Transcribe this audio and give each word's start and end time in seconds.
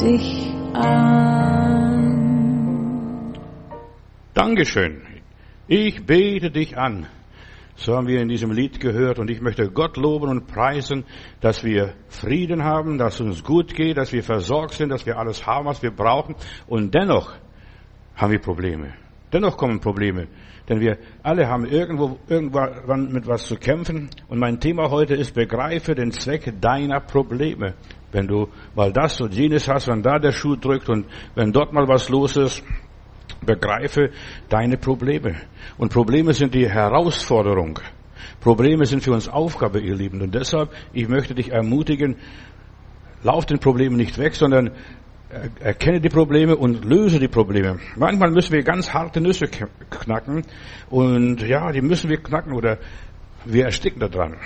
dich 0.00 0.52
an. 0.74 1.88
Dankeschön. 4.34 5.02
Ich 5.66 6.06
bete 6.06 6.50
dich 6.50 6.78
an. 6.78 7.06
So 7.74 7.94
haben 7.94 8.06
wir 8.08 8.20
in 8.20 8.28
diesem 8.28 8.50
Lied 8.50 8.80
gehört 8.80 9.18
und 9.18 9.30
ich 9.30 9.40
möchte 9.40 9.70
Gott 9.70 9.96
loben 9.96 10.28
und 10.28 10.46
preisen, 10.46 11.04
dass 11.40 11.62
wir 11.62 11.94
Frieden 12.08 12.64
haben, 12.64 12.98
dass 12.98 13.14
es 13.14 13.20
uns 13.20 13.44
gut 13.44 13.74
geht, 13.74 13.96
dass 13.96 14.12
wir 14.12 14.24
versorgt 14.24 14.74
sind, 14.74 14.88
dass 14.88 15.06
wir 15.06 15.16
alles 15.16 15.46
haben, 15.46 15.66
was 15.66 15.82
wir 15.82 15.92
brauchen 15.92 16.34
und 16.66 16.94
dennoch 16.94 17.34
haben 18.16 18.32
wir 18.32 18.40
Probleme. 18.40 18.94
Dennoch 19.32 19.56
kommen 19.56 19.80
Probleme, 19.80 20.26
denn 20.68 20.80
wir 20.80 20.96
alle 21.22 21.48
haben 21.48 21.66
irgendwo 21.66 22.18
irgendwann 22.28 23.12
mit 23.12 23.26
was 23.26 23.46
zu 23.46 23.56
kämpfen 23.56 24.08
und 24.28 24.38
mein 24.38 24.58
Thema 24.58 24.90
heute 24.90 25.14
ist 25.14 25.34
begreife 25.34 25.94
den 25.94 26.12
Zweck 26.12 26.54
deiner 26.60 27.00
Probleme. 27.00 27.74
Wenn 28.10 28.26
du 28.26 28.48
mal 28.74 28.92
das 28.92 29.20
und 29.20 29.34
jenes 29.34 29.68
hast, 29.68 29.88
wenn 29.88 30.02
da 30.02 30.18
der 30.18 30.32
Schuh 30.32 30.56
drückt 30.56 30.88
und 30.88 31.06
wenn 31.34 31.52
dort 31.52 31.74
mal 31.74 31.86
was 31.88 32.08
los 32.08 32.36
ist, 32.36 32.62
begreife 33.44 34.10
deine 34.48 34.78
Probleme. 34.78 35.36
Und 35.76 35.92
Probleme 35.92 36.32
sind 36.32 36.54
die 36.54 36.68
Herausforderung. 36.68 37.78
Probleme 38.40 38.86
sind 38.86 39.02
für 39.02 39.12
uns 39.12 39.28
Aufgabe, 39.28 39.80
ihr 39.80 39.94
Lieben. 39.94 40.22
Und 40.22 40.34
deshalb, 40.34 40.70
ich 40.92 41.08
möchte 41.08 41.34
dich 41.34 41.50
ermutigen, 41.50 42.16
lauf 43.22 43.46
den 43.46 43.58
Problemen 43.58 43.96
nicht 43.96 44.18
weg, 44.18 44.34
sondern 44.34 44.70
erkenne 45.60 46.00
die 46.00 46.08
Probleme 46.08 46.56
und 46.56 46.84
löse 46.84 47.18
die 47.18 47.28
Probleme. 47.28 47.78
Manchmal 47.96 48.30
müssen 48.30 48.52
wir 48.52 48.62
ganz 48.62 48.92
harte 48.92 49.20
Nüsse 49.20 49.46
knacken 49.90 50.44
und 50.88 51.42
ja, 51.42 51.70
die 51.72 51.82
müssen 51.82 52.08
wir 52.08 52.22
knacken 52.22 52.52
oder 52.54 52.78
wir 53.44 53.66
ersticken 53.66 54.00
daran. 54.00 54.36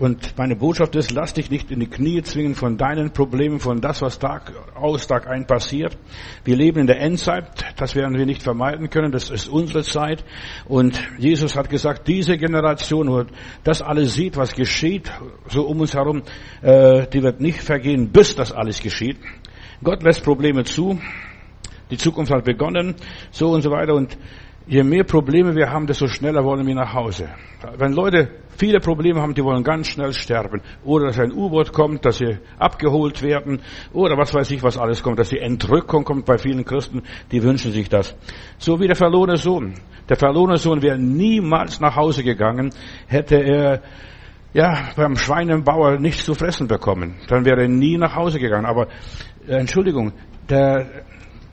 Und 0.00 0.38
meine 0.38 0.56
Botschaft 0.56 0.96
ist, 0.96 1.10
lass 1.10 1.34
dich 1.34 1.50
nicht 1.50 1.70
in 1.70 1.80
die 1.80 1.86
Knie 1.86 2.22
zwingen 2.22 2.54
von 2.54 2.78
deinen 2.78 3.12
Problemen, 3.12 3.60
von 3.60 3.82
das, 3.82 4.00
was 4.00 4.18
Tag 4.18 4.50
aus, 4.74 5.06
Tag 5.06 5.28
ein 5.28 5.46
passiert. 5.46 5.94
Wir 6.42 6.56
leben 6.56 6.80
in 6.80 6.86
der 6.86 7.02
Endzeit, 7.02 7.44
das 7.76 7.94
werden 7.94 8.16
wir 8.16 8.24
nicht 8.24 8.42
vermeiden 8.42 8.88
können, 8.88 9.12
das 9.12 9.28
ist 9.28 9.46
unsere 9.46 9.82
Zeit. 9.82 10.24
Und 10.64 10.98
Jesus 11.18 11.54
hat 11.54 11.68
gesagt, 11.68 12.08
diese 12.08 12.38
Generation, 12.38 13.10
wo 13.10 13.24
das 13.62 13.82
alles 13.82 14.14
sieht, 14.14 14.38
was 14.38 14.54
geschieht, 14.54 15.12
so 15.48 15.66
um 15.66 15.80
uns 15.80 15.92
herum, 15.92 16.22
äh, 16.62 17.06
die 17.08 17.22
wird 17.22 17.42
nicht 17.42 17.60
vergehen, 17.60 18.10
bis 18.10 18.34
das 18.34 18.52
alles 18.52 18.80
geschieht. 18.80 19.18
Gott 19.84 20.02
lässt 20.02 20.24
Probleme 20.24 20.64
zu, 20.64 20.98
die 21.90 21.98
Zukunft 21.98 22.32
hat 22.32 22.46
begonnen, 22.46 22.94
so 23.32 23.50
und 23.50 23.60
so 23.60 23.70
weiter. 23.70 23.92
Und 23.92 24.16
je 24.70 24.84
mehr 24.84 25.02
Probleme 25.04 25.56
wir 25.56 25.68
haben, 25.68 25.86
desto 25.86 26.06
schneller 26.06 26.44
wollen 26.44 26.64
wir 26.64 26.74
nach 26.76 26.94
Hause. 26.94 27.28
Wenn 27.76 27.92
Leute 27.92 28.28
viele 28.56 28.78
Probleme 28.78 29.20
haben, 29.20 29.34
die 29.34 29.42
wollen 29.42 29.64
ganz 29.64 29.88
schnell 29.88 30.12
sterben. 30.12 30.62
Oder 30.84 31.06
dass 31.06 31.18
ein 31.18 31.32
U-Boot 31.32 31.72
kommt, 31.72 32.04
dass 32.04 32.18
sie 32.18 32.38
abgeholt 32.56 33.20
werden. 33.20 33.62
Oder 33.92 34.16
was 34.16 34.32
weiß 34.32 34.48
ich, 34.52 34.62
was 34.62 34.78
alles 34.78 35.02
kommt. 35.02 35.18
Dass 35.18 35.30
die 35.30 35.40
Entrückung 35.40 36.04
kommt 36.04 36.24
bei 36.24 36.38
vielen 36.38 36.64
Christen, 36.64 37.02
die 37.32 37.42
wünschen 37.42 37.72
sich 37.72 37.88
das. 37.88 38.14
So 38.58 38.78
wie 38.78 38.86
der 38.86 38.94
verlorene 38.94 39.36
Sohn. 39.36 39.74
Der 40.08 40.16
verlorene 40.16 40.56
Sohn 40.56 40.80
wäre 40.82 40.98
niemals 40.98 41.80
nach 41.80 41.96
Hause 41.96 42.22
gegangen, 42.22 42.70
hätte 43.08 43.36
er 43.36 43.82
ja, 44.52 44.90
beim 44.96 45.16
Schweinebauer 45.16 45.98
nichts 45.98 46.24
zu 46.24 46.34
fressen 46.34 46.68
bekommen. 46.68 47.16
Dann 47.28 47.44
wäre 47.44 47.62
er 47.62 47.68
nie 47.68 47.96
nach 47.96 48.14
Hause 48.14 48.38
gegangen. 48.38 48.66
Aber, 48.66 48.86
äh, 49.46 49.56
Entschuldigung, 49.56 50.12
der, 50.48 51.04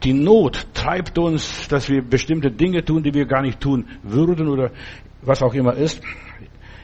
die 0.04 0.14
Not 0.14 0.68
treibt 0.74 1.18
uns, 1.18 1.68
dass 1.68 1.90
wir 1.90 2.02
bestimmte 2.02 2.52
Dinge 2.52 2.84
tun, 2.84 3.04
die 3.04 3.14
wir 3.14 3.26
gar 3.26 3.42
nicht 3.42 3.60
tun 3.60 3.86
würden 4.04 4.48
oder 4.48 4.72
was 5.22 5.42
auch 5.42 5.54
immer 5.54 5.74
ist. 5.74 6.02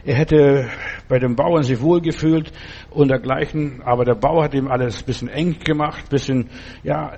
Er 0.05 0.15
hätte 0.15 0.67
bei 1.07 1.19
den 1.19 1.35
Bauern 1.35 1.63
sich 1.63 1.79
wohlgefühlt 1.79 2.51
und 2.89 3.09
dergleichen, 3.09 3.81
aber 3.85 4.03
der 4.03 4.15
Bauer 4.15 4.43
hat 4.43 4.53
ihm 4.53 4.67
alles 4.67 5.01
ein 5.01 5.05
bisschen 5.05 5.29
eng 5.29 5.59
gemacht, 5.59 6.05
ein 6.05 6.09
bisschen, 6.09 6.49
ja, 6.83 7.13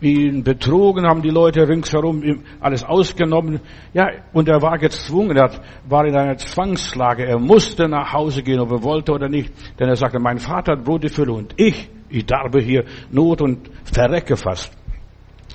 ihn 0.00 0.44
betrogen, 0.44 1.06
haben 1.06 1.22
die 1.22 1.30
Leute 1.30 1.68
ringsherum 1.68 2.22
ihm 2.22 2.42
alles 2.60 2.84
ausgenommen. 2.84 3.60
Ja, 3.92 4.10
und 4.32 4.48
er 4.48 4.62
war 4.62 4.78
gezwungen, 4.78 5.36
er 5.36 5.50
war 5.88 6.06
in 6.06 6.16
einer 6.16 6.36
Zwangslage. 6.36 7.26
Er 7.26 7.38
musste 7.38 7.88
nach 7.88 8.12
Hause 8.12 8.42
gehen, 8.42 8.60
ob 8.60 8.70
er 8.70 8.82
wollte 8.82 9.12
oder 9.12 9.28
nicht. 9.28 9.52
Denn 9.78 9.88
er 9.88 9.96
sagte, 9.96 10.20
mein 10.20 10.38
Vater 10.38 10.72
hat 10.72 10.84
Brot 10.84 11.02
die 11.02 11.08
Fülle 11.08 11.32
und 11.32 11.54
ich, 11.56 11.90
ich 12.08 12.24
darbe 12.26 12.60
hier 12.60 12.84
Not 13.10 13.42
und 13.42 13.70
verrecke 13.84 14.36
fast. 14.36 14.79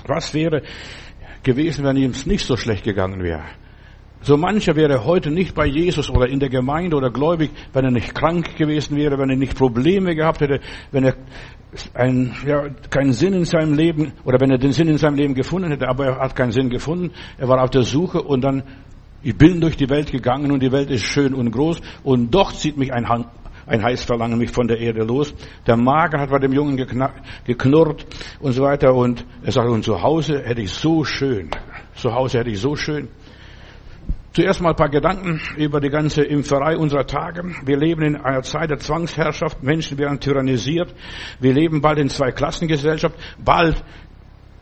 Was 0.07 0.33
wäre 0.33 0.61
gewesen, 1.43 1.83
wenn 1.85 1.97
ihm 1.97 2.11
es 2.11 2.25
nicht 2.25 2.45
so 2.45 2.55
schlecht 2.57 2.83
gegangen 2.83 3.23
wäre? 3.23 3.43
So 4.21 4.37
mancher 4.37 4.75
wäre 4.75 5.05
heute 5.05 5.29
nicht 5.29 5.53
bei 5.53 5.67
Jesus 5.67 6.09
oder 6.09 6.27
in 6.27 6.39
der 6.39 6.49
Gemeinde 6.49 6.97
oder 6.97 7.11
gläubig, 7.11 7.51
wenn 7.73 7.85
er 7.85 7.91
nicht 7.91 8.15
krank 8.15 8.55
gewesen 8.55 8.97
wäre, 8.97 9.19
wenn 9.19 9.29
er 9.29 9.35
nicht 9.35 9.55
Probleme 9.55 10.15
gehabt 10.15 10.41
hätte, 10.41 10.61
wenn 10.91 11.03
er 11.03 11.15
ein, 11.93 12.33
ja, 12.45 12.69
keinen 12.89 13.13
Sinn 13.13 13.33
in 13.33 13.45
seinem 13.45 13.75
Leben 13.75 14.13
oder 14.23 14.39
wenn 14.39 14.49
er 14.49 14.57
den 14.57 14.71
Sinn 14.71 14.87
in 14.87 14.97
seinem 14.97 15.15
Leben 15.15 15.35
gefunden 15.35 15.69
hätte, 15.69 15.87
aber 15.87 16.05
er 16.05 16.19
hat 16.19 16.35
keinen 16.35 16.51
Sinn 16.51 16.69
gefunden. 16.69 17.11
Er 17.37 17.47
war 17.47 17.61
auf 17.61 17.69
der 17.69 17.83
Suche 17.83 18.21
und 18.21 18.41
dann, 18.41 18.63
ich 19.21 19.37
bin 19.37 19.61
durch 19.61 19.77
die 19.77 19.89
Welt 19.89 20.11
gegangen 20.11 20.51
und 20.51 20.63
die 20.63 20.71
Welt 20.71 20.89
ist 20.89 21.03
schön 21.03 21.35
und 21.35 21.51
groß 21.51 21.81
und 22.03 22.33
doch 22.33 22.51
zieht 22.51 22.77
mich 22.77 22.93
ein, 22.93 23.05
ein 23.67 23.83
Heißverlangen 23.83 24.37
mich 24.37 24.51
von 24.51 24.67
der 24.67 24.79
Erde 24.79 25.03
los. 25.03 25.33
Der 25.65 25.77
Magen 25.77 26.19
hat 26.19 26.29
bei 26.29 26.39
dem 26.39 26.53
Jungen 26.53 26.77
geknurrt 27.45 28.05
und 28.39 28.51
so 28.53 28.63
weiter 28.63 28.93
und 28.93 29.25
er 29.43 29.51
sagt, 29.51 29.67
und 29.67 29.83
zu 29.83 30.01
Hause 30.01 30.41
hätte 30.43 30.61
ich 30.61 30.71
so 30.71 31.03
schön. 31.03 31.49
Zu 31.95 32.13
Hause 32.13 32.39
hätte 32.39 32.49
ich 32.49 32.59
so 32.59 32.75
schön. 32.75 33.09
Zuerst 34.35 34.61
mal 34.61 34.71
ein 34.71 34.75
paar 34.75 34.89
Gedanken 34.89 35.39
über 35.55 35.79
die 35.79 35.89
ganze 35.89 36.21
Impferei 36.21 36.75
unserer 36.75 37.07
Tage. 37.07 37.41
Wir 37.63 37.77
leben 37.77 38.01
in 38.01 38.17
einer 38.17 38.41
Zeit 38.41 38.69
der 38.69 38.79
Zwangsherrschaft. 38.79 39.63
Menschen 39.63 39.97
werden 39.97 40.19
tyrannisiert. 40.19 40.93
Wir 41.39 41.53
leben 41.53 41.79
bald 41.79 41.99
in 41.99 42.09
zwei 42.09 42.31
Klassengesellschaft. 42.33 43.15
Bald 43.41 43.81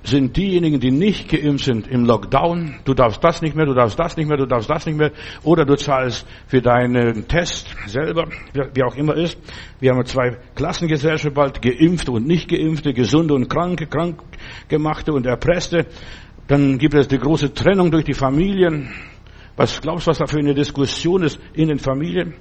sind 0.04 0.36
diejenigen, 0.36 0.80
die 0.80 0.92
nicht 0.92 1.30
geimpft 1.30 1.66
sind, 1.66 1.88
im 1.88 2.06
Lockdown. 2.06 2.76
Du 2.84 2.94
darfst 2.94 3.24
das 3.24 3.42
nicht 3.42 3.56
mehr, 3.56 3.66
du 3.66 3.74
darfst 3.74 3.98
das 3.98 4.18
nicht 4.18 4.28
mehr, 4.28 4.38
du 4.38 4.46
darfst 4.46 4.70
das 4.70 4.86
nicht 4.86 4.98
mehr. 4.98 5.12
Oder 5.44 5.66
du 5.66 5.76
zahlst 5.76 6.28
für 6.48 6.62
deinen 6.62 7.28
Test 7.28 7.74
selber, 7.88 8.28
wie 8.74 8.84
auch 8.84 8.96
immer 8.96 9.16
ist. 9.16 9.38
Wir 9.80 9.92
haben 9.92 10.06
zwei 10.06 10.38
Klassengesellschaften 10.56 11.34
bald, 11.34 11.62
geimpfte 11.62 12.12
und 12.12 12.28
nicht 12.28 12.50
geimpfte, 12.50 12.94
gesunde 12.94 13.34
und 13.34 13.48
kranke, 13.48 13.88
krankgemachte 13.88 15.14
und 15.14 15.26
erpresste. 15.26 15.86
Dann 16.48 16.78
gibt 16.78 16.94
es 16.96 17.08
die 17.08 17.18
große 17.18 17.54
Trennung 17.54 17.90
durch 17.90 18.04
die 18.04 18.14
Familien. 18.14 18.90
Was 19.56 19.82
glaubst 19.82 20.08
du, 20.08 20.12
was 20.12 20.18
da 20.18 20.26
für 20.26 20.40
eine 20.40 20.54
Diskussion 20.54 21.24
ist 21.24 21.40
in 21.54 21.70
den 21.70 21.80
Familien? 21.80 22.34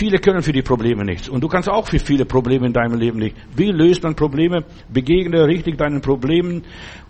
Viele 0.00 0.18
können 0.18 0.40
für 0.40 0.52
die 0.52 0.62
Probleme 0.62 1.04
nichts. 1.04 1.28
Und 1.28 1.44
du 1.44 1.48
kannst 1.48 1.68
auch 1.68 1.86
für 1.86 1.98
viele 1.98 2.24
Probleme 2.24 2.66
in 2.66 2.72
deinem 2.72 2.98
Leben 2.98 3.18
nicht. 3.18 3.36
Wie 3.54 3.70
löst 3.70 4.02
man 4.02 4.14
Probleme? 4.14 4.64
Begegne 4.88 5.44
richtig 5.44 5.76
deinen 5.76 6.00
Problemen 6.00 6.62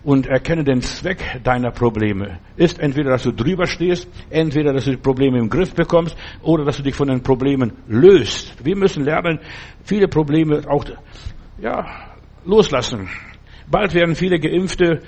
und 0.03 0.27
erkenne 0.27 0.65
den 0.65 0.81
Zweck 0.81 1.39
deiner 1.41 1.71
Probleme. 1.71 2.39
Ist 2.57 2.79
entweder, 2.79 3.11
dass 3.11 3.23
du 3.23 3.31
drüber 3.31 3.65
stehst, 3.65 4.09
entweder, 4.29 4.73
dass 4.73 4.83
du 4.83 4.91
die 4.91 4.97
Probleme 4.97 5.39
im 5.39 5.47
Griff 5.47 5.73
bekommst 5.73 6.17
oder 6.41 6.65
dass 6.65 6.75
du 6.75 6.83
dich 6.83 6.93
von 6.93 7.07
den 7.07 7.23
Problemen 7.23 7.71
löst. 7.87 8.57
Wir 8.61 8.75
müssen 8.75 9.05
lernen, 9.05 9.39
viele 9.85 10.09
Probleme 10.09 10.61
auch, 10.67 10.83
ja, 11.61 11.85
loslassen. 12.43 13.07
Bald 13.69 13.93
werden 13.93 14.15
viele 14.15 14.37
Geimpfte 14.37 14.99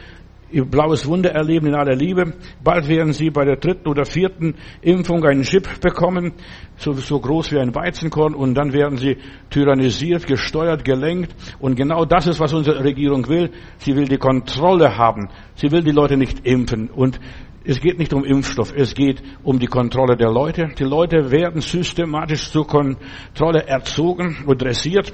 ihr 0.54 0.66
blaues 0.66 1.08
Wunder 1.08 1.32
erleben 1.32 1.68
in 1.68 1.76
aller 1.76 1.96
Liebe. 1.96 2.34
Bald 2.64 2.88
werden 2.88 3.12
sie 3.12 3.32
bei 3.32 3.44
der 3.44 3.58
dritten 3.58 3.88
oder 3.88 4.06
vierten 4.06 4.56
Impfung 4.82 5.26
einen 5.26 5.42
Chip 5.42 5.68
bekommen, 5.82 6.34
so, 6.78 6.94
so 6.94 7.20
groß 7.20 7.52
wie 7.52 7.60
ein 7.60 7.74
Weizenkorn, 7.74 8.36
und 8.36 8.54
dann 8.54 8.72
werden 8.72 8.98
sie 8.98 9.18
tyrannisiert, 9.50 10.28
gesteuert, 10.28 10.86
gelenkt. 10.86 11.36
Und 11.60 11.76
genau 11.76 12.06
das 12.06 12.28
ist, 12.28 12.40
was 12.40 12.54
unsere 12.54 12.84
Regierung 12.84 13.28
will. 13.28 13.50
Sie 13.78 13.96
will 13.96 14.08
die 14.08 14.18
Kontrolle 14.18 14.98
haben. 14.98 15.30
Sie 15.56 15.72
will 15.72 15.84
die 15.84 15.92
Leute 15.92 16.18
nicht 16.18 16.46
impfen. 16.46 16.90
Und 16.90 17.20
es 17.66 17.80
geht 17.80 17.98
nicht 17.98 18.14
um 18.14 18.26
Impfstoff, 18.26 18.74
es 18.76 18.94
geht 18.94 19.24
um 19.42 19.58
die 19.58 19.68
Kontrolle 19.68 20.18
der 20.18 20.30
Leute. 20.30 20.70
Die 20.78 20.84
Leute 20.84 21.32
werden 21.32 21.62
systematisch 21.62 22.52
zur 22.52 22.68
Kontrolle 22.68 23.66
erzogen 23.66 24.44
und 24.46 24.62
dressiert. 24.62 25.14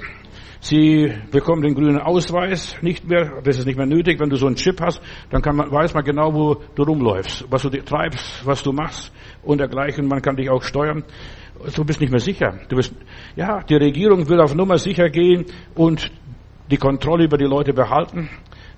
Sie 0.62 1.10
bekommen 1.30 1.62
den 1.62 1.74
grünen 1.74 1.98
Ausweis 1.98 2.76
nicht 2.82 3.08
mehr, 3.08 3.40
das 3.42 3.58
ist 3.58 3.66
nicht 3.66 3.78
mehr 3.78 3.86
nötig. 3.86 4.20
Wenn 4.20 4.28
du 4.28 4.36
so 4.36 4.46
einen 4.46 4.56
Chip 4.56 4.78
hast, 4.82 5.00
dann 5.30 5.40
kann 5.40 5.56
man, 5.56 5.72
weiß 5.72 5.94
man 5.94 6.04
genau, 6.04 6.34
wo 6.34 6.56
du 6.74 6.82
rumläufst, 6.82 7.46
was 7.50 7.62
du 7.62 7.70
treibst, 7.70 8.44
was 8.44 8.62
du 8.62 8.72
machst 8.72 9.10
und 9.42 9.58
dergleichen. 9.58 10.06
Man 10.06 10.20
kann 10.20 10.36
dich 10.36 10.50
auch 10.50 10.62
steuern. 10.62 11.04
Du 11.74 11.84
bist 11.84 12.00
nicht 12.00 12.10
mehr 12.10 12.20
sicher. 12.20 12.60
Du 12.68 12.76
bist, 12.76 12.94
ja, 13.36 13.62
die 13.62 13.76
Regierung 13.76 14.28
will 14.28 14.40
auf 14.40 14.54
Nummer 14.54 14.76
sicher 14.76 15.08
gehen 15.08 15.46
und 15.74 16.10
die 16.70 16.76
Kontrolle 16.76 17.24
über 17.24 17.38
die 17.38 17.46
Leute 17.46 17.72
behalten. 17.72 18.28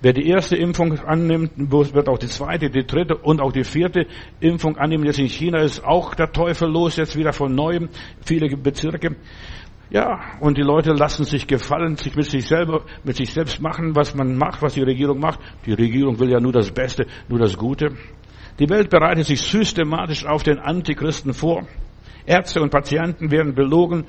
Wer 0.03 0.13
die 0.13 0.29
erste 0.29 0.57
Impfung 0.57 0.99
annimmt, 0.99 1.53
wird 1.57 2.09
auch 2.09 2.19
die 2.19 2.27
zweite, 2.27 2.71
die 2.71 2.85
dritte 2.85 3.17
und 3.17 3.41
auch 3.41 3.53
die 3.53 3.63
vierte 3.63 4.07
Impfung 4.41 4.77
annehmen. 4.77 5.05
Jetzt 5.05 5.21
in 5.21 5.29
China 5.29 5.59
ist 5.61 5.85
auch 5.85 6.15
der 6.15 6.33
Teufel 6.33 6.69
los, 6.69 6.97
jetzt 6.97 7.17
wieder 7.17 7.33
von 7.33 7.55
neuem, 7.55 7.89
viele 8.25 8.57
Bezirke. 8.57 9.15
Ja, 9.93 10.21
und 10.41 10.57
die 10.57 10.63
Leute 10.63 10.93
lassen 10.93 11.25
sich 11.25 11.47
gefallen, 11.47 11.97
sich 11.97 12.17
mit 12.17 12.25
sich 12.25 12.49
selber, 12.49 12.83
mit 13.05 13.17
sich 13.17 13.31
selbst 13.31 13.61
machen, 13.61 13.95
was 13.95 14.15
man 14.15 14.39
macht, 14.39 14.63
was 14.63 14.73
die 14.73 14.83
Regierung 14.83 15.21
macht. 15.21 15.39
Die 15.67 15.75
Regierung 15.75 16.19
will 16.19 16.31
ja 16.31 16.41
nur 16.41 16.53
das 16.53 16.71
Beste, 16.71 17.05
nur 17.29 17.39
das 17.39 17.59
Gute. 17.59 17.91
Die 18.59 18.71
Welt 18.71 18.89
bereitet 18.89 19.27
sich 19.27 19.43
systematisch 19.43 20.25
auf 20.25 20.45
den 20.45 20.59
Antichristen 20.59 21.35
vor. 21.35 21.67
Ärzte 22.25 22.63
und 22.63 22.71
Patienten 22.71 23.31
werden 23.31 23.55
belogen. 23.55 24.07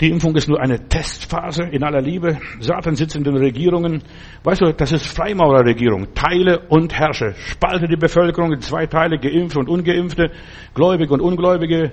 Die 0.00 0.10
Impfung 0.10 0.34
ist 0.34 0.48
nur 0.48 0.60
eine 0.60 0.88
Testphase 0.88 1.62
in 1.62 1.84
aller 1.84 2.00
Liebe. 2.00 2.38
Satan 2.58 2.96
sitzt 2.96 3.14
in 3.14 3.22
den 3.22 3.36
Regierungen. 3.36 4.02
Weißt 4.42 4.62
du, 4.62 4.72
das 4.72 4.90
ist 4.90 5.06
Freimaurerregierung. 5.06 6.12
Teile 6.14 6.66
und 6.70 6.92
herrsche. 6.92 7.34
Spalte 7.36 7.86
die 7.86 7.96
Bevölkerung 7.96 8.52
in 8.52 8.60
zwei 8.62 8.86
Teile, 8.86 9.18
Geimpfte 9.18 9.60
und 9.60 9.68
Ungeimpfte, 9.68 10.32
Gläubige 10.74 11.14
und 11.14 11.20
Ungläubige, 11.20 11.92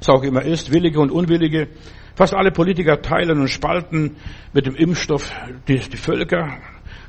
was 0.00 0.08
auch 0.08 0.22
immer 0.22 0.42
ist, 0.42 0.72
Willige 0.72 1.00
und 1.00 1.10
Unwillige. 1.10 1.68
Fast 2.14 2.34
alle 2.34 2.50
Politiker 2.50 3.00
teilen 3.00 3.40
und 3.40 3.48
spalten 3.48 4.16
mit 4.52 4.66
dem 4.66 4.74
Impfstoff 4.74 5.30
die, 5.68 5.78
die 5.78 5.96
Völker, 5.96 6.58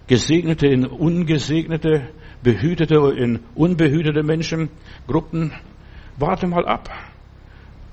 Gesegnete 0.08 0.68
in 0.68 0.86
Ungesegnete, 0.86 2.10
Behütete 2.44 2.96
in 3.18 3.40
unbehütete 3.56 4.24
Menschen, 4.24 4.70
Gruppen. 5.08 5.52
Warte 6.18 6.48
mal 6.48 6.66
ab 6.66 6.90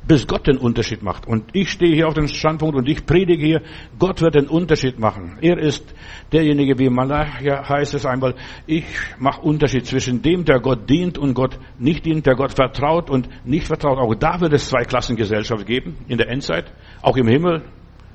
bis 0.07 0.27
Gott 0.27 0.47
den 0.47 0.59
Unterschied 0.59 1.03
macht. 1.03 1.27
Und 1.27 1.55
ich 1.55 1.71
stehe 1.71 1.95
hier 1.95 2.09
auf 2.09 2.15
dem 2.15 2.29
Standpunkt 2.29 2.77
und 2.77 2.89
ich 2.89 3.05
predige 3.07 3.45
hier, 3.45 3.63
Gott 3.99 4.21
wird 4.21 4.35
den 4.35 4.49
Unterschied 4.49 4.99
machen. 4.99 5.39
Er 5.41 5.59
ist 5.59 5.95
derjenige, 6.33 6.79
wie 6.79 6.89
Malachia 6.89 7.69
heißt 7.69 7.95
es 7.95 8.07
einmal, 8.07 8.35
ich 8.67 8.85
mache 9.19 9.43
Unterschied 9.43 9.87
zwischen 9.87 10.23
dem, 10.23 10.45
der 10.45 10.61
Gott 10.61 10.89
dient 10.89 11.19
und 11.19 11.35
Gott 11.35 11.59
nicht 11.79 12.07
dient, 12.07 12.27
der 12.27 12.35
Gott 12.35 12.53
vertraut 12.53 13.11
und 13.11 13.29
nicht 13.45 13.67
vertraut. 13.67 13.99
Auch 13.99 14.15
da 14.15 14.41
wird 14.41 14.53
es 14.53 14.69
zwei 14.69 14.85
Klassengesellschaft 14.85 15.67
geben 15.67 15.97
in 16.09 16.19
der 16.19 16.29
Endzeit, 16.29 16.73
auch 17.03 17.17
im 17.17 17.29
Himmel. 17.29 17.63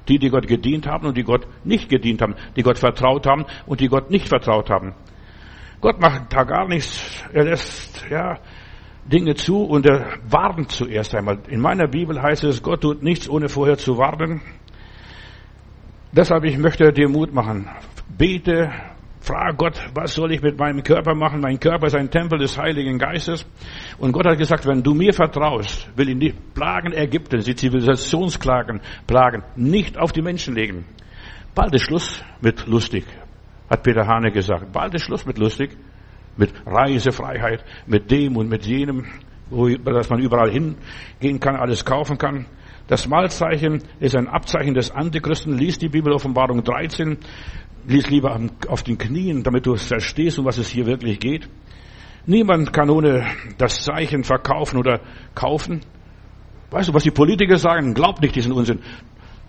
Die, 0.07 0.17
die 0.17 0.29
Gott 0.29 0.47
gedient 0.47 0.87
haben 0.87 1.05
und 1.05 1.15
die 1.15 1.23
Gott 1.23 1.45
nicht 1.63 1.87
gedient 1.87 2.23
haben, 2.23 2.33
die 2.55 2.63
Gott 2.63 2.79
vertraut 2.79 3.27
haben 3.27 3.45
und 3.67 3.81
die 3.81 3.87
Gott 3.87 4.09
nicht 4.09 4.27
vertraut 4.27 4.69
haben. 4.71 4.95
Gott 5.79 6.01
macht 6.01 6.33
da 6.33 6.43
gar 6.43 6.67
nichts. 6.67 7.23
Er 7.31 7.43
lässt, 7.45 8.03
ja, 8.09 8.39
Dinge 9.05 9.35
zu 9.35 9.63
und 9.63 9.85
er 9.85 10.19
warnt 10.29 10.71
zuerst 10.71 11.15
einmal. 11.15 11.39
In 11.47 11.59
meiner 11.59 11.87
Bibel 11.87 12.21
heißt 12.21 12.43
es, 12.43 12.61
Gott 12.61 12.81
tut 12.81 13.03
nichts, 13.03 13.29
ohne 13.29 13.49
vorher 13.49 13.77
zu 13.77 13.97
warnen. 13.97 14.41
Deshalb, 16.11 16.43
ich 16.43 16.57
möchte 16.57 16.91
dir 16.91 17.09
Mut 17.09 17.33
machen. 17.33 17.69
Bete, 18.17 18.69
frag 19.21 19.57
Gott, 19.57 19.81
was 19.95 20.13
soll 20.13 20.33
ich 20.33 20.41
mit 20.41 20.57
meinem 20.57 20.83
Körper 20.83 21.15
machen? 21.15 21.39
Mein 21.41 21.59
Körper 21.59 21.87
ist 21.87 21.95
ein 21.95 22.11
Tempel 22.11 22.37
des 22.37 22.57
Heiligen 22.57 22.99
Geistes. 22.99 23.45
Und 23.97 24.11
Gott 24.11 24.27
hat 24.27 24.37
gesagt, 24.37 24.67
wenn 24.67 24.83
du 24.83 24.93
mir 24.93 25.13
vertraust, 25.13 25.89
will 25.95 26.09
ich 26.09 26.19
die 26.19 26.33
Plagen 26.53 26.93
Ägyptens, 26.93 27.45
die 27.45 27.55
Zivilisationsklagen, 27.55 28.81
Plagen, 29.07 29.43
nicht 29.55 29.97
auf 29.97 30.11
die 30.11 30.21
Menschen 30.21 30.55
legen. 30.55 30.85
Bald 31.55 31.73
ist 31.73 31.83
Schluss 31.83 32.23
mit 32.41 32.67
lustig, 32.67 33.05
hat 33.69 33.83
Peter 33.83 34.05
Hane 34.05 34.31
gesagt. 34.31 34.71
Bald 34.71 34.93
ist 34.93 35.05
Schluss 35.05 35.25
mit 35.25 35.37
lustig 35.37 35.77
mit 36.37 36.53
Reisefreiheit, 36.65 37.63
mit 37.85 38.09
dem 38.11 38.37
und 38.37 38.49
mit 38.49 38.65
jenem, 38.65 39.05
wo, 39.49 39.67
dass 39.67 40.09
man 40.09 40.19
überall 40.19 40.49
hingehen 40.49 41.39
kann, 41.39 41.55
alles 41.55 41.85
kaufen 41.85 42.17
kann. 42.17 42.45
Das 42.87 43.07
Malzeichen 43.07 43.83
ist 43.99 44.15
ein 44.15 44.27
Abzeichen 44.27 44.73
des 44.73 44.91
Antichristen. 44.91 45.57
Lies 45.57 45.77
die 45.77 45.89
Bibel 45.89 46.13
Offenbarung 46.13 46.63
13. 46.63 47.17
Lies 47.87 48.09
lieber 48.09 48.39
auf 48.67 48.83
den 48.83 48.97
Knien, 48.97 49.43
damit 49.43 49.65
du 49.65 49.75
verstehst, 49.75 50.39
um 50.39 50.45
was 50.45 50.57
es 50.57 50.69
hier 50.69 50.85
wirklich 50.85 51.19
geht. 51.19 51.47
Niemand 52.25 52.71
kann 52.73 52.89
ohne 52.89 53.25
das 53.57 53.83
Zeichen 53.83 54.23
verkaufen 54.23 54.77
oder 54.77 54.99
kaufen. 55.33 55.81
Weißt 56.69 56.89
du, 56.89 56.93
was 56.93 57.03
die 57.03 57.11
Politiker 57.11 57.57
sagen? 57.57 57.93
Glaub 57.93 58.21
nicht 58.21 58.35
diesen 58.35 58.51
Unsinn. 58.53 58.79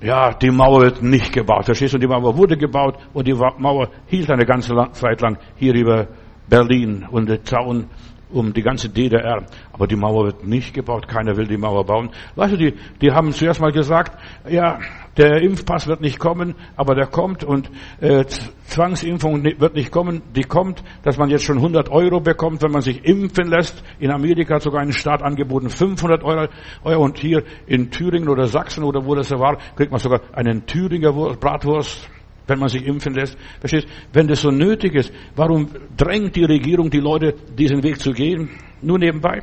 Ja, 0.00 0.32
die 0.32 0.50
Mauer 0.50 0.81
wird 0.81 1.02
nicht 1.02 1.32
gebaut. 1.32 1.67
Verstehst 1.67 1.94
du? 1.94 1.99
Die 1.99 2.08
Mauer 2.08 2.37
wurde 2.37 2.56
gebaut 2.56 2.99
und 3.12 3.29
die 3.29 3.34
Mauer 3.34 3.90
hielt 4.06 4.31
eine 4.31 4.44
ganze 4.44 4.75
Zeit 4.93 5.20
lang 5.20 5.38
hier 5.56 5.75
über 5.75 6.08
Berlin 6.49 7.06
und 7.11 7.29
der 7.29 7.44
Zaun 7.44 7.89
um 8.33 8.53
die 8.53 8.62
ganze 8.62 8.89
DDR. 8.89 9.44
Aber 9.73 9.87
die 9.87 9.97
Mauer 9.97 10.27
wird 10.27 10.47
nicht 10.47 10.75
gebaut. 10.75 11.09
Keiner 11.09 11.37
will 11.37 11.47
die 11.47 11.56
Mauer 11.56 11.85
bauen. 11.85 12.11
Weißt 12.35 12.55
du, 12.55 12.56
die, 12.56 12.75
die 13.00 13.12
haben 13.12 13.33
zuerst 13.33 13.61
mal 13.61 13.73
gesagt, 13.73 14.19
ja, 14.49 14.79
der 15.17 15.43
Impfpass 15.43 15.87
wird 15.87 16.00
nicht 16.00 16.19
kommen, 16.19 16.55
aber 16.75 16.94
der 16.94 17.06
kommt 17.06 17.44
und 17.44 17.71
äh, 18.00 18.25
Zwangsimpfung 18.65 19.44
wird 19.44 19.75
nicht 19.75 19.93
kommen. 19.93 20.23
Die 20.35 20.44
kommt, 20.44 20.83
dass 21.03 21.19
man 21.19 21.29
jetzt 21.29 21.44
schon 21.44 21.59
100 21.59 21.91
Euro 21.91 22.21
bekommt, 22.21 22.62
wenn 22.62 22.71
man 22.71 22.81
sich 22.81 23.05
impfen 23.05 23.49
lässt. 23.49 23.83
In 23.99 24.11
Amerika 24.11 24.55
hat 24.55 24.62
sogar 24.62 24.81
ein 24.81 24.93
Staat 24.93 25.23
angeboten 25.23 25.69
500 25.69 26.25
Euro, 26.25 26.49
Euro 26.85 27.05
und 27.05 27.19
hier 27.19 27.43
in 27.67 27.91
Thüringen 27.91 28.31
oder 28.31 28.47
Sachsen 28.47 28.85
oder 28.85 29.05
wo 29.05 29.15
das 29.15 29.31
war, 29.31 29.59
kriegt 29.77 29.91
man 29.91 30.00
sogar 30.00 30.21
einen 30.33 30.65
Thüringer 30.65 31.12
Bratwurst 31.12 32.09
wenn 32.47 32.59
man 32.59 32.69
sich 32.69 32.85
impfen 32.87 33.15
lässt. 33.15 33.37
Verstehst? 33.61 33.89
Wenn 34.12 34.27
das 34.27 34.41
so 34.41 34.50
nötig 34.50 34.94
ist, 34.94 35.12
warum 35.37 35.69
drängt 35.97 36.37
die 36.37 36.44
Regierung 36.44 36.91
die 36.91 37.00
Leute, 37.00 37.35
diesen 37.56 37.83
Weg 37.83 38.00
zu 38.00 38.12
gehen? 38.12 38.50
Nur 38.81 38.99
nebenbei. 38.99 39.43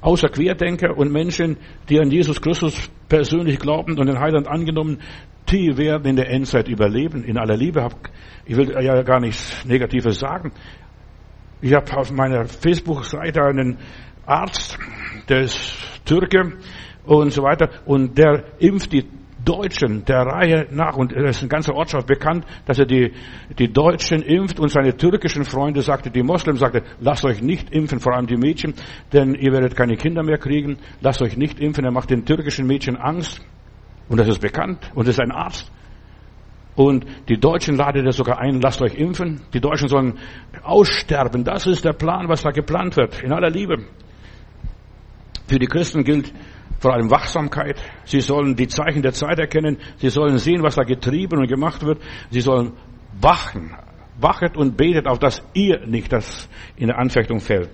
Außer 0.00 0.28
Querdenker 0.28 0.96
und 0.96 1.10
Menschen, 1.12 1.56
die 1.88 1.98
an 1.98 2.10
Jesus 2.10 2.40
Christus 2.40 2.90
persönlich 3.08 3.58
glauben 3.58 3.98
und 3.98 4.06
den 4.06 4.18
Heiland 4.18 4.46
angenommen, 4.46 4.98
die 5.48 5.76
werden 5.76 6.06
in 6.06 6.16
der 6.16 6.30
Endzeit 6.30 6.68
überleben, 6.68 7.24
in 7.24 7.38
aller 7.38 7.56
Liebe. 7.56 7.86
Ich 8.44 8.56
will 8.56 8.70
ja 8.70 9.02
gar 9.02 9.20
nichts 9.20 9.64
Negatives 9.64 10.18
sagen. 10.18 10.52
Ich 11.60 11.72
habe 11.72 11.96
auf 11.96 12.12
meiner 12.12 12.44
Facebook-Seite 12.44 13.42
einen 13.42 13.78
Arzt, 14.26 14.78
der 15.28 15.42
ist 15.42 15.74
Türke 16.04 16.58
und 17.04 17.32
so 17.32 17.42
weiter, 17.42 17.70
und 17.86 18.18
der 18.18 18.44
impft 18.58 18.92
die 18.92 19.06
Deutschen 19.44 20.04
der 20.04 20.22
Reihe 20.22 20.66
nach, 20.70 20.96
und 20.96 21.12
es 21.12 21.36
ist 21.36 21.42
eine 21.42 21.48
ganze 21.48 21.74
Ortschaft 21.74 22.06
bekannt, 22.06 22.44
dass 22.66 22.78
er 22.78 22.86
die, 22.86 23.12
die 23.58 23.72
Deutschen 23.72 24.22
impft 24.22 24.58
und 24.58 24.70
seine 24.70 24.96
türkischen 24.96 25.44
Freunde 25.44 25.82
sagte, 25.82 26.10
die 26.10 26.22
Moslems 26.22 26.60
sagte, 26.60 26.82
lasst 27.00 27.24
euch 27.24 27.42
nicht 27.42 27.70
impfen, 27.70 28.00
vor 28.00 28.14
allem 28.14 28.26
die 28.26 28.36
Mädchen, 28.36 28.74
denn 29.12 29.34
ihr 29.34 29.52
werdet 29.52 29.76
keine 29.76 29.96
Kinder 29.96 30.22
mehr 30.22 30.38
kriegen, 30.38 30.78
lasst 31.00 31.22
euch 31.22 31.36
nicht 31.36 31.60
impfen, 31.60 31.84
er 31.84 31.92
macht 31.92 32.10
den 32.10 32.24
türkischen 32.24 32.66
Mädchen 32.66 32.96
Angst, 32.96 33.40
und 34.08 34.18
das 34.18 34.28
ist 34.28 34.40
bekannt, 34.40 34.90
und 34.94 35.06
das 35.06 35.16
ist 35.16 35.20
ein 35.20 35.32
Arzt. 35.32 35.70
Und 36.76 37.06
die 37.28 37.38
Deutschen 37.38 37.76
laden 37.76 38.04
das 38.04 38.16
sogar 38.16 38.38
ein, 38.38 38.60
lasst 38.60 38.82
euch 38.82 38.94
impfen. 38.94 39.42
Die 39.52 39.60
Deutschen 39.60 39.88
sollen 39.88 40.18
aussterben. 40.62 41.44
Das 41.44 41.66
ist 41.66 41.84
der 41.84 41.92
Plan, 41.92 42.28
was 42.28 42.42
da 42.42 42.50
geplant 42.50 42.96
wird. 42.96 43.22
In 43.22 43.32
aller 43.32 43.50
Liebe. 43.50 43.84
Für 45.46 45.58
die 45.58 45.66
Christen 45.66 46.02
gilt, 46.02 46.32
vor 46.84 46.92
allem 46.92 47.10
Wachsamkeit. 47.10 47.82
Sie 48.04 48.20
sollen 48.20 48.56
die 48.56 48.68
Zeichen 48.68 49.00
der 49.00 49.14
Zeit 49.14 49.38
erkennen. 49.38 49.78
Sie 49.96 50.10
sollen 50.10 50.36
sehen, 50.36 50.62
was 50.62 50.74
da 50.74 50.82
getrieben 50.82 51.38
und 51.38 51.48
gemacht 51.48 51.82
wird. 51.82 52.02
Sie 52.28 52.42
sollen 52.42 52.72
wachen. 53.22 53.74
Wachet 54.20 54.54
und 54.54 54.76
betet, 54.76 55.06
auf 55.06 55.18
dass 55.18 55.42
ihr 55.54 55.86
nicht 55.86 56.12
das 56.12 56.46
in 56.76 56.88
der 56.88 56.98
Anfechtung 56.98 57.40
fällt. 57.40 57.70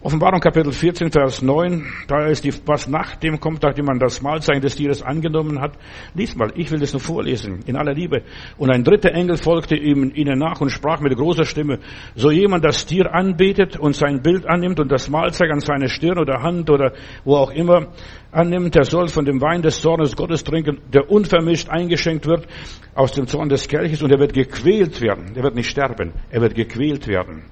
Offenbarung 0.00 0.40
Kapitel 0.40 0.72
14, 0.72 1.10
Vers 1.10 1.42
9, 1.42 1.86
da 2.08 2.26
ist 2.26 2.44
die, 2.44 2.52
was 2.66 2.88
nach 2.88 3.16
dem 3.16 3.40
kommt, 3.40 3.62
nachdem 3.62 3.86
man 3.86 3.98
das 3.98 4.20
Mahlzeichen 4.20 4.60
des 4.60 4.76
Tieres 4.76 5.02
angenommen 5.02 5.60
hat. 5.60 5.78
Lies 6.14 6.36
mal, 6.36 6.52
ich 6.56 6.70
will 6.70 6.78
das 6.78 6.92
nur 6.92 7.00
vorlesen, 7.00 7.60
in 7.66 7.76
aller 7.76 7.94
Liebe. 7.94 8.22
Und 8.58 8.70
ein 8.70 8.84
dritter 8.84 9.12
Engel 9.12 9.36
folgte 9.36 9.76
ihm, 9.76 10.12
ihnen 10.14 10.38
nach 10.38 10.60
und 10.60 10.70
sprach 10.70 11.00
mit 11.00 11.16
großer 11.16 11.44
Stimme, 11.44 11.78
so 12.14 12.30
jemand 12.30 12.64
das 12.64 12.86
Tier 12.86 13.14
anbetet 13.14 13.78
und 13.78 13.96
sein 13.96 14.22
Bild 14.22 14.46
annimmt 14.46 14.80
und 14.80 14.92
das 14.92 15.08
Mahlzeichen 15.08 15.54
an 15.54 15.60
seine 15.60 15.88
Stirn 15.88 16.18
oder 16.18 16.42
Hand 16.42 16.70
oder 16.70 16.92
wo 17.24 17.36
auch 17.36 17.50
immer 17.50 17.88
annimmt, 18.30 18.74
der 18.74 18.84
soll 18.84 19.08
von 19.08 19.24
dem 19.24 19.40
Wein 19.40 19.62
des 19.62 19.80
Zornes 19.80 20.16
Gottes 20.16 20.44
trinken, 20.44 20.80
der 20.92 21.10
unvermischt 21.10 21.68
eingeschenkt 21.68 22.26
wird 22.26 22.46
aus 22.94 23.12
dem 23.12 23.26
Zorn 23.26 23.48
des 23.48 23.68
Kelches 23.68 24.02
und 24.02 24.10
er 24.10 24.18
wird 24.18 24.34
gequält 24.34 25.00
werden. 25.00 25.32
Er 25.34 25.42
wird 25.42 25.54
nicht 25.54 25.70
sterben, 25.70 26.12
er 26.30 26.40
wird 26.40 26.54
gequält 26.54 27.06
werden. 27.06 27.44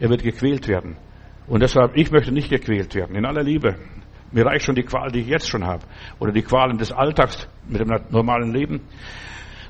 Er 0.00 0.10
wird 0.10 0.22
gequält 0.22 0.66
werden. 0.68 0.96
Und 1.46 1.62
deshalb, 1.62 1.96
ich 1.96 2.10
möchte 2.10 2.32
nicht 2.32 2.50
gequält 2.50 2.94
werden, 2.94 3.16
in 3.16 3.26
aller 3.26 3.42
Liebe. 3.42 3.76
Mir 4.32 4.46
reicht 4.46 4.64
schon 4.64 4.74
die 4.74 4.82
Qual, 4.82 5.10
die 5.12 5.20
ich 5.20 5.28
jetzt 5.28 5.48
schon 5.48 5.64
habe. 5.64 5.84
Oder 6.18 6.32
die 6.32 6.42
Qualen 6.42 6.78
des 6.78 6.90
Alltags 6.90 7.48
mit 7.68 7.80
dem 7.80 7.92
normalen 8.10 8.52
Leben. 8.52 8.80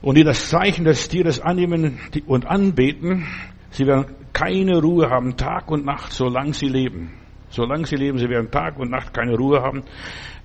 Und 0.01 0.17
die 0.17 0.25
das 0.25 0.49
Zeichen 0.49 0.85
des 0.85 1.09
Tieres 1.09 1.41
annehmen 1.41 1.99
und 2.27 2.47
anbeten, 2.47 3.27
sie 3.71 3.87
werden 3.87 4.07
keine 4.33 4.81
Ruhe 4.81 5.11
haben, 5.11 5.37
Tag 5.37 5.71
und 5.71 5.85
Nacht, 5.85 6.13
solange 6.13 6.55
sie 6.55 6.69
leben. 6.69 7.13
Solange 7.51 7.87
sie 7.87 7.97
leben, 7.97 8.19
sie 8.19 8.29
werden 8.29 8.51
Tag 8.51 8.79
und 8.79 8.91
Nacht 8.91 9.15
keine 9.15 9.37
Ruhe 9.37 9.63
haben. 9.63 9.83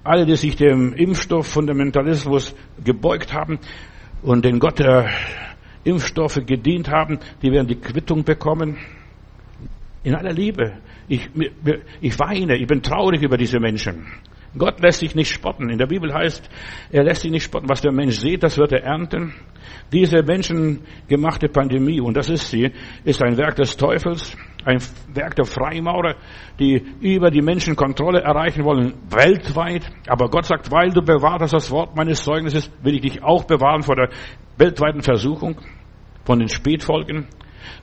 Alle, 0.04 0.26
die 0.26 0.36
sich 0.36 0.56
dem 0.56 0.94
Impfstoff 0.94 1.48
Fundamentalismus 1.48 2.56
gebeugt 2.84 3.34
haben 3.34 3.60
und 4.22 4.46
den 4.46 4.60
Gott 4.60 4.80
der 4.80 5.10
Impfstoffe 5.84 6.40
gedient 6.46 6.90
haben, 6.90 7.20
die 7.42 7.52
werden 7.52 7.68
die 7.68 7.80
Quittung 7.80 8.24
bekommen. 8.24 8.78
In 10.04 10.16
aller 10.16 10.34
Liebe. 10.34 10.74
Ich, 11.10 11.30
ich 12.02 12.20
weine, 12.20 12.56
ich 12.56 12.68
bin 12.68 12.82
traurig 12.84 13.22
über 13.24 13.36
diese 13.36 13.60
Menschen. 13.60 14.06
Gott 14.58 14.80
lässt 14.80 15.00
sich 15.00 15.16
nicht 15.16 15.32
spotten. 15.32 15.70
In 15.70 15.78
der 15.78 15.86
Bibel 15.86 16.14
heißt, 16.14 16.50
er 16.92 17.04
lässt 17.04 17.22
sich 17.22 17.32
nicht 17.32 17.44
spotten. 17.44 17.70
Was 17.70 17.82
der 17.82 17.92
Mensch 17.92 18.20
sieht, 18.20 18.44
das 18.44 18.58
wird 18.58 18.72
er 18.72 18.84
ernten. 18.84 19.34
Diese 19.92 20.24
menschengemachte 20.24 21.50
Pandemie, 21.50 22.00
und 22.00 22.16
das 22.16 22.30
ist 22.30 22.50
sie, 22.50 22.72
ist 23.04 23.22
ein 23.22 23.38
Werk 23.38 23.56
des 23.56 23.76
Teufels, 23.76 24.36
ein 24.66 24.80
Werk 25.14 25.36
der 25.36 25.46
Freimaurer, 25.46 26.16
die 26.60 26.82
über 27.02 27.30
die 27.30 27.42
Menschen 27.42 27.76
Kontrolle 27.76 28.22
erreichen 28.22 28.64
wollen, 28.64 28.94
weltweit. 29.10 29.90
Aber 30.08 30.30
Gott 30.30 30.46
sagt, 30.46 30.72
weil 30.72 30.92
du 30.92 31.02
bewahrt 31.02 31.42
hast 31.42 31.54
das 31.54 31.72
Wort 31.72 31.96
meines 31.96 32.24
Zeugnisses, 32.24 32.72
will 32.82 32.96
ich 32.96 33.02
dich 33.02 33.24
auch 33.24 33.46
bewahren 33.46 33.84
vor 33.84 33.96
der 33.96 34.10
weltweiten 34.58 35.02
Versuchung, 35.02 35.60
von 36.24 36.40
den 36.40 36.50
Spätfolgen. 36.50 37.28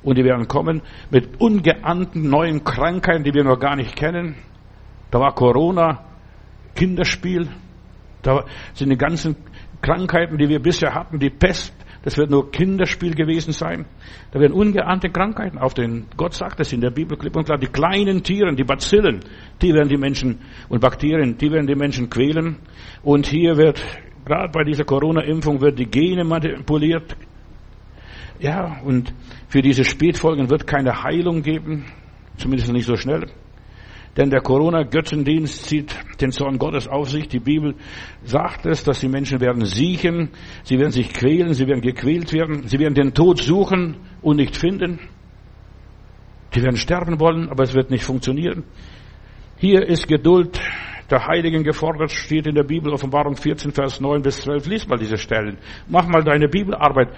Und 0.03 0.19
die 0.19 0.25
werden 0.25 0.49
kommen 0.49 0.83
mit 1.11 1.41
ungeahnten 1.41 2.29
neuen 2.29 2.65
Krankheiten, 2.65 3.25
die 3.25 3.35
wir 3.35 3.45
noch 3.45 3.59
gar 3.59 3.77
nicht 3.77 3.97
kennen. 3.97 4.37
Da 5.11 5.21
war 5.21 5.35
Corona, 5.35 6.05
Kinderspiel. 6.75 7.49
Da 8.23 8.45
sind 8.75 8.91
die 8.91 8.97
ganzen 8.97 9.37
Krankheiten, 9.81 10.39
die 10.39 10.49
wir 10.49 10.61
bisher 10.61 10.95
hatten, 10.95 11.19
die 11.19 11.31
Pest, 11.31 11.75
das 12.07 12.17
wird 12.17 12.31
nur 12.31 12.53
Kinderspiel 12.53 13.17
gewesen 13.17 13.53
sein. 13.53 13.85
Da 14.31 14.39
werden 14.39 14.53
ungeahnte 14.53 15.09
Krankheiten 15.09 15.59
auf 15.59 15.75
den, 15.75 16.07
Gott 16.17 16.35
sagt 16.35 16.61
es 16.61 16.73
in 16.73 16.81
der 16.81 16.91
Bibel 16.91 17.19
klipp 17.19 17.35
und 17.35 17.47
klar, 17.47 17.59
die 17.59 17.67
kleinen 17.67 18.23
Tieren, 18.23 18.55
die 18.55 18.63
Bazillen, 18.63 19.25
die 19.61 19.75
werden 19.75 19.89
die 19.89 19.97
Menschen 19.97 20.39
und 20.69 20.81
Bakterien, 20.81 21.37
die 21.37 21.51
werden 21.51 21.67
die 21.67 21.75
Menschen 21.75 22.09
quälen. 22.09 22.59
Und 23.03 23.27
hier 23.27 23.57
wird, 23.57 23.83
gerade 24.25 24.53
bei 24.53 24.63
dieser 24.63 24.85
Corona-Impfung, 24.85 25.61
wird 25.61 25.81
die 25.81 25.87
Gene 25.87 26.23
manipuliert. 26.23 27.17
Ja, 28.39 28.81
und 28.85 29.15
für 29.49 29.63
diese 29.63 29.85
Spätfolgen 29.85 30.51
wird 30.51 30.67
keine 30.67 31.03
Heilung 31.03 31.43
geben, 31.43 31.87
zumindest 32.37 32.73
nicht 32.73 32.87
so 32.87 32.97
schnell. 32.97 33.27
Denn 34.17 34.31
der 34.31 34.41
Corona-Götzendienst 34.41 35.67
zieht 35.67 35.95
den 36.21 36.33
Zorn 36.33 36.59
Gottes 36.59 36.89
auf 36.89 37.11
sich. 37.11 37.29
Die 37.29 37.39
Bibel 37.39 37.75
sagt 38.23 38.65
es, 38.65 38.83
dass 38.83 39.01
die 39.01 39.09
Menschen 39.09 39.41
werden 39.41 39.65
siechen, 39.67 40.31
sie 40.63 40.79
werden 40.79 40.93
sich 40.93 41.13
quälen, 41.13 41.53
sie 41.53 41.67
werden 41.67 41.83
gequält 41.83 42.33
werden, 42.33 42.67
sie 42.67 42.79
werden 42.79 42.95
den 42.95 43.13
Tod 43.13 43.43
suchen 43.43 43.97
und 44.23 44.37
nicht 44.37 44.57
finden. 44.57 44.99
Die 46.55 46.63
werden 46.63 46.77
sterben 46.77 47.21
wollen, 47.21 47.51
aber 47.51 47.65
es 47.65 47.75
wird 47.75 47.91
nicht 47.91 48.05
funktionieren. 48.05 48.65
Hier 49.59 49.87
ist 49.87 50.09
Geduld 50.09 50.59
der 51.11 51.27
Heiligen 51.27 51.63
gefordert, 51.63 52.11
steht 52.11 52.47
in 52.47 52.55
der 52.55 52.65
Bibel, 52.65 52.93
Offenbarung 52.93 53.37
14, 53.37 53.73
Vers 53.73 54.01
9 54.01 54.23
bis 54.23 54.43
12. 54.43 54.67
Lies 54.67 54.89
mal 54.89 54.99
diese 54.99 55.17
Stellen. 55.17 55.59
Mach 55.89 56.07
mal 56.07 56.23
deine 56.23 56.49
Bibelarbeit. 56.49 57.09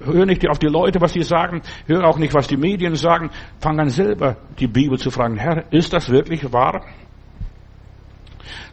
Hör 0.00 0.26
nicht 0.26 0.48
auf 0.48 0.58
die 0.58 0.68
Leute, 0.68 1.00
was 1.00 1.12
sie 1.12 1.22
sagen. 1.22 1.62
Hör 1.86 2.04
auch 2.04 2.18
nicht, 2.18 2.34
was 2.34 2.48
die 2.48 2.56
Medien 2.56 2.94
sagen. 2.94 3.30
Fang 3.60 3.78
an 3.80 3.88
selber 3.88 4.36
die 4.58 4.68
Bibel 4.68 4.98
zu 4.98 5.10
fragen. 5.10 5.36
Herr, 5.36 5.64
ist 5.72 5.92
das 5.92 6.10
wirklich 6.10 6.52
wahr? 6.52 6.84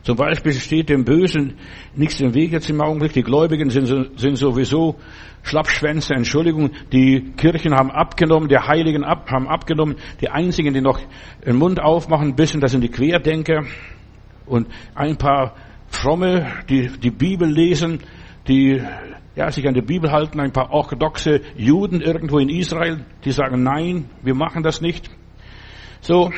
Zum 0.03 0.17
Beispiel 0.17 0.51
steht 0.51 0.89
dem 0.89 1.05
Bösen 1.05 1.57
nichts 1.95 2.19
im 2.19 2.33
Weg 2.33 2.51
jetzt 2.51 2.69
im 2.69 2.81
Augenblick. 2.81 3.13
Die 3.13 3.23
Gläubigen 3.23 3.69
sind, 3.69 4.19
sind 4.19 4.35
sowieso 4.35 4.97
Schlappschwänze, 5.43 6.13
Entschuldigung. 6.13 6.71
Die 6.91 7.31
Kirchen 7.37 7.73
haben 7.73 7.89
abgenommen, 7.89 8.49
die 8.49 8.57
Heiligen 8.57 9.05
ab, 9.05 9.29
haben 9.31 9.47
abgenommen. 9.47 9.95
Die 10.19 10.29
einzigen, 10.29 10.73
die 10.73 10.81
noch 10.81 10.99
den 11.45 11.55
Mund 11.55 11.81
aufmachen, 11.81 12.35
bisschen, 12.35 12.59
das 12.59 12.71
sind 12.71 12.81
die 12.81 12.89
Querdenker 12.89 13.63
und 14.45 14.67
ein 14.95 15.17
paar 15.17 15.55
Fromme, 15.87 16.51
die 16.69 16.87
die 16.87 17.11
Bibel 17.11 17.49
lesen, 17.49 17.99
die 18.47 18.81
ja, 19.35 19.51
sich 19.51 19.67
an 19.67 19.73
die 19.73 19.81
Bibel 19.81 20.11
halten, 20.11 20.39
ein 20.39 20.51
paar 20.51 20.71
orthodoxe 20.71 21.41
Juden 21.55 22.01
irgendwo 22.01 22.39
in 22.39 22.49
Israel, 22.49 23.05
die 23.25 23.31
sagen, 23.31 23.63
nein, 23.63 24.09
wir 24.21 24.35
machen 24.35 24.63
das 24.63 24.81
nicht. 24.81 25.09
So, 26.01 26.31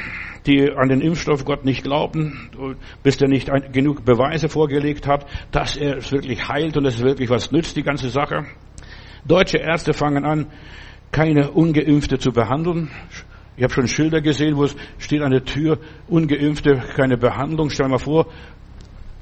die 0.46 0.72
an 0.72 0.90
den 0.90 1.02
Impfstoff 1.02 1.44
Gott 1.44 1.66
nicht 1.66 1.84
glauben, 1.84 2.50
bis 3.04 3.20
er 3.20 3.28
nicht 3.28 3.50
genug 3.74 4.06
Beweise 4.06 4.48
vorgelegt 4.48 5.08
hat, 5.08 5.26
dass 5.52 5.76
er 5.76 5.98
es 5.98 6.12
wirklich 6.12 6.48
heilt 6.48 6.78
und 6.78 6.86
es 6.86 7.02
wirklich 7.02 7.30
was 7.30 7.52
nützt, 7.52 7.76
die 7.76 7.84
ganze 7.84 8.10
Sache. 8.10 8.46
Deutsche 9.26 9.58
Ärzte 9.58 9.94
fangen 9.94 10.24
an, 10.24 10.48
keine 11.12 11.52
Ungeimpfte 11.52 12.20
zu 12.20 12.32
behandeln. 12.32 12.92
Ich 13.58 13.64
habe 13.64 13.74
schon 13.74 13.88
Schilder 13.88 14.22
gesehen, 14.22 14.58
wo 14.58 14.66
es 14.66 14.76
steht 14.98 15.22
an 15.22 15.32
der 15.32 15.46
Tür, 15.46 15.80
ungeimpfte, 16.08 16.82
keine 16.96 17.18
Behandlung. 17.18 17.70
Stell 17.70 17.88
mal 17.88 18.00
vor, 18.00 18.28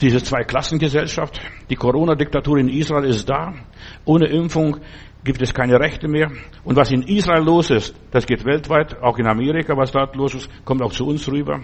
diese 0.01 0.21
Zweiklassengesellschaft, 0.21 1.39
die 1.69 1.75
Corona-Diktatur 1.75 2.57
in 2.57 2.67
Israel 2.67 3.05
ist 3.05 3.29
da. 3.29 3.53
Ohne 4.05 4.27
Impfung 4.27 4.77
gibt 5.23 5.41
es 5.41 5.53
keine 5.53 5.79
Rechte 5.79 6.07
mehr. 6.07 6.31
Und 6.63 6.75
was 6.75 6.91
in 6.91 7.03
Israel 7.03 7.43
los 7.43 7.69
ist, 7.69 7.95
das 8.11 8.25
geht 8.25 8.43
weltweit, 8.43 9.01
auch 9.01 9.17
in 9.17 9.27
Amerika, 9.27 9.77
was 9.77 9.91
dort 9.91 10.15
los 10.15 10.33
ist, 10.33 10.49
kommt 10.65 10.81
auch 10.81 10.91
zu 10.91 11.05
uns 11.05 11.31
rüber. 11.31 11.61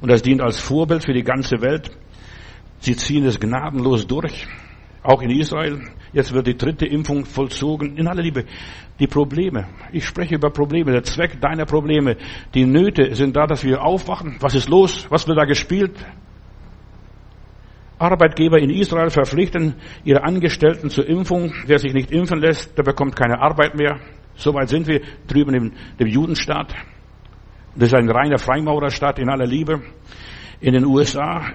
Und 0.00 0.10
das 0.10 0.22
dient 0.22 0.42
als 0.42 0.58
Vorbild 0.58 1.04
für 1.04 1.12
die 1.12 1.22
ganze 1.22 1.60
Welt. 1.62 1.90
Sie 2.80 2.96
ziehen 2.96 3.24
es 3.24 3.38
gnadenlos 3.38 4.06
durch. 4.06 4.46
Auch 5.02 5.22
in 5.22 5.30
Israel. 5.30 5.80
Jetzt 6.12 6.32
wird 6.32 6.46
die 6.46 6.56
dritte 6.56 6.86
Impfung 6.86 7.24
vollzogen. 7.24 7.96
In 7.96 8.06
aller 8.06 8.22
Liebe. 8.22 8.44
Die 8.98 9.06
Probleme. 9.06 9.66
Ich 9.92 10.04
spreche 10.04 10.34
über 10.34 10.50
Probleme. 10.50 10.92
Der 10.92 11.04
Zweck 11.04 11.40
deiner 11.40 11.64
Probleme. 11.64 12.16
Die 12.54 12.66
Nöte 12.66 13.14
sind 13.14 13.36
da, 13.36 13.46
dass 13.46 13.64
wir 13.64 13.82
aufwachen. 13.82 14.36
Was 14.40 14.54
ist 14.54 14.68
los? 14.68 15.06
Was 15.10 15.26
wird 15.26 15.38
da 15.38 15.44
gespielt? 15.44 15.92
Arbeitgeber 17.98 18.58
in 18.58 18.70
Israel 18.70 19.10
verpflichten 19.10 19.74
ihre 20.04 20.24
Angestellten 20.24 20.88
zur 20.88 21.06
Impfung. 21.06 21.52
Wer 21.66 21.78
sich 21.78 21.92
nicht 21.92 22.10
impfen 22.10 22.40
lässt, 22.40 22.76
der 22.76 22.82
bekommt 22.82 23.14
keine 23.14 23.40
Arbeit 23.40 23.74
mehr. 23.74 24.00
Soweit 24.36 24.70
sind 24.70 24.86
wir 24.86 25.02
drüben 25.26 25.54
im 25.54 25.72
dem 25.98 26.06
Judenstaat. 26.06 26.74
Das 27.76 27.88
ist 27.88 27.94
ein 27.94 28.10
reiner 28.10 28.38
Freimaurerstaat 28.38 29.18
in 29.18 29.28
aller 29.28 29.46
Liebe. 29.46 29.82
In 30.60 30.72
den 30.72 30.86
USA 30.86 31.52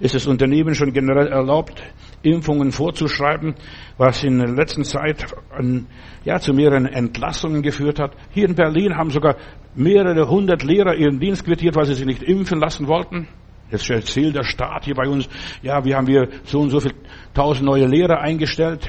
ist 0.00 0.14
es 0.16 0.26
Unternehmen 0.26 0.74
schon 0.74 0.92
generell 0.92 1.28
erlaubt, 1.28 1.80
Impfungen 2.24 2.72
vorzuschreiben, 2.72 3.54
was 3.98 4.24
in 4.24 4.38
der 4.38 4.48
letzten 4.48 4.84
Zeit 4.84 5.26
an, 5.56 5.86
ja, 6.24 6.38
zu 6.38 6.52
mehreren 6.52 6.86
Entlassungen 6.86 7.62
geführt 7.62 7.98
hat. 7.98 8.12
Hier 8.30 8.48
in 8.48 8.54
Berlin 8.54 8.96
haben 8.96 9.10
sogar 9.10 9.36
mehrere 9.74 10.28
hundert 10.28 10.62
Lehrer 10.62 10.94
ihren 10.94 11.20
Dienst 11.20 11.44
quittiert, 11.44 11.76
weil 11.76 11.86
sie 11.86 11.94
sich 11.94 12.06
nicht 12.06 12.22
impfen 12.22 12.60
lassen 12.60 12.86
wollten. 12.86 13.28
Jetzt 13.70 13.90
erzählt 13.90 14.36
der 14.36 14.44
Staat 14.44 14.84
hier 14.84 14.94
bei 14.94 15.08
uns, 15.08 15.28
ja, 15.62 15.84
wir 15.84 15.96
haben 15.96 16.06
hier 16.06 16.28
so 16.44 16.60
und 16.60 16.70
so 16.70 16.80
viel 16.80 16.94
tausend 17.34 17.66
neue 17.66 17.86
Lehrer 17.86 18.20
eingestellt. 18.20 18.88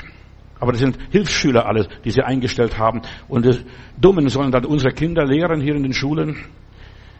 Aber 0.60 0.72
das 0.72 0.82
sind 0.82 0.98
Hilfsschüler 1.12 1.66
alles, 1.66 1.88
die 2.04 2.12
sie 2.12 2.22
eingestellt 2.22 2.78
haben. 2.78 3.02
Und 3.28 3.46
die 3.46 3.60
Dummen 4.00 4.30
sollen 4.30 4.52
dann 4.52 4.66
unsere 4.66 4.94
Kinder 4.94 5.26
lehren 5.26 5.60
hier 5.60 5.76
in 5.76 5.84
den 5.84 5.94
Schulen. 5.94 6.38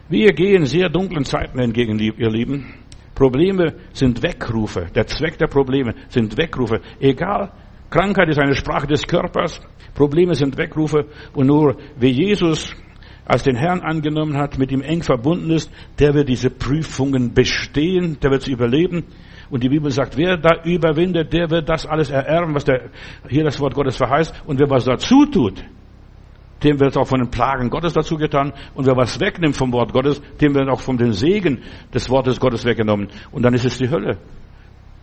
Wir 0.08 0.32
gehen 0.32 0.64
sehr 0.66 0.88
dunklen 0.88 1.24
Zeiten 1.24 1.58
entgegen, 1.58 1.98
ihr 1.98 2.30
Lieben. 2.30 2.72
Probleme 3.16 3.74
sind 3.94 4.22
Weckrufe. 4.22 4.88
Der 4.94 5.06
Zweck 5.06 5.38
der 5.38 5.46
Probleme 5.46 5.94
sind 6.10 6.36
Weckrufe. 6.36 6.82
Egal, 7.00 7.50
Krankheit 7.88 8.28
ist 8.28 8.38
eine 8.38 8.54
Sprache 8.54 8.86
des 8.86 9.06
Körpers. 9.06 9.58
Probleme 9.94 10.34
sind 10.34 10.56
Weckrufe. 10.58 11.06
Und 11.32 11.46
nur 11.46 11.76
wer 11.96 12.10
Jesus 12.10 12.76
als 13.24 13.42
den 13.42 13.56
Herrn 13.56 13.80
angenommen 13.80 14.36
hat, 14.36 14.58
mit 14.58 14.70
ihm 14.70 14.82
eng 14.82 15.02
verbunden 15.02 15.50
ist, 15.50 15.72
der 15.98 16.12
wird 16.12 16.28
diese 16.28 16.50
Prüfungen 16.50 17.32
bestehen, 17.32 18.18
der 18.20 18.30
wird 18.30 18.42
sie 18.42 18.52
überleben. 18.52 19.04
Und 19.48 19.62
die 19.62 19.70
Bibel 19.70 19.90
sagt, 19.90 20.18
wer 20.18 20.36
da 20.36 20.62
überwindet, 20.64 21.32
der 21.32 21.50
wird 21.50 21.70
das 21.70 21.86
alles 21.86 22.10
ererben, 22.10 22.54
was 22.54 22.64
der, 22.64 22.90
hier 23.30 23.44
das 23.44 23.58
Wort 23.60 23.74
Gottes 23.74 23.96
verheißt. 23.96 24.42
Und 24.46 24.60
wer 24.60 24.68
was 24.68 24.84
dazu 24.84 25.24
tut, 25.24 25.64
dem 26.62 26.80
wird 26.80 26.96
auch 26.96 27.06
von 27.06 27.20
den 27.20 27.30
Plagen 27.30 27.70
Gottes 27.70 27.92
dazu 27.92 28.16
getan. 28.16 28.52
Und 28.74 28.86
wer 28.86 28.96
was 28.96 29.20
wegnimmt 29.20 29.56
vom 29.56 29.72
Wort 29.72 29.92
Gottes, 29.92 30.22
dem 30.40 30.54
wird 30.54 30.68
auch 30.68 30.80
von 30.80 30.96
den 30.96 31.12
Segen 31.12 31.62
des 31.92 32.08
Wortes 32.08 32.40
Gottes 32.40 32.64
weggenommen. 32.64 33.08
Und 33.30 33.42
dann 33.42 33.54
ist 33.54 33.64
es 33.64 33.78
die 33.78 33.90
Hölle. 33.90 34.18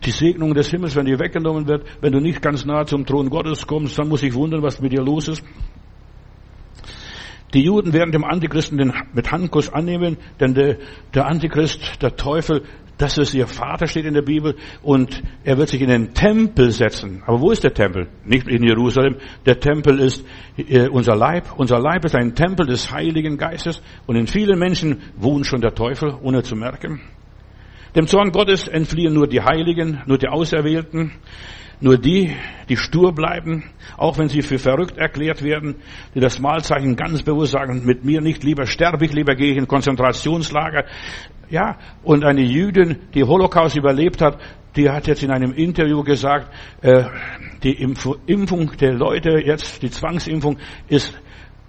Die 0.04 0.10
Segnung 0.10 0.52
des 0.52 0.70
Himmels, 0.70 0.96
wenn 0.96 1.06
die 1.06 1.18
weggenommen 1.18 1.66
wird, 1.66 1.86
wenn 2.00 2.12
du 2.12 2.20
nicht 2.20 2.42
ganz 2.42 2.64
nahe 2.64 2.84
zum 2.84 3.06
Thron 3.06 3.30
Gottes 3.30 3.66
kommst, 3.66 3.98
dann 3.98 4.08
muss 4.08 4.22
ich 4.22 4.34
wundern, 4.34 4.62
was 4.62 4.80
mit 4.80 4.92
dir 4.92 5.02
los 5.02 5.28
ist. 5.28 5.42
Die 7.54 7.62
Juden 7.62 7.92
werden 7.92 8.10
dem 8.10 8.24
Antichristen 8.24 8.78
den 8.78 8.92
mit 9.12 9.30
Handkuss 9.30 9.72
annehmen, 9.72 10.16
denn 10.40 10.54
der, 10.54 10.78
der 11.14 11.26
Antichrist, 11.26 12.02
der 12.02 12.16
Teufel, 12.16 12.64
das 12.98 13.18
ist 13.18 13.34
ihr 13.34 13.46
Vater, 13.46 13.86
steht 13.86 14.04
in 14.04 14.14
der 14.14 14.22
Bibel, 14.22 14.54
und 14.82 15.22
er 15.42 15.58
wird 15.58 15.68
sich 15.68 15.80
in 15.80 15.88
den 15.88 16.14
Tempel 16.14 16.70
setzen. 16.70 17.22
Aber 17.26 17.40
wo 17.40 17.50
ist 17.50 17.64
der 17.64 17.74
Tempel? 17.74 18.08
Nicht 18.24 18.46
in 18.48 18.62
Jerusalem. 18.62 19.16
Der 19.46 19.58
Tempel 19.58 19.98
ist 20.00 20.24
äh, 20.56 20.88
unser 20.88 21.16
Leib. 21.16 21.52
Unser 21.56 21.80
Leib 21.80 22.04
ist 22.04 22.14
ein 22.14 22.34
Tempel 22.34 22.66
des 22.66 22.92
Heiligen 22.92 23.36
Geistes, 23.36 23.82
und 24.06 24.16
in 24.16 24.26
vielen 24.26 24.58
Menschen 24.58 25.02
wohnt 25.16 25.46
schon 25.46 25.60
der 25.60 25.74
Teufel, 25.74 26.14
ohne 26.22 26.42
zu 26.42 26.54
merken. 26.56 27.00
Dem 27.96 28.06
Zorn 28.06 28.32
Gottes 28.32 28.66
entfliehen 28.66 29.14
nur 29.14 29.28
die 29.28 29.40
Heiligen, 29.40 30.02
nur 30.06 30.18
die 30.18 30.28
Auserwählten. 30.28 31.12
Nur 31.80 31.98
die, 31.98 32.34
die 32.68 32.76
stur 32.76 33.12
bleiben, 33.12 33.64
auch 33.96 34.16
wenn 34.16 34.28
sie 34.28 34.42
für 34.42 34.58
verrückt 34.58 34.96
erklärt 34.96 35.42
werden, 35.42 35.74
die 36.14 36.20
das 36.20 36.38
Mahlzeichen 36.38 36.96
ganz 36.96 37.22
bewusst 37.22 37.52
sagen, 37.52 37.84
mit 37.84 38.04
mir 38.04 38.20
nicht, 38.20 38.44
lieber 38.44 38.64
sterbe 38.66 39.04
ich, 39.04 39.12
lieber 39.12 39.34
gehe 39.34 39.52
ich 39.52 39.58
in 39.58 39.66
Konzentrationslager. 39.66 40.84
Ja, 41.50 41.78
und 42.02 42.24
eine 42.24 42.42
Jüdin, 42.42 42.98
die 43.14 43.24
Holocaust 43.24 43.76
überlebt 43.76 44.20
hat, 44.22 44.38
die 44.76 44.90
hat 44.90 45.06
jetzt 45.06 45.22
in 45.22 45.30
einem 45.30 45.52
Interview 45.52 46.02
gesagt, 46.02 46.50
äh, 46.82 47.04
die 47.62 47.80
Impfung 47.80 48.76
der 48.76 48.94
Leute 48.94 49.40
jetzt, 49.44 49.82
die 49.82 49.90
Zwangsimpfung 49.90 50.58
ist 50.88 51.16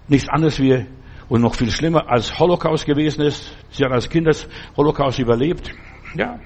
nichts 0.08 0.30
anderes 0.30 0.60
wie 0.60 0.86
und 1.28 1.42
noch 1.42 1.56
viel 1.56 1.72
schlimmer 1.72 2.10
als 2.10 2.38
Holocaust 2.40 2.86
gewesen 2.86 3.22
ist. 3.22 3.56
Sie 3.72 3.84
hat 3.84 3.92
als 3.92 4.10
Kind 4.10 4.28
das 4.28 4.48
Holocaust 4.78 5.20
überlebt. 5.20 5.72
Ja, 6.16 6.40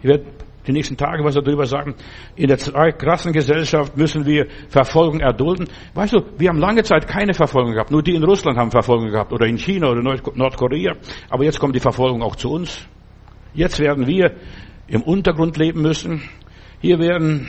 ich 0.00 0.08
werde 0.08 0.24
die 0.66 0.72
nächsten 0.72 0.96
Tage 0.96 1.24
was 1.24 1.34
darüber 1.34 1.66
sagen. 1.66 1.94
In 2.36 2.48
der 2.48 2.56
krassen 2.56 3.32
Gesellschaft 3.32 3.96
müssen 3.96 4.24
wir 4.26 4.46
Verfolgung 4.68 5.20
erdulden. 5.20 5.68
Weißt 5.94 6.14
du, 6.14 6.22
wir 6.38 6.48
haben 6.48 6.58
lange 6.58 6.82
Zeit 6.82 7.06
keine 7.06 7.34
Verfolgung 7.34 7.72
gehabt. 7.72 7.90
Nur 7.90 8.02
die 8.02 8.14
in 8.14 8.24
Russland 8.24 8.58
haben 8.58 8.70
Verfolgung 8.70 9.10
gehabt 9.10 9.32
oder 9.32 9.46
in 9.46 9.58
China 9.58 9.90
oder 9.90 10.02
Nordkorea. 10.02 10.94
Aber 11.30 11.44
jetzt 11.44 11.60
kommt 11.60 11.74
die 11.74 11.80
Verfolgung 11.80 12.22
auch 12.22 12.36
zu 12.36 12.50
uns. 12.50 12.86
Jetzt 13.52 13.78
werden 13.78 14.06
wir 14.06 14.32
im 14.88 15.02
Untergrund 15.02 15.56
leben 15.56 15.82
müssen. 15.82 16.22
Hier 16.80 16.98
werden 16.98 17.48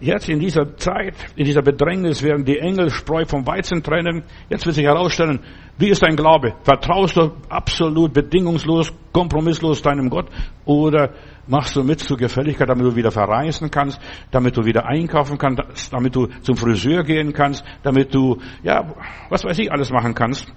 jetzt 0.00 0.28
in 0.28 0.40
dieser 0.40 0.76
Zeit, 0.76 1.14
in 1.36 1.44
dieser 1.44 1.62
Bedrängnis 1.62 2.22
werden 2.22 2.44
die 2.44 2.58
Engel 2.58 2.90
Spreu 2.90 3.24
vom 3.24 3.46
Weizen 3.46 3.82
trennen. 3.82 4.24
Jetzt 4.50 4.66
wird 4.66 4.76
sich 4.76 4.84
herausstellen, 4.84 5.40
wie 5.78 5.88
ist 5.88 6.02
dein 6.02 6.16
Glaube? 6.16 6.54
Vertraust 6.62 7.16
du 7.16 7.32
absolut 7.48 8.12
bedingungslos, 8.12 8.92
kompromisslos 9.12 9.82
deinem 9.82 10.10
Gott 10.10 10.26
oder 10.64 11.10
machst 11.46 11.76
du 11.76 11.82
mit 11.82 12.00
zur 12.00 12.16
Gefälligkeit, 12.16 12.68
damit 12.68 12.84
du 12.84 12.96
wieder 12.96 13.10
verreisen 13.10 13.70
kannst, 13.70 14.00
damit 14.30 14.56
du 14.56 14.64
wieder 14.64 14.86
einkaufen 14.86 15.38
kannst, 15.38 15.92
damit 15.92 16.14
du 16.14 16.28
zum 16.42 16.56
Friseur 16.56 17.04
gehen 17.04 17.32
kannst, 17.32 17.64
damit 17.82 18.14
du, 18.14 18.38
ja, 18.62 18.94
was 19.28 19.44
weiß 19.44 19.58
ich, 19.58 19.70
alles 19.70 19.90
machen 19.90 20.14
kannst. 20.14 20.52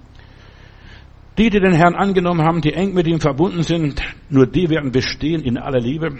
Die, 1.38 1.50
die 1.50 1.60
den 1.60 1.72
Herrn 1.72 1.94
angenommen 1.94 2.42
haben, 2.42 2.60
die 2.60 2.72
eng 2.72 2.94
mit 2.94 3.06
ihm 3.06 3.20
verbunden 3.20 3.62
sind, 3.62 4.02
nur 4.28 4.46
die 4.46 4.68
werden 4.70 4.90
bestehen 4.90 5.42
in 5.42 5.56
aller 5.56 5.78
Liebe. 5.78 6.16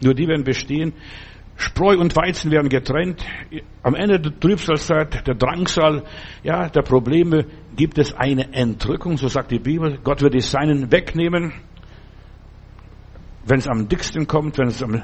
Nur 0.00 0.14
die 0.14 0.26
werden 0.26 0.42
bestehen. 0.42 0.92
Spreu 1.56 1.98
und 1.98 2.16
Weizen 2.16 2.50
werden 2.50 2.68
getrennt. 2.68 3.24
Am 3.84 3.94
Ende 3.94 4.18
der 4.18 4.38
Trübsalzeit, 4.40 5.24
der 5.24 5.36
Drangsal, 5.36 6.02
ja, 6.42 6.68
der 6.68 6.82
Probleme 6.82 7.46
gibt 7.76 7.98
es 7.98 8.12
eine 8.12 8.52
Entrückung, 8.52 9.16
so 9.18 9.28
sagt 9.28 9.52
die 9.52 9.60
Bibel. 9.60 9.98
Gott 10.02 10.20
wird 10.20 10.34
die 10.34 10.40
Seinen 10.40 10.90
wegnehmen. 10.90 11.52
Wenn 13.46 13.58
es 13.58 13.68
am 13.68 13.88
dicksten 13.88 14.26
kommt, 14.26 14.58
wenn 14.58 14.68
es 14.68 14.82
am 14.82 15.02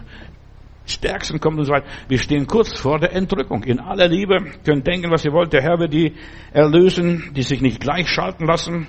stärksten 0.90 1.40
kommt 1.40 1.58
und 1.58 1.64
so 1.64 1.72
weiter. 1.72 1.86
Wir 2.08 2.18
stehen 2.18 2.46
kurz 2.46 2.78
vor 2.78 2.98
der 2.98 3.12
Entrückung. 3.12 3.62
In 3.64 3.80
aller 3.80 4.08
Liebe 4.08 4.36
könnt 4.64 4.86
denken, 4.86 5.10
was 5.10 5.24
ihr 5.24 5.32
wollt. 5.32 5.52
Der 5.52 5.62
Herr 5.62 5.78
wird 5.78 5.92
die 5.92 6.14
erlösen, 6.52 7.32
die 7.34 7.42
sich 7.42 7.60
nicht 7.60 7.80
gleichschalten 7.80 8.46
lassen, 8.46 8.88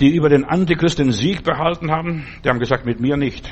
die 0.00 0.14
über 0.14 0.28
den 0.28 0.44
Antichrist 0.44 0.98
den 0.98 1.12
Sieg 1.12 1.42
behalten 1.44 1.90
haben. 1.90 2.26
Die 2.44 2.48
haben 2.48 2.58
gesagt, 2.58 2.86
mit 2.86 3.00
mir 3.00 3.16
nicht. 3.16 3.50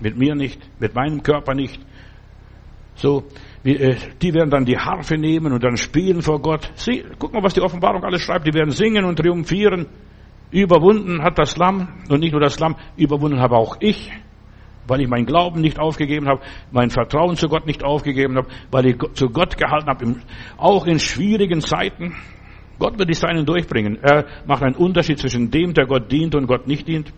Mit 0.00 0.16
mir 0.16 0.34
nicht. 0.34 0.60
Mit 0.80 0.94
meinem 0.94 1.22
Körper 1.22 1.54
nicht. 1.54 1.80
So, 2.94 3.24
äh, 3.64 3.96
die 4.20 4.34
werden 4.34 4.50
dann 4.50 4.66
die 4.66 4.76
Harfe 4.76 5.16
nehmen 5.16 5.52
und 5.52 5.64
dann 5.64 5.76
spielen 5.76 6.20
vor 6.20 6.40
Gott. 6.42 6.70
Sie, 6.74 7.04
guck 7.18 7.32
mal, 7.32 7.42
was 7.42 7.54
die 7.54 7.62
Offenbarung 7.62 8.04
alles 8.04 8.20
schreibt. 8.20 8.46
Die 8.46 8.52
werden 8.52 8.70
singen 8.70 9.04
und 9.04 9.16
triumphieren. 9.16 9.86
Überwunden 10.50 11.22
hat 11.22 11.38
das 11.38 11.56
Lamm 11.56 11.88
und 12.10 12.20
nicht 12.20 12.32
nur 12.32 12.40
das 12.42 12.58
Lamm, 12.60 12.76
überwunden 12.98 13.40
habe 13.40 13.56
auch 13.56 13.76
ich 13.80 14.10
weil 14.86 15.00
ich 15.00 15.08
meinen 15.08 15.26
Glauben 15.26 15.60
nicht 15.60 15.78
aufgegeben 15.78 16.28
habe, 16.28 16.40
mein 16.70 16.90
Vertrauen 16.90 17.36
zu 17.36 17.48
Gott 17.48 17.66
nicht 17.66 17.84
aufgegeben 17.84 18.36
habe, 18.36 18.48
weil 18.70 18.86
ich 18.86 18.96
zu 19.14 19.28
Gott 19.30 19.56
gehalten 19.56 19.88
habe, 19.88 20.16
auch 20.56 20.86
in 20.86 20.98
schwierigen 20.98 21.60
Zeiten. 21.60 22.14
Gott 22.78 22.98
wird 22.98 23.08
die 23.08 23.14
Seinen 23.14 23.46
durchbringen. 23.46 23.98
Er 24.02 24.26
macht 24.46 24.62
einen 24.62 24.74
Unterschied 24.74 25.18
zwischen 25.18 25.50
dem, 25.50 25.74
der 25.74 25.86
Gott 25.86 26.10
dient 26.10 26.34
und 26.34 26.46
Gott 26.46 26.66
nicht 26.66 26.88
dient. 26.88 27.12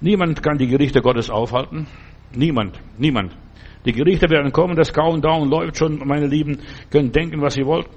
Niemand 0.00 0.42
kann 0.42 0.58
die 0.58 0.68
Gerichte 0.68 1.00
Gottes 1.00 1.30
aufhalten. 1.30 1.86
Niemand, 2.34 2.78
niemand. 2.98 3.34
Die 3.84 3.92
Gerichte 3.92 4.28
werden 4.28 4.52
kommen, 4.52 4.76
das 4.76 4.92
Countdown 4.92 5.48
läuft 5.48 5.78
schon, 5.78 6.02
meine 6.06 6.26
Lieben, 6.26 6.58
könnt 6.90 7.16
denken, 7.16 7.40
was 7.40 7.56
ihr 7.56 7.64
wollt. 7.64 7.88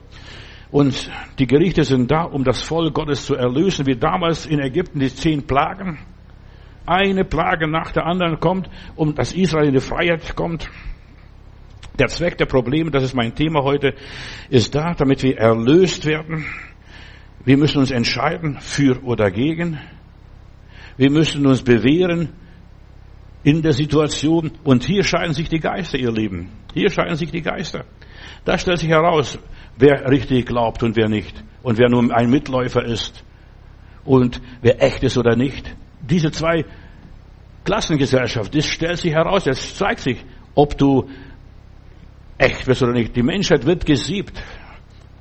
Und 0.71 1.11
die 1.37 1.47
Gerichte 1.47 1.83
sind 1.83 2.09
da, 2.09 2.23
um 2.23 2.45
das 2.45 2.61
Volk 2.61 2.93
Gottes 2.93 3.25
zu 3.25 3.35
erlösen, 3.35 3.85
wie 3.87 3.97
damals 3.97 4.45
in 4.45 4.59
Ägypten 4.59 4.99
die 4.99 5.09
zehn 5.09 5.45
Plagen. 5.45 5.99
Eine 6.91 7.23
Plage 7.23 7.69
nach 7.69 7.93
der 7.93 8.05
anderen 8.05 8.41
kommt, 8.41 8.69
um 8.97 9.15
dass 9.15 9.31
Israel 9.31 9.67
in 9.67 9.73
die 9.73 9.79
Freiheit 9.79 10.35
kommt. 10.35 10.69
Der 11.97 12.07
Zweck 12.07 12.37
der 12.37 12.47
Probleme, 12.47 12.91
das 12.91 13.03
ist 13.03 13.13
mein 13.13 13.33
Thema 13.33 13.63
heute, 13.63 13.93
ist 14.49 14.75
da, 14.75 14.93
damit 14.93 15.23
wir 15.23 15.37
erlöst 15.37 16.05
werden. 16.05 16.45
Wir 17.45 17.55
müssen 17.55 17.77
uns 17.77 17.91
entscheiden, 17.91 18.57
für 18.59 19.01
oder 19.05 19.31
gegen. 19.31 19.79
Wir 20.97 21.09
müssen 21.09 21.47
uns 21.47 21.61
bewähren 21.61 22.33
in 23.43 23.61
der 23.61 23.71
Situation. 23.71 24.51
Und 24.65 24.83
hier 24.83 25.05
scheiden 25.05 25.33
sich 25.33 25.47
die 25.47 25.61
Geister, 25.61 25.97
ihr 25.97 26.11
Lieben. 26.11 26.49
Hier 26.73 26.89
scheiden 26.89 27.15
sich 27.15 27.31
die 27.31 27.41
Geister. 27.41 27.85
Da 28.43 28.57
stellt 28.57 28.79
sich 28.79 28.89
heraus, 28.89 29.39
wer 29.77 30.11
richtig 30.11 30.45
glaubt 30.45 30.83
und 30.83 30.97
wer 30.97 31.07
nicht. 31.07 31.41
Und 31.63 31.77
wer 31.77 31.87
nur 31.87 32.13
ein 32.13 32.29
Mitläufer 32.29 32.83
ist. 32.83 33.23
Und 34.03 34.41
wer 34.61 34.83
echt 34.83 35.03
ist 35.03 35.17
oder 35.17 35.37
nicht 35.37 35.73
diese 36.01 36.31
zwei 36.31 36.65
Klassengesellschaft, 37.63 38.55
das 38.55 38.65
stellt 38.65 38.97
sich 38.97 39.13
heraus, 39.13 39.47
es 39.47 39.75
zeigt 39.75 39.99
sich, 39.99 40.23
ob 40.55 40.77
du 40.77 41.07
echt 42.37 42.65
bist 42.65 42.81
oder 42.81 42.93
nicht. 42.93 43.15
Die 43.15 43.23
Menschheit 43.23 43.65
wird 43.65 43.85
gesiebt. 43.85 44.41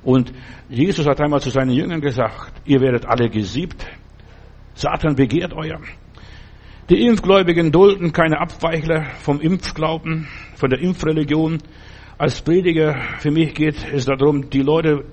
Und 0.03 0.33
Jesus 0.69 1.05
hat 1.07 1.21
einmal 1.21 1.41
zu 1.41 1.51
seinen 1.51 1.71
Jüngern 1.71 2.01
gesagt, 2.01 2.61
ihr 2.65 2.81
werdet 2.81 3.05
alle 3.05 3.29
gesiebt. 3.29 3.85
Satan 4.73 5.15
begehrt 5.15 5.53
euer. 5.53 5.79
Die 6.89 7.05
Impfgläubigen 7.05 7.71
dulden 7.71 8.11
keine 8.11 8.39
Abweichler 8.39 9.03
vom 9.19 9.39
Impfglauben, 9.39 10.27
von 10.55 10.69
der 10.69 10.79
Impfreligion. 10.79 11.59
Als 12.17 12.41
Prediger 12.41 12.99
für 13.19 13.31
mich 13.31 13.53
geht 13.53 13.75
es 13.93 14.05
darum, 14.05 14.49
die 14.49 14.61
Leute 14.61 15.05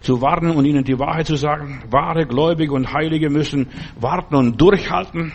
zu 0.00 0.22
warnen 0.22 0.52
und 0.52 0.64
ihnen 0.64 0.84
die 0.84 0.98
Wahrheit 0.98 1.26
zu 1.26 1.36
sagen. 1.36 1.82
Wahre 1.90 2.26
Gläubige 2.26 2.72
und 2.72 2.92
Heilige 2.92 3.28
müssen 3.28 3.68
warten 3.98 4.34
und 4.34 4.60
durchhalten, 4.60 5.32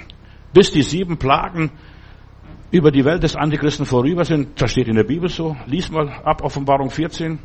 bis 0.56 0.72
die 0.72 0.84
sieben 0.84 1.18
Plagen 1.18 1.70
über 2.72 2.90
die 2.90 3.04
Welt 3.04 3.24
des 3.24 3.36
Antichristen 3.36 3.86
vorüber 3.86 4.24
sind. 4.24 4.60
Das 4.60 4.72
steht 4.72 4.88
in 4.88 4.96
der 4.96 5.04
Bibel 5.04 5.28
so. 5.28 5.56
Lies 5.68 5.92
mal 5.92 6.08
ab 6.24 6.42
Offenbarung 6.42 6.90
14. 6.90 7.38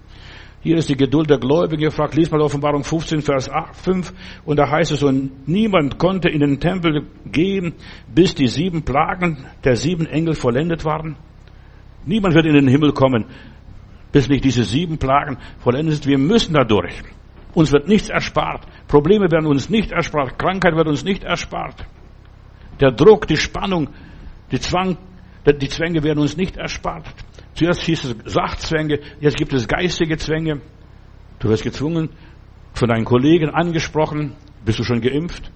Hier 0.63 0.77
ist 0.77 0.89
die 0.89 0.97
Geduld 0.97 1.29
der 1.29 1.39
Gläubigen 1.39 1.83
gefragt. 1.83 2.15
Lies 2.15 2.31
mal 2.31 2.41
Offenbarung 2.41 2.85
15, 2.85 3.23
Vers 3.23 3.51
8, 3.51 3.75
5. 3.75 4.13
Und 4.45 4.59
da 4.59 4.71
heißt 4.71 4.93
es, 4.93 5.03
und 5.03 5.49
niemand 5.49 5.99
konnte 5.99 6.29
in 6.29 6.39
den 6.39 6.61
Tempel 6.61 7.07
gehen, 7.27 7.75
bis 8.15 8.37
die 8.37 8.47
sieben 8.47 8.83
Plagen 8.83 9.45
der 9.65 9.75
sieben 9.75 10.07
Engel 10.07 10.35
vollendet 10.35 10.85
waren. 10.85 11.17
Niemand 12.07 12.35
wird 12.35 12.47
in 12.47 12.55
den 12.55 12.69
Himmel 12.69 12.93
kommen, 12.93 13.25
bis 14.13 14.29
nicht 14.29 14.45
diese 14.45 14.63
sieben 14.63 14.99
Plagen 14.99 15.37
vollendet 15.59 15.97
sind. 15.97 16.07
Wir 16.07 16.19
müssen 16.19 16.55
da 16.55 16.63
durch. 16.63 16.95
Uns 17.55 17.73
wird 17.73 17.89
nichts 17.89 18.09
erspart. 18.09 18.67
Probleme 18.87 19.29
werden 19.33 19.47
uns 19.47 19.69
nicht 19.69 19.91
erspart. 19.91 20.39
Krankheit 20.39 20.77
wird 20.77 20.87
uns 20.87 21.03
nicht 21.03 21.25
erspart. 21.25 21.87
Der 22.81 22.93
Druck, 22.93 23.27
die 23.27 23.37
Spannung, 23.37 23.89
die 24.51 24.61
Zwang, 24.61 24.97
die 25.47 25.69
Zwänge 25.69 26.03
werden 26.03 26.19
uns 26.19 26.37
nicht 26.37 26.57
erspart. 26.57 27.07
Zuerst 27.55 27.83
hieß 27.83 28.05
es 28.05 28.33
Sachzwänge, 28.33 29.01
jetzt 29.21 29.37
gibt 29.37 29.53
es 29.53 29.69
geistige 29.69 30.17
Zwänge. 30.17 30.61
Du 31.39 31.49
wirst 31.49 31.63
gezwungen, 31.63 32.11
von 32.73 32.89
deinen 32.89 33.05
Kollegen 33.05 33.51
angesprochen, 33.51 34.35
bist 34.65 34.79
du 34.79 34.85
schon 34.85 35.01
geimpft, 35.01 35.51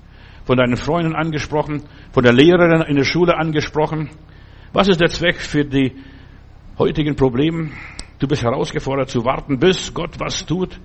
von 0.44 0.56
deinen 0.56 0.76
Freunden 0.76 1.14
angesprochen, 1.14 1.84
von 2.12 2.22
der 2.22 2.32
Lehrerin 2.32 2.82
in 2.82 2.96
der 2.96 3.04
Schule 3.04 3.36
angesprochen. 3.36 4.10
Was 4.72 4.88
ist 4.88 5.00
der 5.00 5.08
Zweck 5.08 5.36
für 5.36 5.64
die 5.64 5.92
heutigen 6.78 7.16
Probleme? 7.16 7.70
Du 8.18 8.26
bist 8.26 8.42
herausgefordert 8.42 9.10
zu 9.10 9.24
warten, 9.24 9.58
bis 9.58 9.92
Gott 9.94 10.18
was 10.18 10.44
tut. 10.44 10.78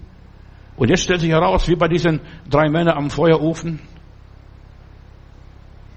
Und 0.75 0.89
jetzt 0.89 1.03
stellt 1.03 1.21
sich 1.21 1.31
heraus, 1.31 1.67
wie 1.67 1.75
bei 1.75 1.87
diesen 1.87 2.21
drei 2.49 2.69
Männern 2.69 2.97
am 2.97 3.09
Feuerofen, 3.09 3.79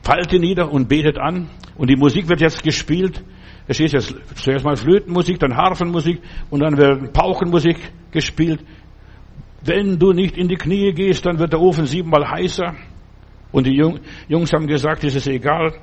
fallt 0.02 0.32
nieder 0.32 0.70
und 0.70 0.88
betet 0.88 1.18
an. 1.18 1.48
Und 1.76 1.88
die 1.88 1.96
Musik 1.96 2.28
wird 2.28 2.40
jetzt 2.40 2.62
gespielt. 2.62 3.24
Es 3.66 3.80
ist 3.80 3.92
jetzt 3.92 4.14
zuerst 4.34 4.64
mal 4.64 4.76
Flötenmusik, 4.76 5.38
dann 5.38 5.56
Harfenmusik 5.56 6.20
und 6.50 6.60
dann 6.60 6.76
wird 6.76 7.12
Pauchenmusik 7.12 7.76
gespielt. 8.10 8.60
Wenn 9.64 9.98
du 9.98 10.12
nicht 10.12 10.36
in 10.36 10.48
die 10.48 10.56
Knie 10.56 10.92
gehst, 10.92 11.24
dann 11.24 11.38
wird 11.38 11.52
der 11.52 11.60
Ofen 11.60 11.86
siebenmal 11.86 12.28
heißer. 12.28 12.74
Und 13.52 13.66
die 13.66 13.80
Jungs 14.28 14.52
haben 14.52 14.66
gesagt, 14.66 15.04
es 15.04 15.14
ist 15.14 15.28
egal. 15.28 15.74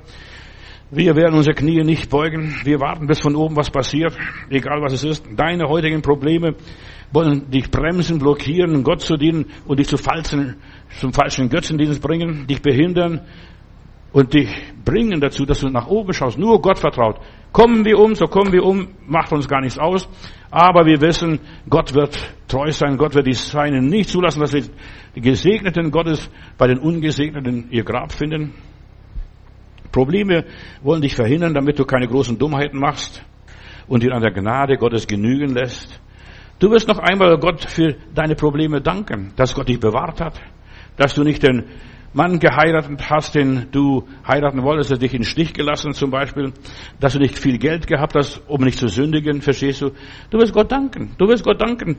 Wir 0.90 1.14
werden 1.14 1.36
unsere 1.36 1.54
Knie 1.54 1.82
nicht 1.84 2.10
beugen. 2.10 2.54
Wir 2.64 2.80
warten, 2.80 3.06
bis 3.06 3.20
von 3.20 3.36
oben 3.36 3.56
was 3.56 3.70
passiert, 3.70 4.16
egal 4.50 4.82
was 4.82 4.92
es 4.92 5.04
ist. 5.04 5.24
Deine 5.36 5.68
heutigen 5.68 6.02
Probleme 6.02 6.56
wollen 7.12 7.48
dich 7.50 7.70
bremsen, 7.70 8.18
blockieren, 8.18 8.82
Gott 8.82 9.00
zu 9.00 9.16
dienen 9.16 9.46
und 9.66 9.78
dich 9.78 9.88
zu 9.88 9.96
falschen, 9.96 10.56
zum 10.98 11.12
falschen 11.12 11.48
Götzendienst 11.48 12.02
bringen, 12.02 12.46
dich 12.46 12.60
behindern 12.60 13.20
und 14.12 14.34
dich 14.34 14.48
bringen 14.84 15.20
dazu, 15.20 15.44
dass 15.44 15.60
du 15.60 15.68
nach 15.68 15.86
oben 15.86 16.12
schaust. 16.12 16.38
Nur 16.38 16.60
Gott 16.60 16.78
vertraut. 16.78 17.20
Kommen 17.52 17.84
wir 17.84 17.98
um, 17.98 18.14
so 18.14 18.26
kommen 18.26 18.52
wir 18.52 18.64
um, 18.64 18.88
macht 19.06 19.32
uns 19.32 19.48
gar 19.48 19.60
nichts 19.60 19.78
aus. 19.78 20.08
Aber 20.50 20.86
wir 20.86 21.00
wissen, 21.00 21.40
Gott 21.68 21.94
wird 21.94 22.18
treu 22.48 22.70
sein, 22.70 22.96
Gott 22.96 23.14
wird 23.14 23.26
die 23.26 23.34
Seinen 23.34 23.86
nicht 23.86 24.10
zulassen, 24.10 24.40
dass 24.40 24.52
die 24.52 25.20
Gesegneten 25.20 25.90
Gottes 25.90 26.30
bei 26.58 26.66
den 26.66 26.78
Ungesegneten 26.78 27.68
ihr 27.70 27.84
Grab 27.84 28.12
finden. 28.12 28.54
Probleme 29.92 30.44
wollen 30.82 31.02
dich 31.02 31.14
verhindern, 31.14 31.54
damit 31.54 31.78
du 31.78 31.84
keine 31.84 32.06
großen 32.06 32.38
Dummheiten 32.38 32.78
machst 32.78 33.24
und 33.88 34.02
dir 34.02 34.12
an 34.12 34.22
der 34.22 34.32
Gnade 34.32 34.76
Gottes 34.76 35.06
genügen 35.06 35.54
lässt. 35.54 36.00
Du 36.60 36.70
wirst 36.70 36.86
noch 36.86 36.98
einmal 36.98 37.38
Gott 37.38 37.64
für 37.68 37.96
deine 38.14 38.34
Probleme 38.34 38.80
danken, 38.80 39.32
dass 39.36 39.54
Gott 39.54 39.68
dich 39.68 39.80
bewahrt 39.80 40.20
hat, 40.20 40.40
dass 40.96 41.14
du 41.14 41.22
nicht 41.24 41.42
den 41.42 41.64
Mann 42.12 42.40
geheiratet 42.40 43.08
hast, 43.08 43.34
den 43.34 43.68
du 43.70 44.08
heiraten 44.26 44.62
wolltest, 44.62 44.90
der 44.90 44.98
dich 44.98 45.14
in 45.14 45.20
den 45.20 45.24
Stich 45.24 45.52
gelassen 45.52 45.92
zum 45.92 46.10
Beispiel, 46.10 46.52
dass 46.98 47.12
du 47.12 47.20
nicht 47.20 47.38
viel 47.38 47.58
Geld 47.58 47.86
gehabt 47.86 48.14
hast, 48.16 48.42
um 48.48 48.64
nicht 48.64 48.78
zu 48.78 48.88
sündigen, 48.88 49.40
verstehst 49.42 49.82
du? 49.82 49.90
Du 50.30 50.38
wirst 50.38 50.52
Gott 50.52 50.72
danken. 50.72 51.14
Du 51.18 51.28
wirst 51.28 51.44
Gott 51.44 51.60
danken, 51.60 51.98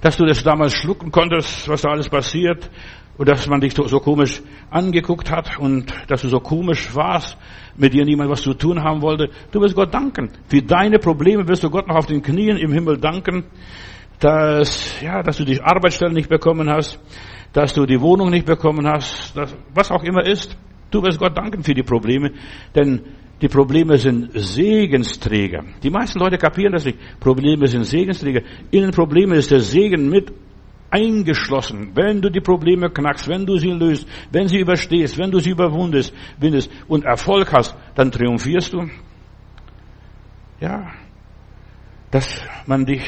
dass 0.00 0.16
du 0.16 0.24
das 0.24 0.42
damals 0.42 0.72
schlucken 0.72 1.10
konntest, 1.10 1.68
was 1.68 1.82
da 1.82 1.90
alles 1.90 2.08
passiert, 2.08 2.70
und 3.18 3.28
dass 3.28 3.46
man 3.48 3.60
dich 3.60 3.74
so 3.74 4.00
komisch 4.00 4.40
angeguckt 4.70 5.30
hat 5.30 5.58
und 5.58 5.92
dass 6.08 6.22
du 6.22 6.28
so 6.28 6.40
komisch 6.40 6.94
warst, 6.94 7.36
mit 7.76 7.92
dir 7.92 8.06
niemand 8.06 8.30
was 8.30 8.40
zu 8.40 8.54
tun 8.54 8.82
haben 8.82 9.02
wollte. 9.02 9.28
Du 9.52 9.60
wirst 9.60 9.74
Gott 9.74 9.92
danken. 9.92 10.30
Für 10.48 10.62
deine 10.62 10.98
Probleme 10.98 11.46
wirst 11.46 11.62
du 11.62 11.68
Gott 11.68 11.86
noch 11.86 11.96
auf 11.96 12.06
den 12.06 12.22
Knien 12.22 12.56
im 12.56 12.72
Himmel 12.72 12.96
danken, 12.96 13.44
dass, 14.20 14.98
ja, 15.02 15.22
dass 15.22 15.36
du 15.36 15.44
die 15.44 15.60
Arbeitsstelle 15.60 16.14
nicht 16.14 16.30
bekommen 16.30 16.70
hast, 16.70 16.98
dass 17.52 17.72
du 17.72 17.86
die 17.86 18.00
Wohnung 18.00 18.30
nicht 18.30 18.46
bekommen 18.46 18.86
hast, 18.86 19.36
dass, 19.36 19.56
was 19.74 19.90
auch 19.90 20.02
immer 20.02 20.26
ist. 20.26 20.56
Du 20.90 21.02
wirst 21.02 21.18
Gott 21.18 21.36
danken 21.36 21.62
für 21.62 21.74
die 21.74 21.82
Probleme, 21.82 22.32
denn 22.74 23.00
die 23.40 23.48
Probleme 23.48 23.96
sind 23.96 24.30
Segensträger. 24.34 25.64
Die 25.82 25.90
meisten 25.90 26.18
Leute 26.18 26.36
kapieren 26.36 26.72
das 26.72 26.84
nicht. 26.84 26.98
Probleme 27.18 27.66
sind 27.66 27.84
Segensträger. 27.84 28.42
In 28.70 28.82
den 28.82 28.90
Problemen 28.90 29.32
ist 29.32 29.50
der 29.50 29.60
Segen 29.60 30.10
mit 30.10 30.32
eingeschlossen. 30.90 31.92
Wenn 31.94 32.20
du 32.20 32.28
die 32.30 32.40
Probleme 32.40 32.90
knackst, 32.90 33.28
wenn 33.28 33.46
du 33.46 33.56
sie 33.56 33.70
löst, 33.70 34.06
wenn 34.30 34.48
sie 34.48 34.58
überstehst, 34.58 35.16
wenn 35.18 35.30
du 35.30 35.38
sie 35.38 35.50
überwundest, 35.50 36.12
windest 36.38 36.70
und 36.88 37.04
Erfolg 37.04 37.52
hast, 37.52 37.74
dann 37.94 38.10
triumphierst 38.10 38.72
du. 38.72 38.88
Ja, 40.60 40.92
dass 42.10 42.44
man 42.66 42.84
dich 42.84 43.02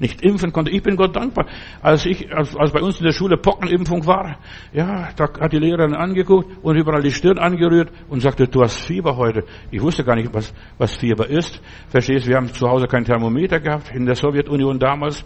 nicht 0.00 0.22
impfen 0.22 0.52
konnte. 0.52 0.70
Ich 0.70 0.82
bin 0.82 0.96
Gott 0.96 1.14
dankbar. 1.14 1.46
Als 1.82 2.06
ich, 2.06 2.34
als, 2.34 2.56
als 2.56 2.72
bei 2.72 2.80
uns 2.80 2.98
in 2.98 3.04
der 3.04 3.12
Schule 3.12 3.36
Pockenimpfung 3.36 4.06
war, 4.06 4.38
ja, 4.72 5.10
da 5.14 5.28
hat 5.40 5.52
die 5.52 5.58
Lehrerin 5.58 5.94
angeguckt 5.94 6.50
und 6.62 6.76
überall 6.76 7.02
die 7.02 7.12
Stirn 7.12 7.38
angerührt 7.38 7.92
und 8.08 8.20
sagte, 8.20 8.48
du 8.48 8.62
hast 8.62 8.80
Fieber 8.80 9.16
heute. 9.16 9.44
Ich 9.70 9.80
wusste 9.80 10.02
gar 10.02 10.16
nicht, 10.16 10.32
was, 10.34 10.52
was 10.78 10.96
Fieber 10.96 11.28
ist. 11.28 11.60
Verstehst, 11.88 12.26
wir 12.26 12.36
haben 12.36 12.48
zu 12.48 12.68
Hause 12.68 12.86
kein 12.86 13.04
Thermometer 13.04 13.60
gehabt, 13.60 13.94
in 13.94 14.06
der 14.06 14.16
Sowjetunion 14.16 14.78
damals. 14.78 15.24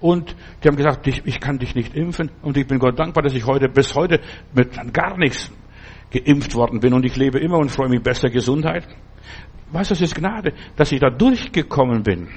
Und 0.00 0.34
die 0.62 0.68
haben 0.68 0.76
gesagt, 0.76 1.06
ich, 1.06 1.22
ich 1.24 1.40
kann 1.40 1.58
dich 1.58 1.74
nicht 1.74 1.94
impfen. 1.94 2.30
Und 2.42 2.56
ich 2.56 2.66
bin 2.66 2.78
Gott 2.78 2.98
dankbar, 2.98 3.22
dass 3.22 3.34
ich 3.34 3.46
heute, 3.46 3.68
bis 3.68 3.94
heute 3.94 4.20
mit 4.54 4.92
gar 4.92 5.16
nichts 5.16 5.52
geimpft 6.10 6.54
worden 6.54 6.80
bin 6.80 6.94
und 6.94 7.04
ich 7.04 7.16
lebe 7.16 7.38
immer 7.38 7.58
und 7.58 7.70
freue 7.70 7.88
mich 7.88 8.02
bester 8.02 8.30
Gesundheit. 8.30 8.86
Was, 9.72 9.88
das 9.88 10.00
ist 10.00 10.14
Gnade, 10.14 10.52
dass 10.76 10.92
ich 10.92 11.00
da 11.00 11.10
durchgekommen 11.10 12.02
bin. 12.02 12.28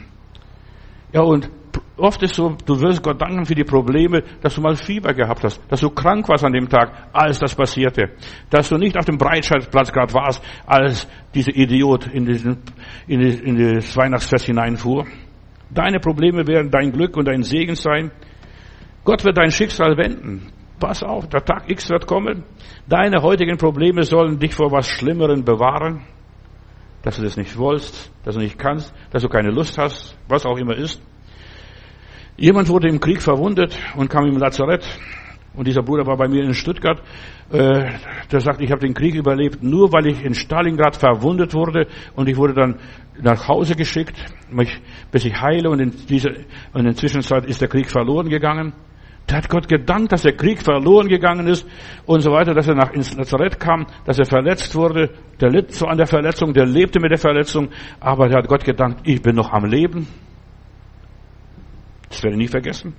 Ja, 1.11 1.21
und 1.21 1.49
oft 1.97 2.21
ist 2.23 2.35
so, 2.35 2.55
du 2.65 2.79
wirst 2.79 3.01
Gott 3.03 3.21
danken 3.21 3.45
für 3.45 3.55
die 3.55 3.63
Probleme, 3.63 4.23
dass 4.41 4.55
du 4.55 4.61
mal 4.61 4.75
Fieber 4.75 5.13
gehabt 5.13 5.43
hast, 5.43 5.61
dass 5.69 5.81
du 5.81 5.89
krank 5.89 6.27
warst 6.29 6.45
an 6.45 6.53
dem 6.53 6.69
Tag, 6.69 7.09
als 7.13 7.39
das 7.39 7.55
passierte, 7.55 8.11
dass 8.49 8.69
du 8.69 8.77
nicht 8.77 8.97
auf 8.97 9.05
dem 9.05 9.17
Breitscheidplatz 9.17 9.91
gerade 9.91 10.13
warst, 10.13 10.43
als 10.65 11.07
dieser 11.33 11.55
Idiot 11.55 12.07
in, 12.07 12.25
diesen, 12.25 12.57
in, 13.07 13.19
die, 13.19 13.33
in 13.39 13.75
das 13.75 13.95
Weihnachtsfest 13.97 14.45
hineinfuhr. 14.45 15.05
Deine 15.71 15.99
Probleme 15.99 16.47
werden 16.47 16.71
dein 16.71 16.91
Glück 16.91 17.17
und 17.17 17.27
dein 17.27 17.43
Segen 17.43 17.75
sein. 17.75 18.11
Gott 19.03 19.23
wird 19.25 19.37
dein 19.37 19.51
Schicksal 19.51 19.97
wenden. 19.97 20.51
Pass 20.79 21.03
auf, 21.03 21.27
der 21.27 21.43
Tag 21.43 21.69
X 21.69 21.89
wird 21.89 22.07
kommen. 22.07 22.43
Deine 22.87 23.21
heutigen 23.21 23.57
Probleme 23.57 24.03
sollen 24.03 24.39
dich 24.39 24.53
vor 24.53 24.71
was 24.71 24.87
Schlimmerem 24.87 25.43
bewahren. 25.43 26.05
Dass 27.01 27.15
du 27.15 27.23
das 27.23 27.37
nicht 27.37 27.57
wolltest, 27.57 28.11
dass 28.23 28.35
du 28.35 28.41
nicht 28.41 28.59
kannst, 28.59 28.93
dass 29.11 29.23
du 29.23 29.29
keine 29.29 29.51
Lust 29.51 29.77
hast, 29.77 30.17
was 30.27 30.45
auch 30.45 30.57
immer 30.57 30.75
ist. 30.75 31.01
Jemand 32.35 32.69
wurde 32.69 32.87
im 32.87 32.99
Krieg 32.99 33.21
verwundet 33.21 33.77
und 33.95 34.09
kam 34.09 34.25
im 34.25 34.37
Lazarett. 34.37 34.85
Und 35.53 35.67
dieser 35.67 35.81
Bruder 35.81 36.05
war 36.05 36.15
bei 36.15 36.27
mir 36.27 36.43
in 36.43 36.53
Stuttgart. 36.53 37.01
Äh, 37.51 37.91
der 38.31 38.39
sagt, 38.39 38.61
ich 38.61 38.71
habe 38.71 38.81
den 38.81 38.93
Krieg 38.93 39.15
überlebt, 39.15 39.61
nur 39.63 39.91
weil 39.91 40.07
ich 40.07 40.23
in 40.23 40.33
Stalingrad 40.33 40.95
verwundet 40.95 41.53
wurde. 41.53 41.87
Und 42.15 42.29
ich 42.29 42.37
wurde 42.37 42.53
dann 42.53 42.79
nach 43.21 43.47
Hause 43.47 43.75
geschickt, 43.75 44.15
bis 45.11 45.25
ich 45.25 45.41
heile. 45.41 45.69
Und 45.69 45.79
in 45.79 45.91
dieser, 46.07 46.29
und 46.29 46.81
in 46.81 46.85
der 46.85 46.95
Zwischenzeit 46.95 47.45
ist 47.45 47.59
der 47.59 47.67
Krieg 47.67 47.89
verloren 47.89 48.29
gegangen. 48.29 48.73
Da 49.29 49.35
hat 49.35 49.47
Gott 49.47 49.67
gedankt, 49.67 50.11
dass 50.11 50.23
der 50.23 50.35
Krieg 50.35 50.59
verloren 50.59 51.07
gegangen 51.07 51.45
ist 51.45 51.67
und 52.07 52.21
so 52.21 52.31
weiter, 52.31 52.55
dass 52.55 52.67
er 52.67 52.73
nach 52.73 52.91
ins 52.93 53.15
Lazarett 53.15 53.59
kam, 53.59 53.85
dass 54.03 54.17
er 54.17 54.25
verletzt 54.25 54.73
wurde. 54.73 55.11
Der 55.39 55.51
litt 55.51 55.71
so 55.71 55.85
an 55.85 55.97
der 55.97 56.07
Verletzung, 56.07 56.51
der 56.51 56.65
lebte 56.65 56.99
mit 56.99 57.11
der 57.11 57.19
Verletzung, 57.19 57.69
aber 57.99 58.27
er 58.27 58.39
hat 58.39 58.47
Gott 58.47 58.63
gedankt, 58.63 59.01
ich 59.03 59.21
bin 59.21 59.35
noch 59.35 59.51
am 59.51 59.65
Leben. 59.65 60.07
Das 62.09 62.23
werde 62.23 62.37
ich 62.37 62.39
nie 62.39 62.47
vergessen. 62.47 62.95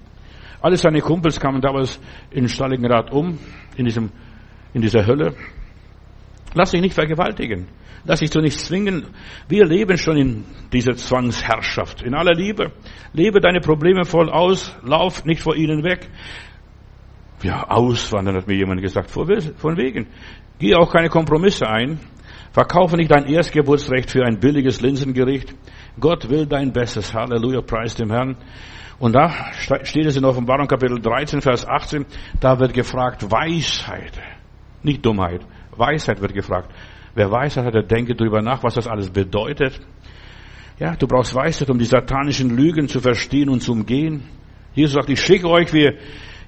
Alle 0.63 0.77
seine 0.77 1.01
Kumpels 1.01 1.41
kamen 1.41 1.61
damals 1.61 2.01
in 2.31 2.49
Stalingrad 2.49 3.11
um, 3.11 3.37
in 3.77 3.87
diesem, 3.87 4.11
in 4.73 4.83
dieser 4.83 5.05
Hölle. 5.05 5.35
Lass 6.55 6.71
dich 6.71 6.81
nicht 6.81 6.95
vergewaltigen. 6.95 7.69
Lass 8.05 8.21
dich 8.21 8.31
zu 8.31 8.41
nichts 8.41 8.65
zwingen. 8.65 9.07
Wir 9.49 9.67
leben 9.67 9.97
schon 9.99 10.17
in 10.17 10.45
dieser 10.73 10.95
Zwangsherrschaft. 10.95 12.03
In 12.03 12.15
aller 12.15 12.35
Liebe. 12.35 12.73
Lebe 13.13 13.41
deine 13.41 13.61
Probleme 13.61 14.05
voll 14.05 14.31
aus. 14.31 14.75
Lauf 14.83 15.25
nicht 15.25 15.43
vor 15.43 15.55
ihnen 15.55 15.85
weg. 15.85 16.09
Ja, 17.43 17.69
auswandern, 17.69 18.37
hat 18.37 18.47
mir 18.47 18.57
jemand 18.57 18.83
gesagt. 18.83 19.11
Von 19.11 19.29
wegen. 19.29 20.07
Geh 20.59 20.75
auch 20.75 20.93
keine 20.93 21.09
Kompromisse 21.09 21.67
ein. 21.69 22.01
Verkaufe 22.53 22.97
nicht 22.97 23.11
dein 23.11 23.27
Erstgeburtsrecht 23.27 24.11
für 24.11 24.25
ein 24.25 24.41
billiges 24.41 24.81
Linsengericht. 24.81 25.55
Gott 25.99 26.29
will 26.29 26.47
dein 26.47 26.73
Bestes. 26.73 27.15
Halleluja, 27.15 27.61
preis 27.61 27.95
dem 27.95 28.11
Herrn. 28.11 28.37
Und 29.01 29.15
da 29.15 29.53
steht 29.53 30.05
es 30.05 30.17
in 30.17 30.27
Offenbarung 30.27 30.67
Kapitel 30.67 31.01
13, 31.01 31.41
Vers 31.41 31.67
18, 31.67 32.05
da 32.39 32.61
wird 32.61 32.75
gefragt 32.75 33.31
Weisheit, 33.31 34.13
nicht 34.83 35.05
Dummheit, 35.07 35.41
Weisheit 35.81 36.21
wird 36.21 36.35
gefragt. 36.35 36.71
Wer 37.15 37.31
Weisheit 37.31 37.65
hat, 37.65 37.75
der 37.75 37.83
denke 37.83 38.15
darüber 38.15 38.41
nach, 38.41 38.63
was 38.63 38.75
das 38.75 38.87
alles 38.87 39.11
bedeutet. 39.11 39.81
Ja, 40.79 40.95
du 40.95 41.09
brauchst 41.09 41.35
Weisheit, 41.35 41.69
um 41.71 41.79
die 41.79 41.85
satanischen 41.85 42.57
Lügen 42.57 42.87
zu 42.87 43.01
verstehen 43.01 43.49
und 43.49 43.61
zu 43.61 43.73
umgehen. 43.73 44.23
Jesus 44.75 44.95
sagt, 44.95 45.11
ich 45.11 45.21
schicke 45.21 45.49
euch 45.49 45.73
wie, 45.73 45.91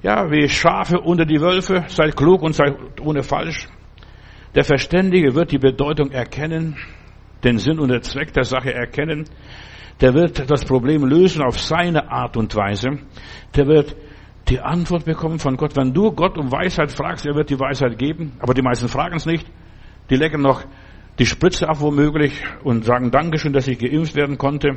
ja, 0.03 0.31
wie 0.31 0.49
Schafe 0.49 1.01
unter 1.01 1.25
die 1.25 1.41
Wölfe, 1.41 1.85
seid 1.89 2.17
klug 2.17 2.43
und 2.43 2.55
seid 2.55 2.77
ohne 3.01 3.25
falsch. 3.25 3.67
Der 4.55 4.63
Verständige 4.63 5.35
wird 5.35 5.51
die 5.51 5.59
Bedeutung 5.59 6.13
erkennen, 6.13 6.77
den 7.43 7.59
Sinn 7.59 7.81
und 7.81 7.89
den 7.89 8.03
Zweck 8.03 8.33
der 8.33 8.45
Sache 8.45 8.73
erkennen 8.73 9.25
der 10.03 10.15
wird 10.15 10.51
das 10.51 10.65
Problem 10.65 11.05
lösen 11.05 11.43
auf 11.43 11.61
seine 11.61 12.11
Art 12.11 12.37
und 12.37 12.55
Weise. 12.57 12.99
Der 13.55 13.67
wird 13.67 13.97
die 14.53 14.61
Antwort 14.61 15.07
bekommen 15.07 15.39
von 15.39 15.57
Gott. 15.57 15.77
Wenn 15.77 15.95
du 15.95 16.13
Gott 16.13 16.37
um 16.37 16.53
Weisheit 16.53 16.93
fragst, 16.93 17.25
er 17.25 17.35
wird 17.35 17.49
die 17.49 17.59
Weisheit 17.59 17.99
geben. 17.99 18.33
Aber 18.39 18.53
die 18.53 18.61
meisten 18.61 18.87
fragen 18.87 19.17
es 19.17 19.25
nicht. 19.25 19.47
Die 20.11 20.17
lecken 20.17 20.43
noch 20.43 20.63
die 21.19 21.25
Spritze 21.25 21.71
ab 21.71 21.81
womöglich 21.81 22.39
und 22.63 22.85
sagen 22.85 23.11
Dankeschön, 23.11 23.55
dass 23.55 23.67
ich 23.67 23.79
geimpft 23.79 24.15
werden 24.15 24.37
konnte. 24.37 24.75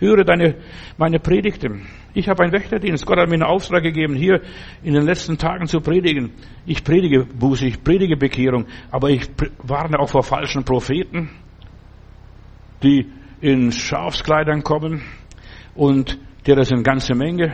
Höre 0.00 0.24
deine, 0.24 0.56
meine 0.98 1.20
Predigte. 1.20 1.68
Ich 2.14 2.28
habe 2.28 2.42
einen 2.42 2.52
Wächterdienst. 2.52 3.06
Gott 3.06 3.18
hat 3.18 3.28
mir 3.28 3.34
einen 3.34 3.44
Auftrag 3.44 3.84
gegeben, 3.84 4.16
hier 4.16 4.40
in 4.82 4.94
den 4.94 5.04
letzten 5.04 5.38
Tagen 5.38 5.68
zu 5.68 5.80
predigen. 5.80 6.32
Ich 6.66 6.82
predige 6.82 7.24
Buße, 7.24 7.64
ich 7.64 7.84
predige 7.84 8.16
Bekehrung, 8.16 8.66
aber 8.90 9.10
ich 9.10 9.30
warne 9.62 10.00
auch 10.00 10.08
vor 10.08 10.24
falschen 10.24 10.64
Propheten, 10.64 11.30
die 12.82 13.06
in 13.40 13.70
Schafskleidern 13.70 14.64
kommen 14.64 15.02
und 15.76 16.18
der 16.44 16.64
sind 16.64 16.82
ganze 16.82 17.14
Menge, 17.14 17.52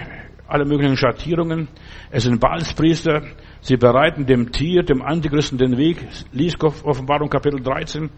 alle 0.48 0.64
möglichen 0.64 0.96
Schattierungen. 0.96 1.68
Es 2.10 2.24
sind 2.24 2.40
Balspriester, 2.40 3.22
sie 3.60 3.76
bereiten 3.76 4.24
dem 4.26 4.50
Tier, 4.50 4.82
dem 4.82 5.02
Antichristen 5.02 5.58
den 5.58 5.76
Weg. 5.76 6.06
Lies 6.32 6.58
Offenbarung 6.60 7.28
Kapitel 7.28 7.60
13. 7.60 8.08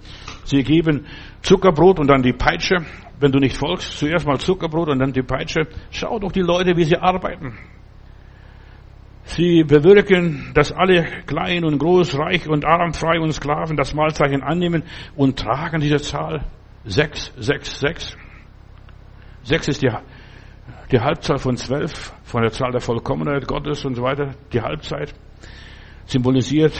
Sie 0.45 0.63
geben 0.63 1.07
Zuckerbrot 1.43 1.99
und 1.99 2.07
dann 2.07 2.23
die 2.23 2.33
Peitsche. 2.33 2.77
Wenn 3.19 3.33
du 3.33 3.39
nicht 3.39 3.57
folgst, 3.57 3.99
zuerst 3.99 4.27
mal 4.27 4.39
Zuckerbrot 4.39 4.89
und 4.89 5.01
dann 5.01 5.13
die 5.13 5.23
Peitsche. 5.23 5.67
Schau 5.91 6.19
doch 6.19 6.33
die 6.33 6.41
Leute, 6.41 6.77
wie 6.77 6.85
sie 6.85 6.97
arbeiten. 6.97 7.59
Sie 9.25 9.65
bewirken, 9.65 10.53
dass 10.55 10.73
alle 10.73 11.05
klein 11.27 11.65
und 11.65 11.79
groß, 11.79 12.19
reich 12.19 12.49
und 12.49 12.65
arm, 12.65 12.95
frei 12.95 13.21
und 13.21 13.33
Sklaven 13.33 13.77
das 13.77 13.93
Mahlzeichen 13.93 14.43
annehmen 14.43 14.85
und 15.17 15.39
tragen 15.39 15.81
diese 15.81 15.99
Zahl. 15.99 16.47
Sechs, 16.85 17.33
sechs, 17.37 17.79
sechs. 17.79 18.17
Sechs 19.43 19.69
ist 19.69 19.83
die, 19.83 19.91
die 20.91 21.01
Halbzahl 21.01 21.39
von 21.39 21.57
zwölf, 21.57 22.13
von 22.23 22.43
der 22.43 22.53
Zahl 22.53 22.73
der 22.73 22.81
Vollkommenheit 22.81 23.47
Gottes 23.47 23.85
und 23.85 23.95
so 23.95 24.03
weiter. 24.03 24.35
Die 24.53 24.61
Halbzeit 24.61 25.15
symbolisiert, 26.07 26.73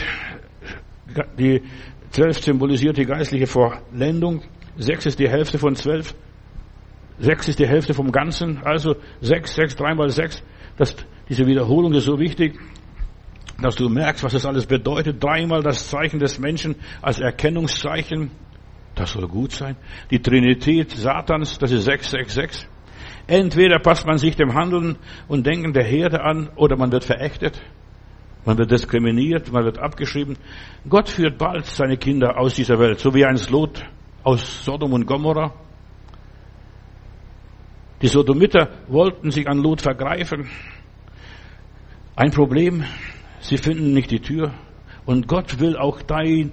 die 1.37 1.61
zwölf 2.09 2.39
symbolisiert 2.39 2.97
die 2.97 3.05
geistliche 3.05 3.47
Vollendung. 3.47 4.41
Sechs 4.77 5.05
ist 5.05 5.19
die 5.19 5.29
Hälfte 5.29 5.57
von 5.57 5.75
zwölf. 5.75 6.13
Sechs 7.19 7.47
ist 7.47 7.59
die 7.59 7.67
Hälfte 7.67 7.93
vom 7.93 8.11
Ganzen. 8.11 8.63
Also 8.63 8.95
sechs, 9.21 9.53
sechs, 9.53 9.75
dreimal 9.75 10.09
sechs. 10.09 10.41
Das, 10.77 10.95
diese 11.29 11.45
Wiederholung 11.45 11.93
ist 11.93 12.05
so 12.05 12.19
wichtig, 12.19 12.59
dass 13.61 13.75
du 13.75 13.89
merkst, 13.89 14.23
was 14.23 14.33
das 14.33 14.45
alles 14.45 14.65
bedeutet. 14.65 15.23
Dreimal 15.23 15.61
das 15.61 15.89
Zeichen 15.89 16.19
des 16.19 16.39
Menschen 16.39 16.75
als 17.01 17.19
Erkennungszeichen. 17.19 18.31
Das 18.95 19.11
soll 19.11 19.27
gut 19.27 19.51
sein. 19.51 19.77
Die 20.09 20.21
Trinität 20.21 20.91
Satans, 20.91 21.57
das 21.59 21.71
ist 21.71 21.85
666. 21.85 22.67
Entweder 23.27 23.79
passt 23.79 24.05
man 24.05 24.17
sich 24.17 24.35
dem 24.35 24.53
Handeln 24.53 24.97
und 25.27 25.45
Denken 25.45 25.73
der 25.73 25.83
Herde 25.83 26.21
an 26.23 26.49
oder 26.55 26.77
man 26.77 26.91
wird 26.91 27.03
verächtet. 27.03 27.61
Man 28.45 28.57
wird 28.57 28.71
diskriminiert, 28.71 29.51
man 29.51 29.63
wird 29.63 29.77
abgeschrieben. 29.77 30.37
Gott 30.89 31.09
führt 31.09 31.37
bald 31.37 31.65
seine 31.65 31.97
Kinder 31.97 32.39
aus 32.39 32.55
dieser 32.55 32.79
Welt, 32.79 32.99
so 32.99 33.13
wie 33.13 33.25
ein 33.25 33.39
Lot 33.49 33.83
aus 34.23 34.65
Sodom 34.65 34.93
und 34.93 35.05
Gomorra. 35.05 35.53
Die 38.01 38.07
Sodomiter 38.07 38.69
wollten 38.87 39.29
sich 39.29 39.47
an 39.47 39.59
Lot 39.59 39.81
vergreifen. 39.81 40.49
Ein 42.15 42.31
Problem, 42.31 42.83
sie 43.39 43.57
finden 43.57 43.93
nicht 43.93 44.09
die 44.09 44.19
Tür. 44.19 44.53
Und 45.05 45.27
Gott 45.27 45.59
will 45.59 45.77
auch 45.77 46.01
deine 46.01 46.51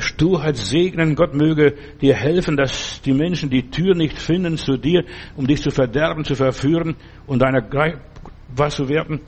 Sturheit 0.00 0.56
segnen. 0.56 1.14
Gott 1.14 1.34
möge 1.34 1.74
dir 2.00 2.14
helfen, 2.14 2.56
dass 2.56 3.00
die 3.02 3.12
Menschen 3.12 3.48
die 3.50 3.70
Tür 3.70 3.94
nicht 3.94 4.18
finden 4.18 4.56
zu 4.56 4.76
dir, 4.76 5.04
um 5.36 5.46
dich 5.46 5.62
zu 5.62 5.70
verderben, 5.70 6.24
zu 6.24 6.34
verführen 6.34 6.96
und 7.26 7.42
deiner 7.42 7.62
was 8.54 8.76
zu 8.76 8.88
werden. 8.88 9.20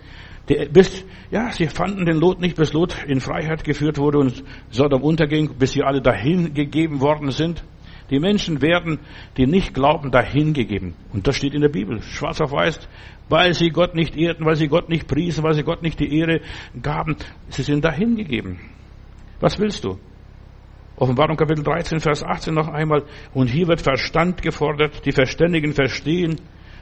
Bis, 0.72 1.04
ja, 1.30 1.52
sie 1.52 1.66
fanden 1.66 2.06
den 2.06 2.16
Lot 2.16 2.40
nicht, 2.40 2.56
bis 2.56 2.72
Lot 2.72 2.96
in 3.06 3.20
Freiheit 3.20 3.64
geführt 3.64 3.98
wurde 3.98 4.18
und 4.18 4.42
Sodom 4.70 5.02
unterging, 5.02 5.50
bis 5.58 5.72
sie 5.72 5.82
alle 5.82 6.00
dahin 6.00 6.54
gegeben 6.54 7.00
worden 7.00 7.30
sind. 7.30 7.62
Die 8.10 8.20
Menschen 8.20 8.62
werden, 8.62 9.00
die 9.36 9.46
nicht 9.46 9.74
glauben, 9.74 10.10
dahingegeben. 10.10 10.94
Und 11.12 11.26
das 11.26 11.36
steht 11.36 11.54
in 11.54 11.60
der 11.60 11.68
Bibel, 11.68 12.00
schwarz 12.02 12.40
auf 12.40 12.52
weiß, 12.52 12.88
weil 13.28 13.52
sie 13.52 13.68
Gott 13.68 13.94
nicht 13.94 14.16
ehrten, 14.16 14.46
weil 14.46 14.56
sie 14.56 14.68
Gott 14.68 14.88
nicht 14.88 15.06
priesen, 15.06 15.44
weil 15.44 15.54
sie 15.54 15.62
Gott 15.62 15.82
nicht 15.82 16.00
die 16.00 16.18
Ehre 16.18 16.40
gaben. 16.80 17.16
Sie 17.50 17.62
sind 17.62 17.84
dahingegeben. 17.84 18.58
Was 19.40 19.58
willst 19.58 19.84
du? 19.84 19.98
Offenbarung 20.96 21.36
Kapitel 21.36 21.62
13, 21.62 22.00
Vers 22.00 22.24
18 22.24 22.54
noch 22.54 22.68
einmal. 22.68 23.04
Und 23.34 23.48
hier 23.48 23.68
wird 23.68 23.80
Verstand 23.80 24.42
gefordert. 24.42 25.04
Die 25.04 25.12
Verständigen 25.12 25.74
verstehen, 25.74 26.40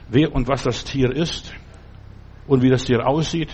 wer 0.09 0.33
und 0.33 0.47
was 0.47 0.63
das 0.63 0.83
Tier 0.85 1.11
ist 1.11 1.53
und 2.47 2.63
wie 2.63 2.69
das 2.69 2.85
Tier 2.85 3.05
aussieht. 3.05 3.51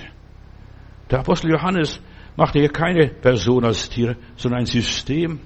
Der 1.09 1.19
Apostel 1.19 1.51
Johannes 1.51 1.99
machte 2.37 2.59
hier 2.59 2.69
keine 2.69 3.07
Person 3.07 3.65
als 3.65 3.89
Tier, 3.89 4.15
sondern 4.35 4.61
ein 4.61 4.65
System 4.65 5.39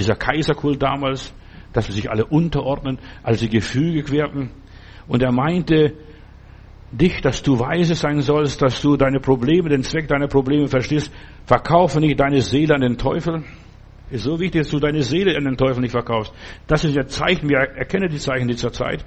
dieser 0.00 0.16
Kaiserkult 0.16 0.82
damals, 0.82 1.32
dass 1.72 1.86
sie 1.86 1.92
sich 1.92 2.10
alle 2.10 2.26
unterordnen, 2.26 2.98
als 3.22 3.40
sie 3.40 3.48
gefügig 3.48 4.10
werden. 4.10 4.50
Und 5.06 5.22
er 5.22 5.32
meinte 5.32 5.94
dich, 6.90 7.20
dass 7.20 7.42
du 7.42 7.58
weise 7.60 7.94
sein 7.94 8.20
sollst, 8.20 8.60
dass 8.62 8.80
du 8.80 8.96
deine 8.96 9.20
Probleme, 9.20 9.68
den 9.68 9.82
Zweck 9.82 10.08
deiner 10.08 10.26
Probleme 10.26 10.66
verstehst. 10.66 11.12
Verkaufe 11.46 12.00
nicht 12.00 12.18
deine 12.18 12.40
Seele 12.40 12.74
an 12.74 12.80
den 12.80 12.98
Teufel. 12.98 13.44
Ist 14.10 14.24
so 14.24 14.40
wichtig, 14.40 14.62
dass 14.62 14.70
du 14.70 14.80
deine 14.80 15.02
Seele 15.02 15.36
an 15.36 15.44
den 15.44 15.56
Teufel 15.56 15.80
nicht 15.80 15.92
verkaufst. 15.92 16.32
Das 16.66 16.84
ist 16.84 16.96
ja 16.96 17.06
Zeichen, 17.06 17.48
wir 17.48 17.58
erkennen 17.58 18.08
die 18.10 18.18
Zeichen 18.18 18.48
dieser 18.48 18.72
Zeit. 18.72 19.04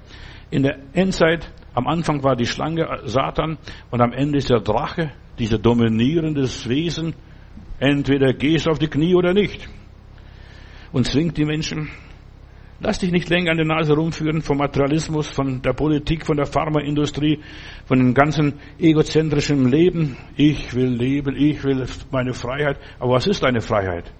In 0.49 0.63
der 0.63 0.77
Endzeit, 0.93 1.51
am 1.73 1.87
Anfang 1.87 2.23
war 2.23 2.35
die 2.37 2.45
Schlange 2.45 2.87
Satan 3.05 3.57
und 3.91 4.01
am 4.01 4.13
Ende 4.13 4.37
ist 4.37 4.49
der 4.49 4.61
Drache, 4.61 5.11
dieser 5.39 5.57
dominierende 5.57 6.43
Wesen. 6.43 7.15
Entweder 7.79 8.33
gehst 8.33 8.67
du 8.67 8.69
auf 8.69 8.79
die 8.79 8.87
Knie 8.87 9.15
oder 9.15 9.33
nicht 9.33 9.67
und 10.93 11.05
zwingt 11.05 11.37
die 11.37 11.43
Menschen. 11.43 11.89
Lass 12.79 12.99
dich 12.99 13.11
nicht 13.11 13.29
länger 13.29 13.51
an 13.51 13.57
der 13.57 13.65
Nase 13.65 13.93
rumführen 13.93 14.41
vom 14.41 14.57
Materialismus, 14.57 15.27
von 15.27 15.61
der 15.61 15.73
Politik, 15.73 16.25
von 16.25 16.37
der 16.37 16.45
Pharmaindustrie, 16.45 17.39
von 17.85 17.97
dem 17.97 18.13
ganzen 18.13 18.59
egozentrischen 18.77 19.69
Leben. 19.69 20.17
Ich 20.35 20.73
will 20.73 20.89
leben, 20.89 21.35
ich 21.35 21.63
will 21.63 21.85
meine 22.11 22.33
Freiheit. 22.33 22.77
Aber 22.99 23.13
was 23.13 23.27
ist 23.27 23.43
deine 23.43 23.61
Freiheit? 23.61 24.11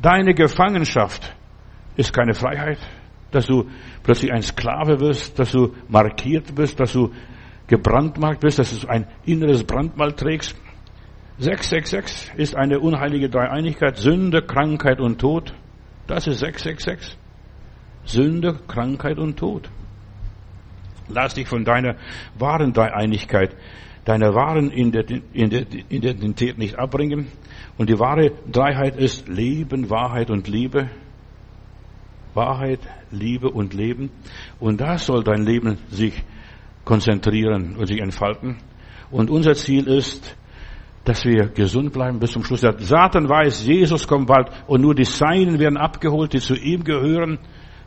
Deine 0.00 0.34
Gefangenschaft 0.34 1.34
ist 1.96 2.12
keine 2.12 2.34
Freiheit, 2.34 2.78
dass 3.30 3.46
du 3.46 3.68
plötzlich 4.02 4.32
ein 4.32 4.42
Sklave 4.42 5.00
wirst, 5.00 5.38
dass 5.38 5.52
du 5.52 5.74
markiert 5.88 6.54
bist, 6.54 6.80
dass 6.80 6.92
du 6.92 7.10
gebrandmarkt 7.66 8.40
bist, 8.40 8.58
dass 8.58 8.80
du 8.80 8.88
ein 8.88 9.06
inneres 9.26 9.64
Brandmal 9.64 10.12
trägst. 10.12 10.56
666 11.38 12.32
ist 12.36 12.56
eine 12.56 12.80
unheilige 12.80 13.28
Dreieinigkeit, 13.28 13.98
Sünde, 13.98 14.42
Krankheit 14.42 14.98
und 14.98 15.20
Tod. 15.20 15.52
Das 16.08 16.26
ist 16.26 16.40
666. 16.40 17.16
Sünde, 18.04 18.58
Krankheit 18.66 19.18
und 19.18 19.38
Tod. 19.38 19.70
Lass 21.08 21.34
dich 21.34 21.46
von 21.46 21.64
deiner 21.64 21.96
wahren 22.38 22.72
Dreieinigkeit, 22.72 23.54
deiner 24.06 24.34
wahren 24.34 24.70
Identität 24.70 26.56
nicht 26.56 26.78
abbringen. 26.78 27.28
Und 27.76 27.90
die 27.90 27.98
wahre 27.98 28.32
Dreiheit 28.50 28.96
ist 28.96 29.28
Leben, 29.28 29.90
Wahrheit 29.90 30.30
und 30.30 30.48
Liebe. 30.48 30.88
Wahrheit, 32.32 32.80
Liebe 33.10 33.50
und 33.50 33.74
Leben. 33.74 34.10
Und 34.58 34.80
da 34.80 34.96
soll 34.96 35.22
dein 35.22 35.42
Leben 35.42 35.76
sich 35.90 36.24
konzentrieren 36.86 37.76
und 37.76 37.86
sich 37.86 38.00
entfalten. 38.00 38.56
Und 39.10 39.28
unser 39.28 39.54
Ziel 39.54 39.86
ist, 39.86 40.37
dass 41.08 41.24
wir 41.24 41.48
gesund 41.48 41.92
bleiben 41.92 42.18
bis 42.18 42.32
zum 42.32 42.44
Schluss. 42.44 42.60
Der 42.60 42.74
Satan 42.78 43.28
weiß, 43.28 43.66
Jesus 43.66 44.06
kommt 44.06 44.26
bald 44.26 44.50
und 44.66 44.82
nur 44.82 44.94
die 44.94 45.04
Seinen 45.04 45.58
werden 45.58 45.78
abgeholt, 45.78 46.34
die 46.34 46.38
zu 46.38 46.54
ihm 46.54 46.84
gehören, 46.84 47.38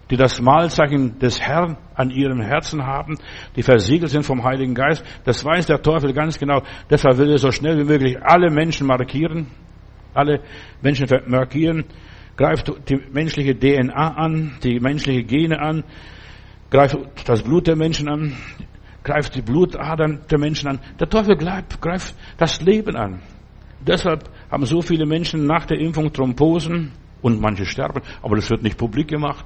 die 0.10 0.17
das 0.17 0.41
Mahlzeichen 0.41 1.19
des 1.19 1.39
Herrn 1.39 1.77
an 1.93 2.10
ihrem 2.10 2.41
Herzen 2.41 2.84
haben, 2.84 3.17
die 3.55 3.62
versiegelt 3.62 4.10
sind 4.10 4.23
vom 4.23 4.43
Heiligen 4.43 4.73
Geist. 4.73 5.05
Das 5.23 5.45
weiß 5.45 5.67
der 5.67 5.84
Teufel 5.84 6.13
ganz 6.13 6.39
genau. 6.39 6.63
Deshalb 6.89 7.17
will 7.19 7.29
er 7.29 7.38
so 7.38 7.51
schnell 7.51 7.77
wie 7.77 7.84
möglich 7.84 8.17
alle 8.21 8.49
Menschen 8.49 8.88
markieren, 8.88 9.47
alle 10.15 10.41
Menschen 10.81 11.07
markieren, 11.27 11.86
greift 12.36 12.73
die 12.89 12.99
menschliche 13.13 13.55
DNA 13.55 14.15
an, 14.15 14.57
die 14.63 14.79
menschliche 14.79 15.23
Gene 15.23 15.60
an, 15.60 15.84
greift 16.71 16.97
das 17.25 17.43
Blut 17.43 17.67
der 17.67 17.75
Menschen 17.75 18.10
an, 18.10 18.36
greift 19.03 19.35
die 19.35 19.41
Blutadern 19.41 20.21
der 20.29 20.37
Menschen 20.37 20.69
an. 20.69 20.79
Der 20.99 21.09
Teufel 21.09 21.35
greift 21.35 22.15
das 22.37 22.61
Leben 22.61 22.95
an. 22.95 23.21
Deshalb 23.79 24.29
haben 24.51 24.65
so 24.65 24.81
viele 24.81 25.05
Menschen 25.05 25.45
nach 25.45 25.65
der 25.65 25.79
Impfung 25.79 26.13
Thrombosen 26.13 26.91
und 27.21 27.41
manche 27.41 27.65
sterben, 27.65 28.01
aber 28.21 28.35
das 28.35 28.49
wird 28.49 28.63
nicht 28.63 28.77
publik 28.77 29.07
gemacht. 29.07 29.45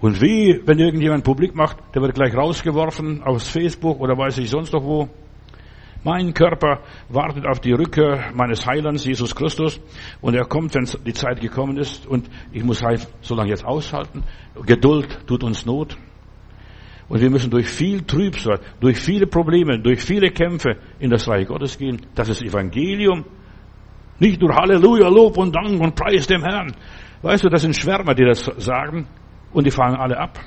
Und 0.00 0.20
wie, 0.20 0.60
wenn 0.64 0.78
irgendjemand 0.78 1.24
publik 1.24 1.54
macht, 1.54 1.78
der 1.94 2.02
wird 2.02 2.14
gleich 2.14 2.34
rausgeworfen 2.34 3.22
aus 3.22 3.48
Facebook 3.48 4.00
oder 4.00 4.16
weiß 4.16 4.38
ich 4.38 4.50
sonst 4.50 4.72
noch 4.72 4.84
wo. 4.84 5.08
Mein 6.04 6.32
Körper 6.32 6.82
wartet 7.08 7.44
auf 7.44 7.58
die 7.58 7.72
Rückkehr 7.72 8.30
meines 8.32 8.64
Heilands, 8.64 9.04
Jesus 9.04 9.34
Christus, 9.34 9.80
und 10.20 10.34
er 10.34 10.44
kommt, 10.44 10.72
wenn 10.76 10.86
die 11.04 11.12
Zeit 11.12 11.40
gekommen 11.40 11.76
ist, 11.76 12.06
und 12.06 12.30
ich 12.52 12.62
muss 12.62 12.82
halt 12.82 13.08
so 13.20 13.34
lange 13.34 13.50
jetzt 13.50 13.64
aushalten. 13.64 14.22
Geduld 14.64 15.26
tut 15.26 15.42
uns 15.42 15.66
Not. 15.66 15.96
Und 17.08 17.22
wir 17.22 17.30
müssen 17.30 17.50
durch 17.50 17.66
viel 17.66 18.02
Trübsal, 18.02 18.60
durch 18.80 18.98
viele 18.98 19.26
Probleme, 19.26 19.80
durch 19.80 20.02
viele 20.02 20.30
Kämpfe 20.30 20.76
in 20.98 21.10
das 21.10 21.26
Reich 21.26 21.46
Gottes 21.46 21.78
gehen. 21.78 22.02
Das 22.14 22.28
ist 22.28 22.42
Evangelium. 22.42 23.24
Nicht 24.18 24.40
nur 24.40 24.54
Halleluja, 24.54 25.08
Lob 25.08 25.38
und 25.38 25.54
Dank 25.54 25.80
und 25.80 25.94
Preis 25.94 26.26
dem 26.26 26.42
Herrn. 26.42 26.74
Weißt 27.22 27.44
du, 27.44 27.48
das 27.48 27.62
sind 27.62 27.74
Schwärmer, 27.74 28.14
die 28.14 28.24
das 28.24 28.44
sagen 28.58 29.06
und 29.52 29.66
die 29.66 29.70
fahren 29.70 29.96
alle 29.96 30.18
ab. 30.18 30.38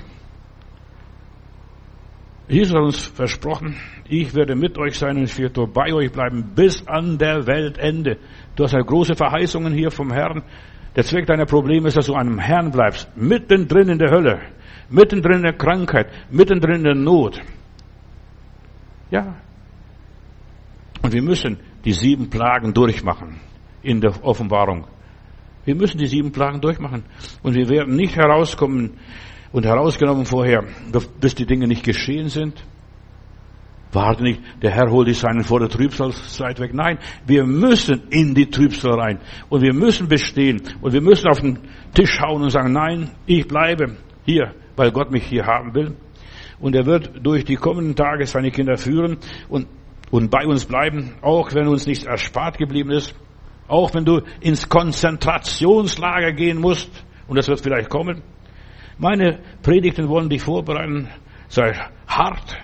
Jesus 2.48 2.74
hat 2.74 2.82
uns 2.82 3.06
versprochen, 3.06 3.76
ich 4.08 4.34
werde 4.34 4.54
mit 4.54 4.78
euch 4.78 4.98
sein 4.98 5.16
und 5.16 5.24
ich 5.24 5.38
werde 5.38 5.66
bei 5.66 5.92
euch 5.92 6.12
bleiben 6.12 6.52
bis 6.54 6.86
an 6.86 7.16
der 7.16 7.46
Weltende. 7.46 8.18
Du 8.56 8.64
hast 8.64 8.72
ja 8.72 8.80
große 8.80 9.14
Verheißungen 9.14 9.72
hier 9.72 9.90
vom 9.90 10.12
Herrn. 10.12 10.42
Der 10.94 11.04
Zweck 11.04 11.26
deiner 11.26 11.46
Probleme 11.46 11.88
ist, 11.88 11.96
dass 11.96 12.06
du 12.06 12.14
einem 12.14 12.38
Herrn 12.38 12.70
bleibst, 12.70 13.10
mittendrin 13.16 13.88
in 13.88 13.98
der 13.98 14.10
Hölle 14.10 14.40
mittendrin 14.88 15.38
in 15.38 15.42
der 15.42 15.56
Krankheit, 15.56 16.08
mittendrin 16.30 16.76
in 16.76 16.84
der 16.84 16.94
Not. 16.94 17.40
Ja. 19.10 19.36
Und 21.02 21.12
wir 21.12 21.22
müssen 21.22 21.58
die 21.84 21.92
sieben 21.92 22.30
Plagen 22.30 22.72
durchmachen 22.72 23.40
in 23.82 24.00
der 24.00 24.24
Offenbarung. 24.24 24.86
Wir 25.64 25.74
müssen 25.74 25.98
die 25.98 26.06
sieben 26.06 26.32
Plagen 26.32 26.60
durchmachen. 26.60 27.04
Und 27.42 27.54
wir 27.54 27.68
werden 27.68 27.94
nicht 27.96 28.16
herauskommen 28.16 28.98
und 29.52 29.64
herausgenommen 29.64 30.24
vorher, 30.24 30.64
bis 31.20 31.34
die 31.34 31.46
Dinge 31.46 31.68
nicht 31.68 31.84
geschehen 31.84 32.28
sind. 32.28 32.64
Warte 33.92 34.22
nicht, 34.22 34.40
der 34.62 34.70
Herr 34.70 34.90
holt 34.90 35.06
die 35.06 35.12
Seinen 35.12 35.44
vor 35.44 35.60
der 35.60 35.68
Trübsalzeit 35.68 36.58
weg. 36.58 36.72
Nein, 36.72 36.98
wir 37.26 37.44
müssen 37.44 38.04
in 38.08 38.34
die 38.34 38.48
Trübsal 38.48 38.98
rein. 38.98 39.18
Und 39.50 39.60
wir 39.60 39.74
müssen 39.74 40.08
bestehen. 40.08 40.62
Und 40.80 40.94
wir 40.94 41.02
müssen 41.02 41.28
auf 41.28 41.40
den 41.40 41.58
Tisch 41.92 42.12
schauen 42.12 42.42
und 42.42 42.50
sagen, 42.50 42.72
nein, 42.72 43.10
ich 43.26 43.46
bleibe 43.46 43.96
hier 44.24 44.54
weil 44.76 44.90
Gott 44.92 45.10
mich 45.10 45.24
hier 45.24 45.46
haben 45.46 45.74
will. 45.74 45.96
Und 46.60 46.76
er 46.76 46.86
wird 46.86 47.10
durch 47.22 47.44
die 47.44 47.56
kommenden 47.56 47.96
Tage 47.96 48.26
seine 48.26 48.50
Kinder 48.50 48.76
führen 48.76 49.18
und, 49.48 49.66
und 50.10 50.30
bei 50.30 50.46
uns 50.46 50.64
bleiben, 50.64 51.14
auch 51.22 51.52
wenn 51.54 51.66
uns 51.66 51.86
nichts 51.86 52.04
erspart 52.04 52.58
geblieben 52.58 52.90
ist, 52.90 53.14
auch 53.68 53.94
wenn 53.94 54.04
du 54.04 54.20
ins 54.40 54.68
Konzentrationslager 54.68 56.32
gehen 56.32 56.60
musst, 56.60 56.90
und 57.26 57.36
das 57.36 57.48
wird 57.48 57.60
vielleicht 57.60 57.88
kommen. 57.88 58.22
Meine 58.98 59.40
Predigten 59.62 60.08
wollen 60.08 60.28
dich 60.28 60.42
vorbereiten, 60.42 61.08
sei 61.48 61.72
hart, 62.06 62.56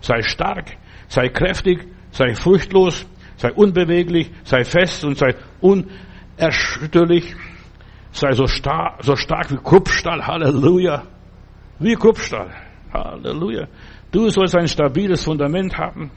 sei 0.00 0.22
stark, 0.22 0.76
sei 1.08 1.28
kräftig, 1.28 1.88
sei 2.10 2.34
furchtlos, 2.34 3.06
sei 3.36 3.52
unbeweglich, 3.52 4.30
sei 4.44 4.64
fest 4.64 5.04
und 5.04 5.18
sei 5.18 5.34
unerschütterlich, 5.60 7.34
sei 8.12 8.32
so, 8.32 8.46
star 8.46 8.98
so 9.00 9.16
stark 9.16 9.50
wie 9.50 9.56
Kruppstahl, 9.56 10.26
Halleluja. 10.26 11.04
Wie 11.82 11.96
Kruppstahl. 11.96 12.50
Halleluja. 12.92 13.66
Du 14.12 14.28
sollst 14.28 14.54
ein 14.54 14.68
stabiles 14.68 15.24
Fundament 15.24 15.76
haben. 15.76 16.10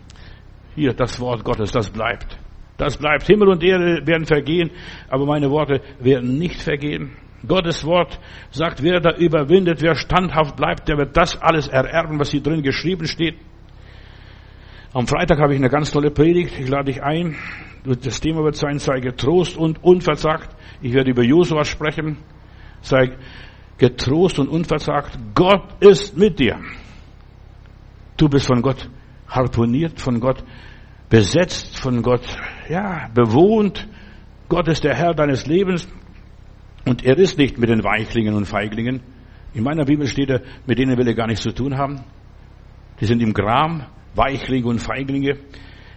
Hier, 0.75 0.93
das 0.93 1.19
Wort 1.19 1.43
Gottes, 1.43 1.71
das 1.71 1.89
bleibt. 1.89 2.37
Das 2.77 2.97
bleibt. 2.97 3.23
Himmel 3.23 3.49
und 3.49 3.63
Erde 3.63 4.05
werden 4.05 4.25
vergehen, 4.25 4.69
aber 5.09 5.25
meine 5.25 5.49
Worte 5.49 5.81
werden 5.99 6.37
nicht 6.37 6.61
vergehen. 6.61 7.15
Gottes 7.47 7.85
Wort 7.85 8.19
sagt, 8.51 8.83
wer 8.83 8.99
da 8.99 9.15
überwindet, 9.15 9.81
wer 9.81 9.95
standhaft 9.95 10.55
bleibt, 10.55 10.87
der 10.87 10.97
wird 10.97 11.15
das 11.15 11.41
alles 11.41 11.67
ererben, 11.67 12.19
was 12.19 12.31
hier 12.31 12.41
drin 12.41 12.61
geschrieben 12.61 13.07
steht. 13.07 13.35
Am 14.93 15.07
Freitag 15.07 15.39
habe 15.39 15.53
ich 15.53 15.59
eine 15.59 15.69
ganz 15.69 15.91
tolle 15.91 16.11
Predigt. 16.11 16.59
Ich 16.59 16.69
lade 16.69 16.91
dich 16.91 17.01
ein. 17.01 17.35
Das 17.83 18.19
Thema 18.19 18.43
wird 18.43 18.55
sein, 18.55 18.79
sei 18.79 18.99
getrost 18.99 19.57
und 19.57 19.83
unversagt. 19.83 20.55
Ich 20.81 20.93
werde 20.93 21.11
über 21.11 21.23
Josua 21.23 21.63
sprechen. 21.65 22.17
Sei 22.81 23.11
getrost 23.77 24.39
und 24.39 24.47
unversagt. 24.47 25.17
Gott 25.33 25.81
ist 25.81 26.17
mit 26.17 26.39
dir. 26.39 26.59
Du 28.17 28.29
bist 28.29 28.47
von 28.47 28.61
Gott 28.61 28.89
harponiert, 29.27 29.99
von 29.99 30.19
Gott 30.19 30.43
besetzt, 31.09 31.77
von 31.77 32.01
Gott, 32.01 32.25
ja, 32.69 33.09
bewohnt. 33.13 33.87
Gott 34.47 34.67
ist 34.67 34.83
der 34.83 34.95
Herr 34.95 35.13
deines 35.13 35.45
Lebens. 35.45 35.87
Und 36.85 37.03
er 37.03 37.17
ist 37.17 37.37
nicht 37.37 37.57
mit 37.57 37.69
den 37.69 37.83
Weichlingen 37.83 38.35
und 38.35 38.45
Feiglingen. 38.45 39.01
In 39.53 39.63
meiner 39.63 39.85
Bibel 39.85 40.07
steht 40.07 40.29
er, 40.29 40.41
mit 40.65 40.77
denen 40.77 40.97
will 40.97 41.07
er 41.07 41.15
gar 41.15 41.27
nichts 41.27 41.43
zu 41.43 41.51
tun 41.51 41.77
haben. 41.77 42.03
Die 42.99 43.05
sind 43.05 43.21
im 43.21 43.33
Gram, 43.33 43.85
Weichlinge 44.13 44.67
und 44.67 44.79
Feiglinge. 44.79 45.39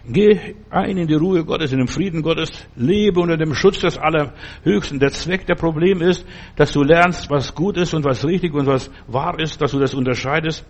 Geh 0.05 0.55
ein 0.69 0.97
in 0.97 1.07
die 1.07 1.15
Ruhe 1.15 1.43
Gottes, 1.43 1.71
in 1.71 1.79
den 1.79 1.87
Frieden 1.87 2.21
Gottes, 2.21 2.49
lebe 2.75 3.19
unter 3.19 3.37
dem 3.37 3.53
Schutz 3.53 3.79
des 3.79 3.97
Allerhöchsten. 3.97 4.99
Der 4.99 5.11
Zweck 5.11 5.45
der 5.45 5.55
Problem 5.55 6.01
ist, 6.01 6.25
dass 6.55 6.71
du 6.71 6.83
lernst, 6.83 7.29
was 7.29 7.53
gut 7.53 7.77
ist 7.77 7.93
und 7.93 8.05
was 8.05 8.25
richtig 8.25 8.53
und 8.53 8.65
was 8.65 8.89
wahr 9.07 9.39
ist, 9.39 9.61
dass 9.61 9.71
du 9.71 9.79
das 9.79 9.93
unterscheidest. 9.93 10.65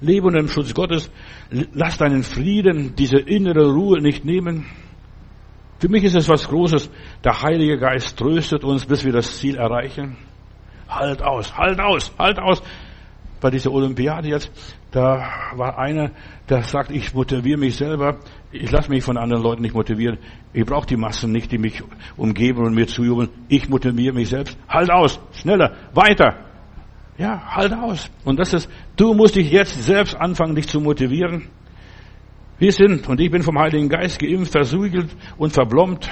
Lebe 0.00 0.26
unter 0.26 0.40
dem 0.40 0.48
Schutz 0.48 0.74
Gottes. 0.74 1.10
Lass 1.72 1.96
deinen 1.96 2.24
Frieden, 2.24 2.94
diese 2.96 3.18
innere 3.18 3.72
Ruhe 3.72 4.02
nicht 4.02 4.24
nehmen. 4.24 4.66
Für 5.78 5.88
mich 5.88 6.04
ist 6.04 6.16
es 6.16 6.28
was 6.28 6.48
Großes. 6.48 6.90
Der 7.24 7.40
Heilige 7.42 7.78
Geist 7.78 8.18
tröstet 8.18 8.64
uns, 8.64 8.84
bis 8.84 9.04
wir 9.04 9.12
das 9.12 9.38
Ziel 9.38 9.56
erreichen. 9.56 10.16
Halt 10.88 11.22
aus, 11.22 11.56
halt 11.56 11.80
aus, 11.80 12.12
halt 12.18 12.38
aus. 12.38 12.62
Bei 13.40 13.50
dieser 13.50 13.72
Olympiade 13.72 14.28
jetzt, 14.28 14.50
da 14.92 15.26
war 15.56 15.78
einer, 15.78 16.10
der 16.48 16.62
sagt, 16.62 16.90
ich 16.90 17.14
motiviere 17.14 17.58
mich 17.58 17.76
selber. 17.76 18.18
Ich 18.52 18.70
lasse 18.70 18.90
mich 18.90 19.02
von 19.02 19.16
anderen 19.16 19.42
Leuten 19.42 19.62
nicht 19.62 19.74
motivieren. 19.74 20.18
Ich 20.52 20.66
brauche 20.66 20.86
die 20.86 20.98
Massen 20.98 21.32
nicht, 21.32 21.50
die 21.50 21.56
mich 21.56 21.82
umgeben 22.16 22.64
und 22.64 22.74
mir 22.74 22.86
zujubeln. 22.86 23.30
Ich 23.48 23.70
motiviere 23.70 24.14
mich 24.14 24.28
selbst. 24.28 24.56
Halt 24.68 24.90
aus, 24.90 25.18
schneller, 25.32 25.72
weiter. 25.94 26.44
Ja, 27.16 27.40
halt 27.56 27.72
aus. 27.72 28.10
Und 28.24 28.38
das 28.38 28.52
ist, 28.52 28.70
du 28.96 29.14
musst 29.14 29.34
dich 29.36 29.50
jetzt 29.50 29.82
selbst 29.82 30.14
anfangen, 30.14 30.54
dich 30.54 30.68
zu 30.68 30.78
motivieren. 30.78 31.48
Wir 32.58 32.72
sind, 32.72 33.08
und 33.08 33.18
ich 33.18 33.30
bin 33.30 33.42
vom 33.42 33.58
Heiligen 33.58 33.88
Geist 33.88 34.18
geimpft, 34.18 34.52
versügelt 34.52 35.16
und 35.38 35.54
verblombt 35.54 36.08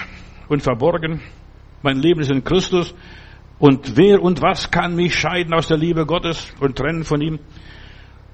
und 0.48 0.62
verborgen. 0.62 1.20
Mein 1.82 1.98
Leben 1.98 2.20
ist 2.20 2.30
in 2.30 2.44
Christus. 2.44 2.94
Und 3.58 3.98
wer 3.98 4.22
und 4.22 4.40
was 4.40 4.70
kann 4.70 4.96
mich 4.96 5.14
scheiden 5.14 5.52
aus 5.52 5.68
der 5.68 5.76
Liebe 5.76 6.06
Gottes 6.06 6.50
und 6.60 6.76
trennen 6.76 7.04
von 7.04 7.20
ihm? 7.20 7.38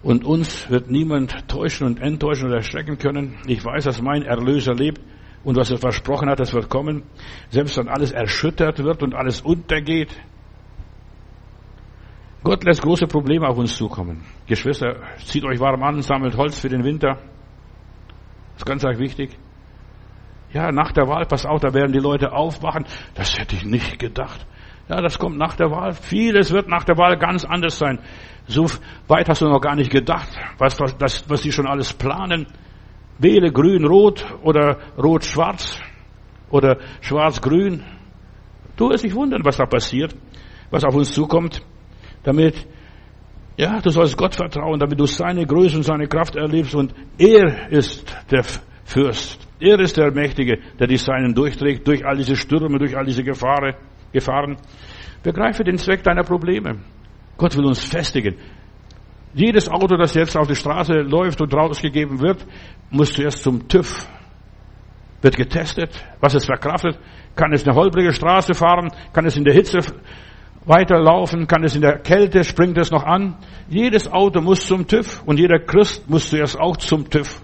Und 0.07 0.25
uns 0.25 0.71
wird 0.71 0.89
niemand 0.89 1.49
täuschen 1.49 1.85
und 1.85 2.01
enttäuschen 2.01 2.47
oder 2.47 2.59
erschrecken 2.59 2.97
können. 2.97 3.39
Ich 3.49 3.65
weiß, 3.65 3.87
dass 3.87 4.01
mein 4.01 4.23
Erlöser 4.23 4.73
lebt 4.73 5.01
und 5.43 5.57
was 5.57 5.73
er 5.73 5.79
versprochen 5.79 6.31
hat, 6.31 6.39
das 6.39 6.55
wird 6.55 6.71
kommen. 6.71 7.03
Selbst 7.49 7.77
wenn 7.77 7.89
alles 7.89 8.13
erschüttert 8.13 8.79
wird 8.79 9.03
und 9.03 9.17
alles 9.17 9.41
untergeht. 9.41 10.17
Gott 12.45 12.63
lässt 12.63 12.83
große 12.83 13.09
Probleme 13.09 13.49
auf 13.49 13.59
uns 13.59 13.77
zukommen. 13.77 14.23
Geschwister, 14.47 15.03
zieht 15.25 15.45
euch 15.45 15.59
warm 15.59 15.83
an, 15.83 16.01
sammelt 16.03 16.37
Holz 16.37 16.57
für 16.57 16.69
den 16.69 16.85
Winter. 16.85 17.15
Das 18.53 18.59
ist 18.59 18.65
ganz 18.65 18.85
arg 18.85 19.01
wichtig. 19.01 19.37
Ja, 20.53 20.71
nach 20.71 20.93
der 20.93 21.09
Wahl, 21.09 21.27
pass 21.27 21.45
auf, 21.45 21.61
da 21.61 21.75
werden 21.75 21.91
die 21.91 21.99
Leute 21.99 22.31
aufwachen. 22.31 22.85
Das 23.17 23.37
hätte 23.37 23.57
ich 23.57 23.65
nicht 23.65 23.99
gedacht. 23.99 24.47
Ja, 24.89 25.01
das 25.01 25.19
kommt 25.19 25.37
nach 25.37 25.57
der 25.57 25.71
Wahl. 25.71 25.93
Vieles 25.93 26.53
wird 26.53 26.69
nach 26.69 26.85
der 26.85 26.97
Wahl 26.97 27.17
ganz 27.17 27.45
anders 27.45 27.79
sein. 27.79 27.99
So 28.47 28.67
weit 29.09 29.29
hast 29.29 29.43
du 29.43 29.47
noch 29.47 29.61
gar 29.61 29.75
nicht 29.75 29.91
gedacht, 29.91 30.29
was, 30.59 30.79
was, 30.81 31.29
was 31.29 31.43
die 31.43 31.51
schon 31.51 31.67
alles 31.67 31.93
planen. 31.93 32.47
Wähle 33.19 33.51
grün-rot 33.51 34.25
oder 34.43 34.79
rot-schwarz 34.97 35.81
oder 36.51 36.79
schwarz-grün. 37.01 37.83
Du 38.77 38.91
wirst 38.91 39.05
dich 39.05 39.15
wundern, 39.15 39.45
was 39.45 39.57
da 39.57 39.65
passiert, 39.65 40.15
was 40.71 40.85
auf 40.85 40.95
uns 40.95 41.13
zukommt, 41.13 41.63
damit 42.23 42.67
ja, 43.57 43.81
du 43.81 43.89
sollst 43.89 44.19
Gott 44.19 44.35
vertrauen, 44.35 44.79
damit 44.79 45.01
du 45.01 45.07
seine 45.07 45.47
Größe 45.47 45.79
und 45.79 45.83
seine 45.83 46.07
Kraft 46.07 46.37
erlebst 46.37 46.75
und 46.75 46.95
er 47.17 47.71
ist 47.71 48.05
der 48.31 48.45
Fürst. 48.85 49.49
Er 49.59 49.81
ist 49.81 49.97
der 49.97 50.13
Mächtige, 50.13 50.59
der 50.79 50.87
die 50.87 50.99
Seinen 50.99 51.35
durchträgt, 51.35 51.89
durch 51.89 52.05
all 52.05 52.17
diese 52.17 52.37
Stürme, 52.37 52.79
durch 52.79 52.95
all 52.95 53.07
diese 53.07 53.25
Gefahren. 53.25 53.75
Gefahren. 54.13 54.57
Begreife 55.23 55.65
den 55.65 55.79
Zweck 55.79 56.03
deiner 56.03 56.23
Probleme. 56.23 56.79
Gott 57.37 57.57
will 57.57 57.67
uns 57.67 57.85
festigen. 57.85 58.37
Jedes 59.35 59.69
Auto, 59.69 59.97
das 59.97 60.15
jetzt 60.15 60.37
auf 60.37 60.47
die 60.47 60.55
Straße 60.55 60.95
läuft 60.95 61.41
und 61.41 61.55
rausgegeben 61.55 62.21
wird, 62.21 62.47
muss 62.91 63.13
zuerst 63.13 63.43
zum 63.43 63.69
TÜV. 63.69 64.09
Wird 65.21 65.37
getestet, 65.37 65.91
was 66.21 66.35
es 66.35 66.47
verkraftet. 66.47 66.99
Kann 67.35 67.53
es 67.53 67.67
eine 67.67 67.77
holprige 67.77 68.13
Straße 68.13 68.55
fahren? 68.55 68.91
Kann 69.13 69.27
es 69.27 69.37
in 69.37 69.45
der 69.45 69.53
Hitze 69.53 69.81
weiterlaufen, 70.67 71.47
kann 71.47 71.65
es 71.65 71.75
in 71.75 71.83
der 71.83 71.99
Kälte, 71.99 72.45
springt 72.45 72.77
es 72.79 72.91
noch 72.91 73.05
an. 73.05 73.37
Jedes 73.69 74.11
Auto 74.11 74.41
muss 74.41 74.67
zum 74.67 74.87
TÜV 74.87 75.23
und 75.25 75.39
jeder 75.39 75.61
Christ 75.61 76.09
muss 76.11 76.29
zuerst 76.29 76.59
auch 76.59 76.77
zum 76.77 77.09
TÜV. 77.09 77.41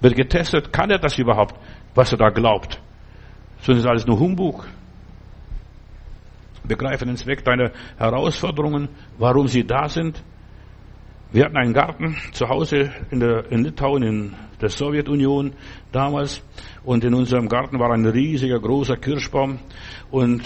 Wird 0.00 0.16
getestet, 0.16 0.72
kann 0.72 0.90
er 0.90 0.98
das 0.98 1.18
überhaupt, 1.18 1.54
was 1.94 2.12
er 2.12 2.18
da 2.18 2.28
glaubt? 2.30 2.80
Sonst 3.60 3.78
ist 3.78 3.86
alles 3.86 4.06
nur 4.06 4.18
Humbug. 4.18 4.66
Begreife 6.64 7.04
den 7.04 7.16
Zweck 7.16 7.44
deiner 7.44 7.72
Herausforderungen, 7.98 8.88
warum 9.18 9.48
sie 9.48 9.64
da 9.64 9.88
sind. 9.88 10.22
Wir 11.32 11.46
hatten 11.46 11.56
einen 11.56 11.72
Garten 11.72 12.16
zu 12.32 12.48
Hause 12.48 12.90
in, 13.10 13.20
der, 13.20 13.50
in 13.50 13.64
Litauen, 13.64 14.02
in 14.02 14.34
der 14.60 14.68
Sowjetunion 14.68 15.54
damals. 15.90 16.42
Und 16.84 17.04
in 17.04 17.14
unserem 17.14 17.48
Garten 17.48 17.78
war 17.78 17.90
ein 17.90 18.04
riesiger, 18.06 18.60
großer 18.60 18.96
Kirschbaum. 18.96 19.58
Und 20.10 20.42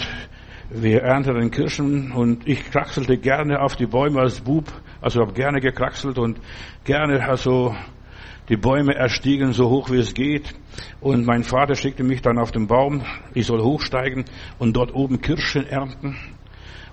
wir 0.69 1.01
ernteten 1.01 1.51
Kirschen 1.51 2.11
und 2.11 2.47
ich 2.47 2.71
kraxelte 2.71 3.17
gerne 3.17 3.61
auf 3.61 3.75
die 3.75 3.85
Bäume 3.85 4.21
als 4.21 4.41
Bub. 4.41 4.65
Also 5.01 5.21
habe 5.21 5.33
gerne 5.33 5.59
gekraxelt 5.59 6.17
und 6.17 6.39
gerne 6.83 7.27
also 7.27 7.75
die 8.49 8.57
Bäume 8.57 8.95
erstiegen 8.95 9.51
so 9.51 9.69
hoch 9.69 9.89
wie 9.91 9.97
es 9.97 10.13
geht. 10.13 10.53
Und 10.99 11.25
mein 11.25 11.43
Vater 11.43 11.75
schickte 11.75 12.03
mich 12.03 12.21
dann 12.21 12.37
auf 12.37 12.51
den 12.51 12.67
Baum. 12.67 13.01
Ich 13.33 13.45
soll 13.45 13.61
hochsteigen 13.61 14.25
und 14.59 14.75
dort 14.75 14.93
oben 14.93 15.21
Kirschen 15.21 15.67
ernten. 15.67 16.15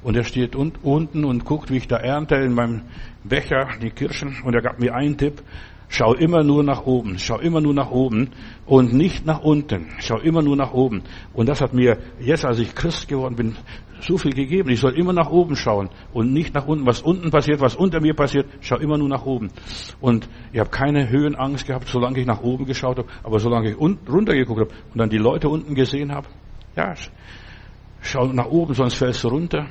Und 0.03 0.17
er 0.17 0.25
steht 0.25 0.55
unten 0.55 1.25
und 1.25 1.45
guckt, 1.45 1.71
wie 1.71 1.79
ich 1.79 1.89
da 1.89 1.97
ernte 1.97 2.37
in 2.37 2.53
meinem 2.53 2.83
Becher 3.25 3.69
die 3.81 3.91
Kirschen. 3.91 4.37
Und 4.45 4.55
er 4.55 4.63
gab 4.63 4.79
mir 4.79 4.95
einen 4.95 5.17
Tipp. 5.17 5.43
Schau 5.89 6.15
immer 6.15 6.43
nur 6.43 6.65
nach 6.65 6.87
oben, 6.87 7.19
schau 7.19 7.39
immer 7.39 7.61
nur 7.61 7.75
nach 7.75 7.91
oben 7.91 8.31
und 8.67 8.93
nicht 8.93 9.27
nach 9.27 9.43
unten. 9.43 9.87
Schau 10.01 10.19
immer 10.19 10.43
nur 10.43 10.57
nach 10.57 10.73
oben. 10.73 11.03
Und 11.33 11.49
das 11.49 11.61
hat 11.61 11.73
mir 11.73 11.99
jetzt, 12.19 12.45
als 12.45 12.59
ich 12.59 12.75
Christ 12.75 13.07
geworden 13.07 13.37
bin, 13.37 13.57
so 14.05 14.19
viel 14.19 14.33
gegeben. 14.33 14.71
Ich 14.71 14.81
soll 14.81 14.97
immer 14.99 15.13
nach 15.13 15.31
oben 15.31 15.57
schauen 15.57 15.91
und 16.13 16.33
nicht 16.33 16.55
nach 16.55 16.67
unten. 16.67 16.87
Was 16.87 17.03
unten 17.03 17.31
passiert, 17.31 17.61
was 17.61 17.75
unter 17.75 18.01
mir 18.01 18.15
passiert, 18.15 18.47
schau 18.61 18.77
immer 18.77 18.99
nur 18.99 19.09
nach 19.09 19.25
oben. 19.25 19.51
Und 20.01 20.29
ich 20.53 20.61
habe 20.61 20.71
keine 20.71 21.09
Höhenangst 21.09 21.67
gehabt, 21.67 21.89
solange 21.89 22.21
ich 22.21 22.27
nach 22.27 22.43
oben 22.43 22.67
geschaut 22.67 22.99
habe, 22.99 23.09
aber 23.23 23.39
solange 23.39 23.71
ich 23.71 23.79
runter 23.79 24.35
geguckt 24.35 24.61
habe 24.61 24.71
und 24.93 24.99
dann 24.99 25.11
die 25.11 25.19
Leute 25.19 25.49
unten 25.49 25.75
gesehen 25.75 26.13
habe, 26.13 26.29
ja, 26.77 26.95
schau 28.01 28.27
nach 28.27 28.47
oben, 28.47 28.75
sonst 28.75 28.95
fällst 28.95 29.25
du 29.25 29.29
runter. 29.29 29.67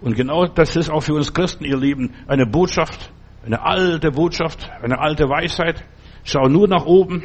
Und 0.00 0.14
genau 0.16 0.46
das 0.46 0.76
ist 0.76 0.90
auch 0.90 1.02
für 1.02 1.14
uns 1.14 1.34
Christen, 1.34 1.64
ihr 1.64 1.76
Lieben, 1.76 2.14
eine 2.26 2.46
Botschaft, 2.46 3.12
eine 3.44 3.62
alte 3.62 4.10
Botschaft, 4.10 4.70
eine 4.82 4.98
alte 4.98 5.28
Weisheit. 5.28 5.84
Schau 6.24 6.48
nur 6.48 6.68
nach 6.68 6.86
oben 6.86 7.22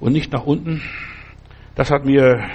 und 0.00 0.12
nicht 0.12 0.32
nach 0.32 0.44
unten. 0.44 0.82
Das 1.74 1.90
hat 1.90 2.04
mir 2.04 2.48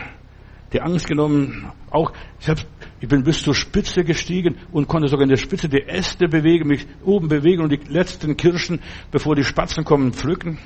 die 0.73 0.81
Angst 0.81 1.07
genommen. 1.07 1.71
Auch 1.91 2.11
ich, 2.39 2.51
ich 2.99 3.07
bin 3.07 3.23
bis 3.23 3.43
zur 3.43 3.53
Spitze 3.53 4.03
gestiegen 4.03 4.57
und 4.71 4.87
konnte 4.87 5.07
sogar 5.07 5.23
in 5.23 5.29
der 5.29 5.37
Spitze 5.37 5.69
die 5.69 5.83
Äste 5.83 6.27
bewegen, 6.27 6.67
mich 6.67 6.85
oben 7.03 7.27
bewegen 7.27 7.61
und 7.61 7.71
die 7.71 7.79
letzten 7.87 8.35
Kirschen, 8.35 8.81
bevor 9.11 9.35
die 9.35 9.43
Spatzen 9.43 9.83
kommen, 9.83 10.13
pflücken. 10.13 10.57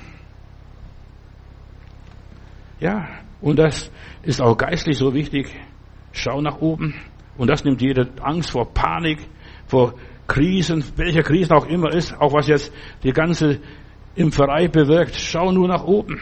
Ja, 2.79 3.07
und 3.41 3.59
das 3.59 3.91
ist 4.23 4.41
auch 4.41 4.57
geistlich 4.57 4.97
so 4.97 5.13
wichtig. 5.13 5.53
Schau 6.11 6.41
nach 6.41 6.59
oben. 6.59 6.95
Und 7.37 7.49
das 7.49 7.63
nimmt 7.63 7.81
jede 7.81 8.09
Angst 8.21 8.51
vor 8.51 8.73
Panik, 8.73 9.19
vor 9.67 9.93
Krisen, 10.27 10.83
welche 10.95 11.21
Krisen 11.21 11.53
auch 11.53 11.67
immer 11.67 11.93
ist, 11.93 12.19
auch 12.19 12.33
was 12.33 12.47
jetzt 12.47 12.73
die 13.03 13.11
ganze 13.11 13.59
Impferei 14.15 14.67
bewirkt, 14.67 15.15
schau 15.15 15.51
nur 15.51 15.67
nach 15.67 15.83
oben. 15.83 16.19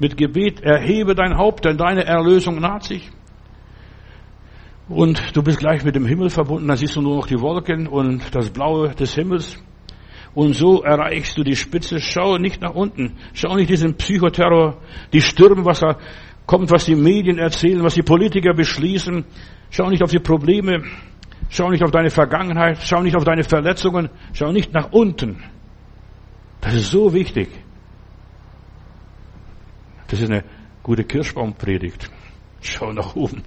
Mit 0.00 0.16
Gebet 0.16 0.60
erhebe 0.60 1.14
dein 1.14 1.36
Haupt, 1.36 1.64
denn 1.64 1.76
deine 1.76 2.04
Erlösung 2.04 2.60
naht 2.60 2.84
sich. 2.84 3.10
Und 4.88 5.36
du 5.36 5.42
bist 5.42 5.58
gleich 5.58 5.84
mit 5.84 5.94
dem 5.94 6.06
Himmel 6.06 6.30
verbunden, 6.30 6.66
dann 6.66 6.76
siehst 6.76 6.96
du 6.96 7.02
nur 7.02 7.16
noch 7.16 7.26
die 7.26 7.40
Wolken 7.40 7.86
und 7.86 8.34
das 8.34 8.50
Blaue 8.50 8.94
des 8.94 9.14
Himmels. 9.14 9.62
Und 10.34 10.54
so 10.54 10.82
erreichst 10.82 11.36
du 11.36 11.42
die 11.42 11.56
Spitze. 11.56 12.00
Schau 12.00 12.38
nicht 12.38 12.62
nach 12.62 12.74
unten. 12.74 13.16
Schau 13.34 13.56
nicht 13.56 13.70
diesen 13.70 13.96
Psychoterror, 13.96 14.78
die 15.12 15.20
Stürme, 15.20 15.64
was 15.64 15.80
da 15.80 15.98
kommt, 16.46 16.70
was 16.70 16.86
die 16.86 16.94
Medien 16.94 17.38
erzählen, 17.38 17.82
was 17.82 17.94
die 17.94 18.02
Politiker 18.02 18.54
beschließen. 18.54 19.24
Schau 19.70 19.90
nicht 19.90 20.02
auf 20.02 20.10
die 20.10 20.20
Probleme. 20.20 20.84
Schau 21.50 21.70
nicht 21.70 21.82
auf 21.82 21.90
deine 21.90 22.10
Vergangenheit. 22.10 22.78
Schau 22.82 23.02
nicht 23.02 23.16
auf 23.16 23.24
deine 23.24 23.44
Verletzungen. 23.44 24.08
Schau 24.32 24.52
nicht 24.52 24.72
nach 24.72 24.92
unten. 24.92 25.42
Das 26.60 26.74
ist 26.74 26.90
so 26.90 27.12
wichtig. 27.12 27.48
Das 30.08 30.20
ist 30.20 30.30
eine 30.30 30.44
gute 30.82 31.04
Kirschbaumpredigt. 31.04 32.10
Schau 32.60 32.92
nach 32.92 33.14
oben. 33.14 33.42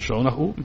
Schau 0.00 0.22
nach 0.22 0.36
oben. 0.36 0.64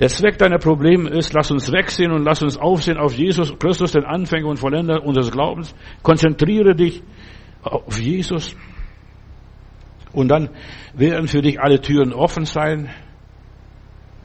Der 0.00 0.08
Zweck 0.08 0.36
deiner 0.36 0.58
Probleme 0.58 1.08
ist, 1.10 1.32
lass 1.32 1.52
uns 1.52 1.70
wegsehen 1.70 2.10
und 2.10 2.24
lass 2.24 2.42
uns 2.42 2.58
aufsehen 2.58 2.98
auf 2.98 3.14
Jesus 3.14 3.56
Christus, 3.58 3.92
den 3.92 4.04
Anfänger 4.04 4.48
und 4.48 4.58
Vollender 4.58 5.04
unseres 5.04 5.30
Glaubens. 5.30 5.74
Konzentriere 6.02 6.74
dich 6.74 7.02
auf 7.62 8.00
Jesus. 8.00 8.56
Und 10.12 10.28
dann 10.28 10.50
werden 10.92 11.28
für 11.28 11.40
dich 11.40 11.60
alle 11.60 11.80
Türen 11.80 12.12
offen 12.12 12.44
sein. 12.44 12.90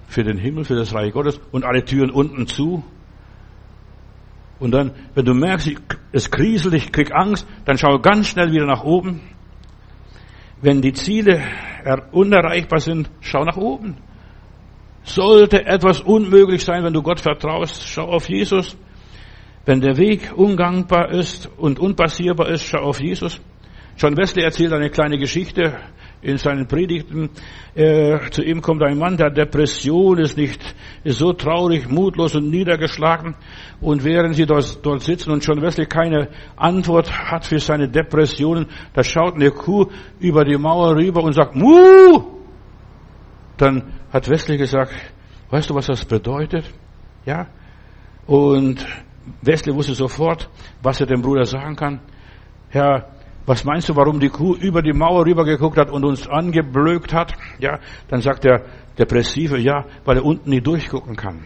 Für 0.08 0.24
den 0.24 0.40
Himmel, 0.40 0.64
für 0.64 0.76
das 0.76 0.96
Reich 0.96 1.14
Gottes. 1.14 1.40
Und 1.52 1.64
alle 1.64 1.86
Türen 1.86 2.10
unten 2.10 2.48
zu. 2.48 2.84
Und 4.60 4.72
dann, 4.72 4.94
wenn 5.14 5.26
du 5.26 5.36
merkst, 5.36 5.70
es 6.12 6.32
kriselt, 6.32 6.74
ich 6.74 6.92
krieg 6.92 7.14
Angst, 7.14 7.48
dann 7.66 7.78
schau 7.78 8.00
ganz 8.00 8.30
schnell 8.30 8.52
wieder 8.52 8.66
nach 8.66 8.84
oben. 8.84 9.22
Wenn 10.60 10.82
die 10.82 10.94
Ziele 10.94 11.44
unerreichbar 12.12 12.80
sind, 12.80 13.12
schau 13.22 13.44
nach 13.44 13.58
oben. 13.58 13.98
Sollte 15.08 15.66
etwas 15.66 16.02
unmöglich 16.02 16.66
sein, 16.66 16.84
wenn 16.84 16.92
du 16.92 17.02
Gott 17.02 17.22
vertraust, 17.22 17.88
schau 17.88 18.10
auf 18.10 18.28
Jesus. 18.28 18.76
Wenn 19.66 19.80
der 19.80 19.96
Weg 19.98 20.34
ungangbar 20.36 21.12
ist 21.12 21.50
und 21.58 21.80
unpassierbar 21.80 22.50
ist, 22.50 22.66
schau 22.66 22.80
auf 22.80 23.00
Jesus. 23.00 23.40
John 23.98 24.18
Wesley 24.18 24.44
erzählt 24.44 24.74
eine 24.74 24.90
kleine 24.90 25.18
Geschichte 25.18 25.80
in 26.22 26.38
seinen 26.38 26.68
Predigten. 26.68 27.30
Äh, 27.74 28.30
zu 28.32 28.44
ihm 28.44 28.62
kommt 28.62 28.84
ein 28.84 28.98
Mann, 28.98 29.16
der 29.16 29.30
Depression 29.30 30.18
ist 30.20 30.36
nicht, 30.36 30.62
ist 31.06 31.20
so 31.20 31.32
traurig, 31.32 31.90
mutlos 31.90 32.36
und 32.36 32.50
niedergeschlagen. 32.50 33.36
Und 33.80 34.04
während 34.04 34.36
sie 34.36 34.46
dort, 34.46 34.86
dort 34.86 35.04
sitzen 35.04 35.32
und 35.32 35.46
John 35.46 35.62
Wesley 35.62 35.86
keine 35.86 36.28
Antwort 36.58 37.10
hat 37.12 37.46
für 37.46 37.60
seine 37.60 37.88
Depressionen, 37.88 38.68
da 38.94 39.04
schaut 39.04 39.36
eine 39.36 39.52
Kuh 39.52 39.86
über 40.20 40.44
die 40.44 40.58
Mauer 40.58 40.98
rüber 40.98 41.24
und 41.24 41.32
sagt, 41.32 41.56
Muh! 41.56 42.34
Dann 43.56 43.97
hat 44.12 44.30
Wesley 44.30 44.58
gesagt, 44.58 44.94
weißt 45.50 45.70
du, 45.70 45.76
was 45.76 45.88
das 45.88 46.06
bedeutet? 46.06 46.66
Ja? 47.26 47.48
Und 48.26 48.86
Wesley 49.42 49.76
wusste 49.76 49.94
sofort, 49.94 50.50
was 50.82 51.00
er 51.00 51.08
dem 51.08 51.22
Bruder 51.22 51.46
sagen 51.46 51.76
kann. 51.76 52.00
Herr, 52.70 53.10
was 53.46 53.64
meinst 53.64 53.88
du, 53.88 53.96
warum 53.96 54.20
die 54.20 54.30
Kuh 54.30 54.56
über 54.56 54.82
die 54.82 54.92
Mauer 54.92 55.26
rübergeguckt 55.26 55.78
hat 55.78 55.90
und 55.90 56.04
uns 56.04 56.28
angeblökt 56.28 57.14
hat? 57.14 57.34
Ja, 57.60 57.80
dann 58.10 58.22
sagt 58.22 58.44
der 58.44 58.66
Depressive, 58.98 59.58
ja, 59.58 59.86
weil 60.04 60.18
er 60.18 60.26
unten 60.26 60.50
nicht 60.50 60.68
durchgucken 60.68 61.16
kann. 61.16 61.46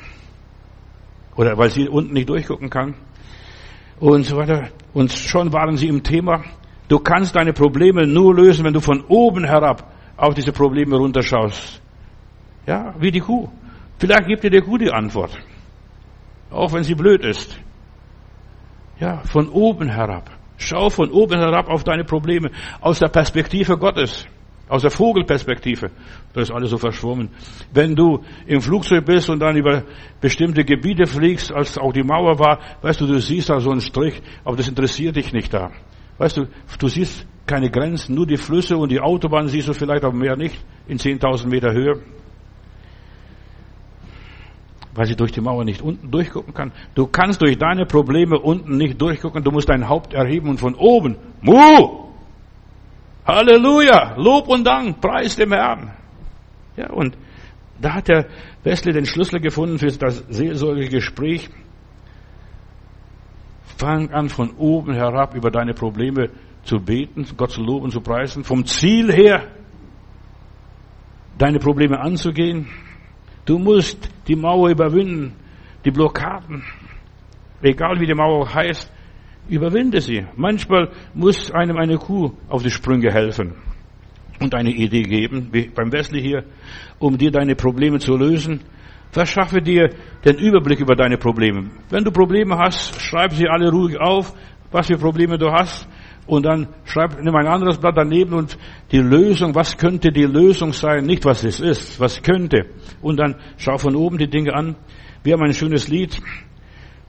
Oder 1.36 1.58
weil 1.58 1.70
sie 1.70 1.88
unten 1.88 2.14
nicht 2.14 2.30
durchgucken 2.30 2.70
kann. 2.70 2.96
Und 4.00 4.24
so 4.24 4.36
weiter. 4.36 4.70
Und 4.94 5.12
schon 5.12 5.54
waren 5.54 5.78
sie 5.78 5.88
im 5.88 6.02
Thema. 6.02 6.44
Du 6.88 6.98
kannst 7.00 7.36
deine 7.36 7.54
Probleme 7.54 8.08
nur 8.08 8.36
lösen, 8.36 8.66
wenn 8.66 8.74
du 8.74 8.82
von 8.82 9.02
oben 9.08 9.46
herab 9.46 9.94
auf 10.18 10.34
diese 10.34 10.52
Probleme 10.52 10.98
runterschaust. 10.98 11.81
Ja, 12.66 12.94
wie 13.00 13.12
die 13.12 13.20
Kuh. 13.20 13.50
Vielleicht 13.98 14.28
gibt 14.28 14.44
dir 14.44 14.50
die 14.50 14.62
Kuh 14.62 14.78
die 14.78 14.92
Antwort. 14.92 15.38
Auch 16.50 16.74
wenn 16.74 16.84
sie 16.84 16.96
blöd 16.96 17.24
ist. 17.24 17.58
Ja, 19.00 19.20
von 19.26 19.50
oben 19.50 19.90
herab. 19.90 20.30
Schau 20.58 20.90
von 20.90 21.10
oben 21.10 21.40
herab 21.40 21.70
auf 21.70 21.84
deine 21.84 22.04
Probleme. 22.04 22.52
Aus 22.82 23.00
der 23.00 23.08
Perspektive 23.08 23.78
Gottes. 23.78 24.28
Aus 24.70 24.84
der 24.84 24.92
Vogelperspektive. 24.92 25.92
Das 26.34 26.44
ist 26.50 26.52
alles 26.52 26.70
so 26.70 26.78
verschwommen. 26.78 27.30
Wenn 27.74 27.96
du 27.96 28.24
im 28.46 28.62
Flugzeug 28.62 29.06
bist 29.06 29.30
und 29.30 29.40
dann 29.40 29.58
über 29.58 29.84
bestimmte 30.22 30.64
Gebiete 30.64 31.08
fliegst, 31.08 31.52
als 31.52 31.78
auch 31.78 31.92
die 31.92 32.04
Mauer 32.04 32.40
war, 32.40 32.60
weißt 32.82 33.02
du, 33.02 33.08
du 33.08 33.20
siehst 33.20 33.50
da 33.50 33.60
so 33.60 33.72
einen 33.72 33.82
Strich, 33.82 34.22
aber 34.46 34.56
das 34.56 34.68
interessiert 34.68 35.16
dich 35.16 35.34
nicht 35.34 35.54
da. 35.54 35.72
Weißt 36.20 36.38
du, 36.38 36.46
du 36.80 36.88
siehst 36.88 37.26
keine 37.46 37.70
Grenzen, 37.70 38.16
nur 38.16 38.28
die 38.28 38.38
Flüsse 38.38 38.78
und 38.78 38.92
die 38.92 39.02
Autobahn 39.02 39.48
siehst 39.48 39.68
du 39.68 39.74
vielleicht 39.74 40.04
aber 40.04 40.16
mehr 40.16 40.38
nicht 40.38 40.64
in 40.88 40.98
10.000 41.00 41.48
Meter 41.48 41.74
Höhe 41.74 42.02
weil 44.94 45.06
sie 45.06 45.16
durch 45.16 45.32
die 45.32 45.42
Mauer 45.42 45.64
nicht 45.64 45.82
unten 45.82 46.12
durchgucken 46.12 46.54
kann. 46.54 46.72
Du 46.96 47.08
kannst 47.08 47.42
durch 47.42 47.58
deine 47.58 47.86
Probleme 47.86 48.40
unten 48.40 48.78
nicht 48.78 49.02
durchgucken. 49.02 49.44
Du 49.44 49.52
musst 49.52 49.70
dein 49.70 49.88
Haupt 49.88 50.14
erheben 50.14 50.50
und 50.50 50.60
von 50.60 50.76
oben. 50.76 51.18
Mu! 51.42 52.10
Halleluja! 53.26 54.16
Lob 54.18 54.48
und 54.48 54.66
Dank! 54.66 55.00
Preis 55.00 55.36
dem 55.36 55.54
Herrn! 55.54 55.92
Ja, 56.76 56.92
und 56.92 57.18
da 57.80 57.96
hat 57.96 58.08
der 58.08 58.28
Wesley 58.64 58.94
den 58.94 59.06
Schlüssel 59.06 59.40
gefunden 59.40 59.80
für 59.80 59.88
das 59.88 60.24
seelsorgliche 60.30 60.90
Gespräch. 60.90 61.50
Fang 63.78 64.12
an, 64.12 64.30
von 64.30 64.52
oben 64.58 64.94
herab 64.94 65.36
über 65.36 65.50
deine 65.50 65.74
Probleme 65.74 66.30
zu 66.64 66.80
beten, 66.80 67.26
Gott 67.38 67.52
zu 67.52 67.62
loben, 67.62 67.90
zu 67.90 68.02
preisen. 68.02 68.44
Vom 68.44 68.66
Ziel 68.66 69.12
her, 69.12 69.48
deine 71.38 71.60
Probleme 71.60 72.00
anzugehen. 72.00 72.68
Du 73.46 73.58
musst 73.58 74.10
die 74.28 74.36
Mauer 74.36 74.70
überwinden, 74.70 75.34
die 75.84 75.92
Blockaden. 75.92 76.64
Egal 77.62 78.00
wie 78.00 78.06
die 78.06 78.14
Mauer 78.14 78.54
heißt, 78.54 78.92
überwinde 79.50 80.02
sie. 80.02 80.26
Manchmal 80.36 80.90
muss 81.14 81.52
einem 81.52 81.78
eine 81.78 81.98
Kuh 81.98 82.32
auf 82.50 82.64
die 82.64 82.70
Sprünge 82.70 83.12
helfen 83.12 83.56
und 84.40 84.56
eine 84.56 84.72
Idee 84.72 85.04
geben, 85.04 85.50
wie 85.52 85.68
beim 85.68 85.92
Wesley 85.92 86.22
hier, 86.22 86.44
um 87.00 87.18
dir 87.18 87.32
deine 87.32 87.56
Probleme 87.56 88.00
zu 88.00 88.16
lösen. 88.16 88.62
Verschaffe 89.12 89.62
dir 89.62 89.90
den 90.24 90.38
Überblick 90.38 90.80
über 90.80 90.96
deine 90.96 91.18
Probleme. 91.18 91.70
Wenn 91.90 92.04
du 92.04 92.12
Probleme 92.12 92.58
hast, 92.58 93.00
schreib 93.02 93.34
sie 93.34 93.48
alle 93.48 93.70
ruhig 93.70 94.00
auf, 94.00 94.34
was 94.72 94.88
für 94.88 94.98
Probleme 94.98 95.38
du 95.38 95.52
hast 95.52 95.88
und 96.28 96.46
dann 96.46 96.68
schreib, 96.86 97.22
nimm 97.22 97.36
ein 97.36 97.48
anderes 97.48 97.78
Blatt 97.78 97.98
daneben 97.98 98.34
und 98.34 98.58
die 98.92 99.00
Lösung, 99.00 99.56
was 99.56 99.78
könnte 99.78 100.12
die 100.12 100.24
Lösung 100.26 100.74
sein? 100.74 101.06
Nicht 101.06 101.26
was 101.26 101.44
es 101.44 101.60
ist, 101.60 102.00
was 102.00 102.22
könnte. 102.22 102.68
Und 103.02 103.18
dann 103.18 103.36
schau 103.58 103.78
von 103.78 103.96
oben 103.96 104.18
die 104.18 104.30
Dinge 104.30 104.54
an. 104.54 104.76
Wir 105.24 105.34
haben 105.34 105.44
ein 105.44 105.54
schönes 105.54 105.88
Lied 105.88 106.22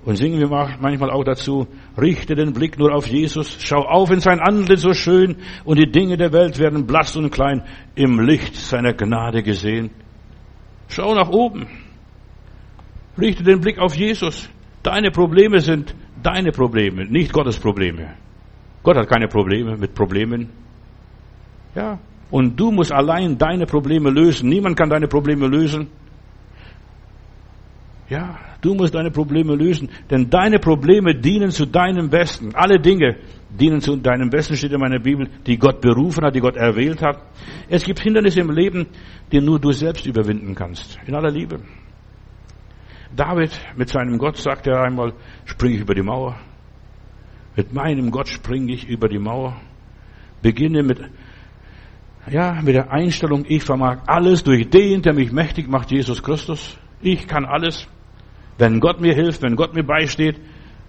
und 0.05 0.17
singen 0.17 0.41
wir 0.41 0.49
manchmal 0.49 1.11
auch 1.11 1.25
dazu, 1.25 1.69
richte 1.97 2.35
den 2.35 2.53
Blick 2.53 2.79
nur 2.79 2.93
auf 2.95 3.07
Jesus, 3.07 3.59
schau 3.61 3.83
auf 3.83 4.11
in 4.11 4.21
sein 4.21 4.41
Antlitz 4.41 4.81
so 4.81 4.95
schön 4.95 5.37
und 5.65 5.79
die 5.79 5.91
Dinge 5.91 6.17
der 6.17 6.33
Welt 6.33 6.59
werden 6.59 6.87
blass 6.87 7.17
und 7.17 7.31
klein 7.31 7.63
im 7.95 8.19
Licht 8.19 8.57
seiner 8.57 8.95
Gnade 8.95 9.43
gesehen. 9.43 9.91
Schau 10.89 11.15
nach 11.15 11.29
oben. 11.29 11.69
Richte 13.19 13.45
den 13.45 13.61
Blick 13.61 13.79
auf 13.79 13.95
Jesus. 13.95 14.49
Deine 14.83 15.11
Probleme 15.11 15.61
sind 15.61 15.95
deine 16.23 16.51
Probleme, 16.51 17.05
nicht 17.05 17.33
Gottes 17.33 17.59
Probleme. 17.59 18.15
Gott 18.83 18.97
hat 18.97 19.09
keine 19.09 19.28
Probleme 19.28 19.76
mit 19.76 19.95
Problemen. 19.95 20.49
Ja. 21.74 21.99
Und 22.30 22.59
du 22.59 22.70
musst 22.70 22.93
allein 22.93 23.39
deine 23.39 23.66
Probleme 23.66 24.11
lösen. 24.11 24.49
Niemand 24.49 24.76
kann 24.76 24.89
deine 24.89 25.07
Probleme 25.07 25.47
lösen. 25.47 25.89
Ja, 28.09 28.39
du 28.61 28.74
musst 28.74 28.95
deine 28.95 29.11
Probleme 29.11 29.55
lösen, 29.55 29.89
denn 30.11 30.28
deine 30.28 30.59
Probleme 30.59 31.14
dienen 31.14 31.51
zu 31.51 31.64
deinem 31.64 32.11
Besten. 32.11 32.55
Alle 32.55 32.78
Dinge 32.78 33.16
dienen 33.59 33.80
zu 33.80 33.97
deinem 33.97 34.30
Besten, 34.30 34.57
steht 34.57 34.72
in 34.72 34.80
meiner 34.80 34.99
Bibel, 34.99 35.28
die 35.47 35.59
Gott 35.59 35.80
berufen 35.80 36.24
hat, 36.24 36.35
die 36.35 36.41
Gott 36.41 36.57
erwählt 36.57 37.03
hat. 37.03 37.22
Es 37.68 37.85
gibt 37.85 38.01
Hindernisse 38.01 38.41
im 38.41 38.51
Leben, 38.51 38.87
die 39.30 39.41
nur 39.41 39.59
du 39.59 39.72
selbst 39.72 40.07
überwinden 40.07 40.55
kannst. 40.55 40.99
In 41.07 41.14
aller 41.14 41.30
Liebe. 41.30 41.61
David 43.14 43.51
mit 43.76 43.89
seinem 43.89 44.18
Gott 44.18 44.37
sagt 44.37 44.66
er 44.66 44.83
einmal, 44.83 45.12
spring 45.45 45.74
ich 45.74 45.80
über 45.80 45.95
die 45.95 46.03
Mauer. 46.03 46.37
Mit 47.57 47.73
meinem 47.73 48.11
Gott 48.11 48.29
springe 48.29 48.73
ich 48.73 48.89
über 48.89 49.09
die 49.09 49.19
Mauer. 49.19 49.61
Beginne 50.41 50.83
mit, 50.83 51.01
ja, 52.31 52.61
mit 52.63 52.75
der 52.75 52.91
Einstellung, 52.91 53.45
ich 53.47 53.63
vermag 53.63 54.03
alles 54.07 54.43
durch 54.43 54.69
den, 54.71 55.03
der 55.03 55.13
mich 55.13 55.33
mächtig 55.33 55.69
macht, 55.69 55.91
Jesus 55.91 56.23
Christus. 56.23 56.79
Ich 57.01 57.27
kann 57.27 57.45
alles. 57.45 57.87
Wenn 58.59 58.81
Gott 58.81 59.01
mir 59.01 59.15
hilft, 59.15 59.43
wenn 59.43 59.57
Gott 59.57 59.75
mir 59.75 59.85
beisteht, 59.85 60.41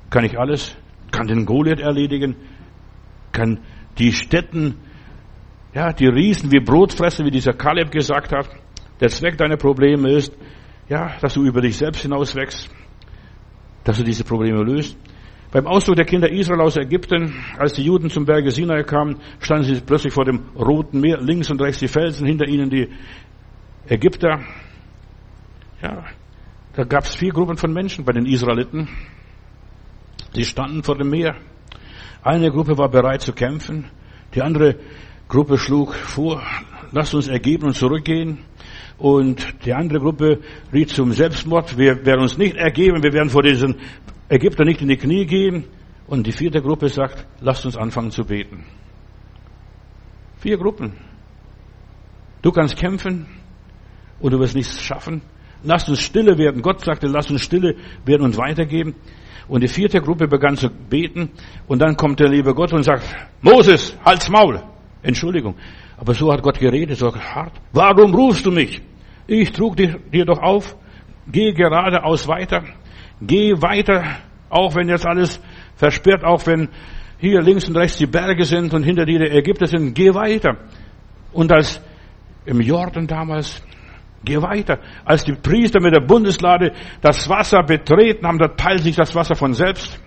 kann 0.09 0.23
ich 0.23 0.39
alles. 0.39 0.75
Kann 1.11 1.27
den 1.27 1.45
Goliath 1.45 1.79
erledigen. 1.79 2.35
Kann 3.31 3.59
die 3.97 4.11
Städten, 4.13 4.75
ja, 5.73 5.91
die 5.91 6.07
Riesen 6.07 6.51
wie 6.51 6.59
Brot 6.59 6.93
fressen, 6.93 7.25
wie 7.25 7.31
dieser 7.31 7.53
Kaleb 7.53 7.91
gesagt 7.91 8.31
hat. 8.31 8.49
Der 8.99 9.09
Zweck 9.09 9.37
deiner 9.37 9.57
Probleme 9.57 10.11
ist, 10.11 10.33
ja, 10.87 11.13
dass 11.19 11.33
du 11.33 11.43
über 11.43 11.61
dich 11.61 11.77
selbst 11.77 12.01
hinauswächst. 12.01 12.69
Dass 13.83 13.97
du 13.97 14.03
diese 14.03 14.23
Probleme 14.23 14.63
löst. 14.63 14.97
Beim 15.53 15.67
Auszug 15.67 15.95
der 15.95 16.05
Kinder 16.05 16.31
Israel 16.31 16.61
aus 16.61 16.77
Ägypten, 16.77 17.31
als 17.59 17.73
die 17.73 17.83
Juden 17.83 18.09
zum 18.09 18.25
Berge 18.25 18.49
Sinai 18.49 18.81
kamen, 18.81 19.19
standen 19.39 19.65
sie 19.65 19.81
plötzlich 19.81 20.11
vor 20.11 20.25
dem 20.25 20.49
Roten 20.55 20.99
Meer, 20.99 21.21
links 21.21 21.51
und 21.51 21.61
rechts 21.61 21.79
die 21.79 21.87
Felsen, 21.87 22.25
hinter 22.25 22.47
ihnen 22.47 22.71
die 22.71 22.89
Ägypter. 23.87 24.39
Ja, 25.79 26.05
da 26.75 26.83
gab 26.85 27.03
es 27.03 27.13
vier 27.13 27.31
Gruppen 27.31 27.55
von 27.55 27.71
Menschen 27.71 28.03
bei 28.03 28.13
den 28.13 28.25
Israeliten. 28.25 28.89
Sie 30.33 30.43
standen 30.43 30.81
vor 30.81 30.97
dem 30.97 31.11
Meer. 31.11 31.35
Eine 32.23 32.49
Gruppe 32.49 32.75
war 32.79 32.89
bereit 32.89 33.21
zu 33.21 33.31
kämpfen. 33.31 33.85
Die 34.33 34.41
andere 34.41 34.77
Gruppe 35.27 35.59
schlug 35.59 35.93
vor, 35.93 36.41
lasst 36.91 37.13
uns 37.13 37.27
ergeben 37.27 37.67
und 37.67 37.75
zurückgehen. 37.75 38.39
Und 38.97 39.63
die 39.65 39.73
andere 39.73 39.99
Gruppe 39.99 40.39
riet 40.73 40.89
zum 40.89 41.11
Selbstmord. 41.11 41.77
Wir 41.77 42.03
werden 42.07 42.21
uns 42.21 42.39
nicht 42.39 42.55
ergeben. 42.55 43.03
Wir 43.03 43.13
werden 43.13 43.29
vor 43.29 43.43
diesen 43.43 43.75
Ägyptern 44.29 44.67
nicht 44.67 44.81
in 44.81 44.87
die 44.87 44.97
Knie 44.97 45.25
gehen. 45.25 45.65
Und 46.07 46.27
die 46.27 46.31
vierte 46.31 46.61
Gruppe 46.61 46.89
sagt, 46.89 47.25
lasst 47.39 47.65
uns 47.65 47.77
anfangen 47.77 48.11
zu 48.11 48.25
beten. 48.25 48.65
Vier 50.37 50.57
Gruppen. 50.57 50.93
Du 52.41 52.51
kannst 52.51 52.75
kämpfen 52.75 53.25
und 54.19 54.33
du 54.33 54.39
wirst 54.39 54.55
nichts 54.55 54.81
schaffen. 54.81 55.21
Lasst 55.63 55.87
uns 55.87 56.01
stille 56.01 56.37
werden. 56.37 56.61
Gott 56.61 56.83
sagte, 56.83 57.07
lasst 57.07 57.31
uns 57.31 57.41
stille 57.41 57.75
werden 58.05 58.23
und 58.23 58.37
weitergeben. 58.37 58.95
Und 59.47 59.63
die 59.63 59.69
vierte 59.69 60.01
Gruppe 60.01 60.27
begann 60.27 60.57
zu 60.57 60.69
beten. 60.69 61.31
Und 61.67 61.81
dann 61.81 61.95
kommt 61.95 62.19
der 62.19 62.29
liebe 62.29 62.53
Gott 62.53 62.73
und 62.73 62.83
sagt, 62.83 63.05
Moses, 63.41 63.97
halt's 64.03 64.29
Maul. 64.29 64.61
Entschuldigung. 65.01 65.55
Aber 65.97 66.13
so 66.13 66.31
hat 66.33 66.41
Gott 66.41 66.59
geredet, 66.59 66.97
so 66.97 67.15
hart. 67.15 67.53
Warum 67.71 68.13
rufst 68.13 68.45
du 68.45 68.51
mich? 68.51 68.81
Ich 69.27 69.51
trug 69.51 69.77
dir, 69.77 69.99
dir 70.11 70.25
doch 70.25 70.39
auf. 70.39 70.75
Geh 71.31 71.53
geradeaus 71.53 72.27
weiter. 72.27 72.63
Geh 73.21 73.53
weiter, 73.61 74.03
auch 74.49 74.75
wenn 74.75 74.89
jetzt 74.89 75.05
alles 75.05 75.41
versperrt, 75.75 76.23
auch 76.23 76.45
wenn 76.45 76.69
hier 77.19 77.41
links 77.41 77.67
und 77.67 77.77
rechts 77.77 77.97
die 77.97 78.05
Berge 78.05 78.43
sind 78.43 78.73
und 78.73 78.83
hinter 78.83 79.05
dir 79.05 79.19
die 79.19 79.37
Ägypter 79.37 79.65
sind. 79.65 79.93
Geh 79.93 80.13
weiter. 80.13 80.57
Und 81.31 81.51
als 81.51 81.81
im 82.45 82.59
Jordan 82.59 83.07
damals, 83.07 83.63
geh 84.23 84.41
weiter. 84.41 84.79
Als 85.05 85.23
die 85.23 85.33
Priester 85.33 85.79
mit 85.79 85.95
der 85.95 86.01
Bundeslade 86.01 86.73
das 87.01 87.29
Wasser 87.29 87.63
betreten 87.63 88.27
haben, 88.27 88.39
da 88.39 88.49
teilt 88.49 88.81
sich 88.81 88.95
das 88.95 89.15
Wasser 89.15 89.35
von 89.35 89.53
selbst. 89.53 89.99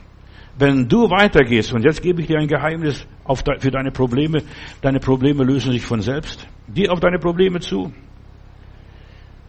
Wenn 0.59 0.89
du 0.89 1.11
weitergehst, 1.11 1.75
und 1.75 1.85
jetzt 1.85 2.03
gebe 2.03 2.23
ich 2.23 2.29
dir 2.29 2.39
ein 2.39 2.49
Geheimnis 2.49 3.07
für 3.59 3.71
deine 3.71 3.91
Probleme, 3.91 4.43
deine 4.81 5.01
Probleme 5.01 5.45
lösen 5.45 5.73
sich 5.73 5.85
von 5.85 6.01
selbst. 6.01 6.47
Geh 6.69 6.89
auf 6.89 7.01
deine 7.01 7.19
Probleme 7.19 7.61
zu. 7.61 7.93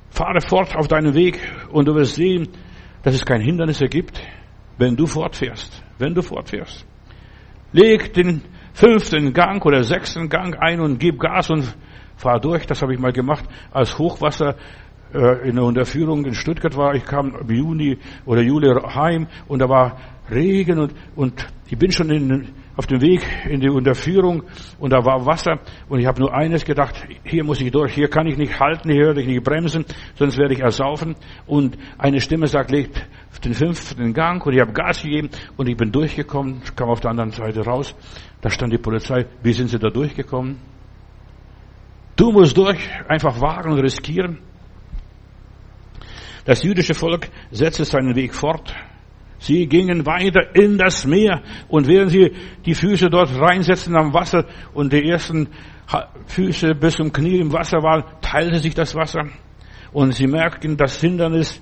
Fahre 0.09 0.41
fort 0.41 0.75
auf 0.75 0.87
deinen 0.87 1.13
Weg 1.13 1.39
und 1.71 1.87
du 1.87 1.95
wirst 1.95 2.15
sehen, 2.15 2.49
dass 3.07 3.15
es 3.15 3.25
kein 3.25 3.39
Hindernis 3.39 3.79
ergibt, 3.79 4.21
wenn 4.77 4.97
du 4.97 5.05
fortfährst. 5.05 5.81
Wenn 5.97 6.13
du 6.13 6.21
fortfährst. 6.21 6.85
Leg 7.71 8.11
den 8.11 8.41
fünften 8.73 9.31
Gang 9.31 9.65
oder 9.65 9.81
sechsten 9.85 10.27
Gang 10.27 10.57
ein 10.59 10.81
und 10.81 10.99
gib 10.99 11.17
Gas 11.17 11.49
und 11.49 11.73
fahr 12.17 12.41
durch. 12.41 12.65
Das 12.65 12.81
habe 12.81 12.93
ich 12.93 12.99
mal 12.99 13.13
gemacht, 13.13 13.45
als 13.71 13.97
Hochwasser 13.97 14.57
äh, 15.13 15.47
in 15.47 15.55
der 15.55 15.63
Unterführung 15.63 16.25
in 16.25 16.33
Stuttgart 16.33 16.75
war. 16.75 16.95
Ich 16.95 17.05
kam 17.05 17.33
im 17.33 17.49
Juni 17.49 17.97
oder 18.25 18.41
Juli 18.41 18.67
heim 18.93 19.27
und 19.47 19.59
da 19.59 19.69
war 19.69 19.97
Regen 20.29 20.77
und, 20.77 20.93
und 21.15 21.47
ich 21.69 21.77
bin 21.77 21.93
schon 21.93 22.09
in, 22.09 22.49
auf 22.77 22.85
dem 22.85 23.01
Weg 23.01 23.21
in 23.49 23.59
die 23.59 23.69
Unterführung 23.69 24.43
und 24.79 24.93
da 24.93 25.03
war 25.03 25.25
Wasser 25.25 25.59
und 25.89 25.99
ich 25.99 26.05
habe 26.05 26.21
nur 26.21 26.33
eines 26.33 26.63
gedacht, 26.63 26.95
hier 27.23 27.43
muss 27.43 27.59
ich 27.59 27.71
durch, 27.71 27.93
hier 27.93 28.07
kann 28.07 28.27
ich 28.27 28.37
nicht 28.37 28.59
halten, 28.59 28.91
hier 28.91 29.07
werde 29.07 29.21
ich 29.21 29.27
nicht 29.27 29.43
bremsen, 29.43 29.83
sonst 30.15 30.37
werde 30.37 30.53
ich 30.53 30.59
ersaufen. 30.59 31.15
Und 31.47 31.77
eine 31.97 32.21
Stimme 32.21 32.45
sagt, 32.45 32.69
legt 32.69 33.03
den 33.43 33.55
fünften 33.55 34.13
Gang 34.13 34.45
und 34.45 34.53
ich 34.53 34.61
habe 34.61 34.73
Gas 34.73 35.01
gegeben 35.01 35.29
und 35.57 35.67
ich 35.67 35.75
bin 35.75 35.91
durchgekommen, 35.91 36.61
kam 36.75 36.89
auf 36.89 36.99
der 36.99 37.11
anderen 37.11 37.31
Seite 37.31 37.65
raus. 37.65 37.95
Da 38.41 38.49
stand 38.49 38.71
die 38.71 38.77
Polizei, 38.77 39.25
wie 39.41 39.53
sind 39.53 39.69
Sie 39.69 39.79
da 39.79 39.89
durchgekommen? 39.89 40.57
Du 42.15 42.31
musst 42.31 42.55
durch, 42.55 42.79
einfach 43.07 43.41
wagen 43.41 43.71
und 43.71 43.79
riskieren. 43.79 44.39
Das 46.45 46.63
jüdische 46.63 46.93
Volk 46.93 47.29
setzte 47.51 47.85
seinen 47.85 48.15
Weg 48.15 48.33
fort. 48.33 48.73
Sie 49.39 49.67
gingen 49.67 50.05
weiter 50.05 50.55
in 50.55 50.77
das 50.77 51.05
Meer 51.05 51.41
und 51.67 51.87
während 51.87 52.11
sie 52.11 52.31
die 52.65 52.73
Füße 52.73 53.09
dort 53.09 53.29
reinsetzten 53.39 53.95
am 53.95 54.13
Wasser 54.13 54.45
und 54.73 54.91
die 54.93 55.07
ersten 55.07 55.49
Füße 56.25 56.75
bis 56.75 56.95
zum 56.95 57.13
Knie 57.13 57.39
im 57.39 57.53
Wasser 57.53 57.81
waren, 57.83 58.03
teilte 58.21 58.57
sich 58.57 58.73
das 58.73 58.95
Wasser 58.95 59.27
und 59.93 60.13
sie 60.13 60.27
merkten, 60.27 60.75
das 60.75 60.99
Hindernis 60.99 61.61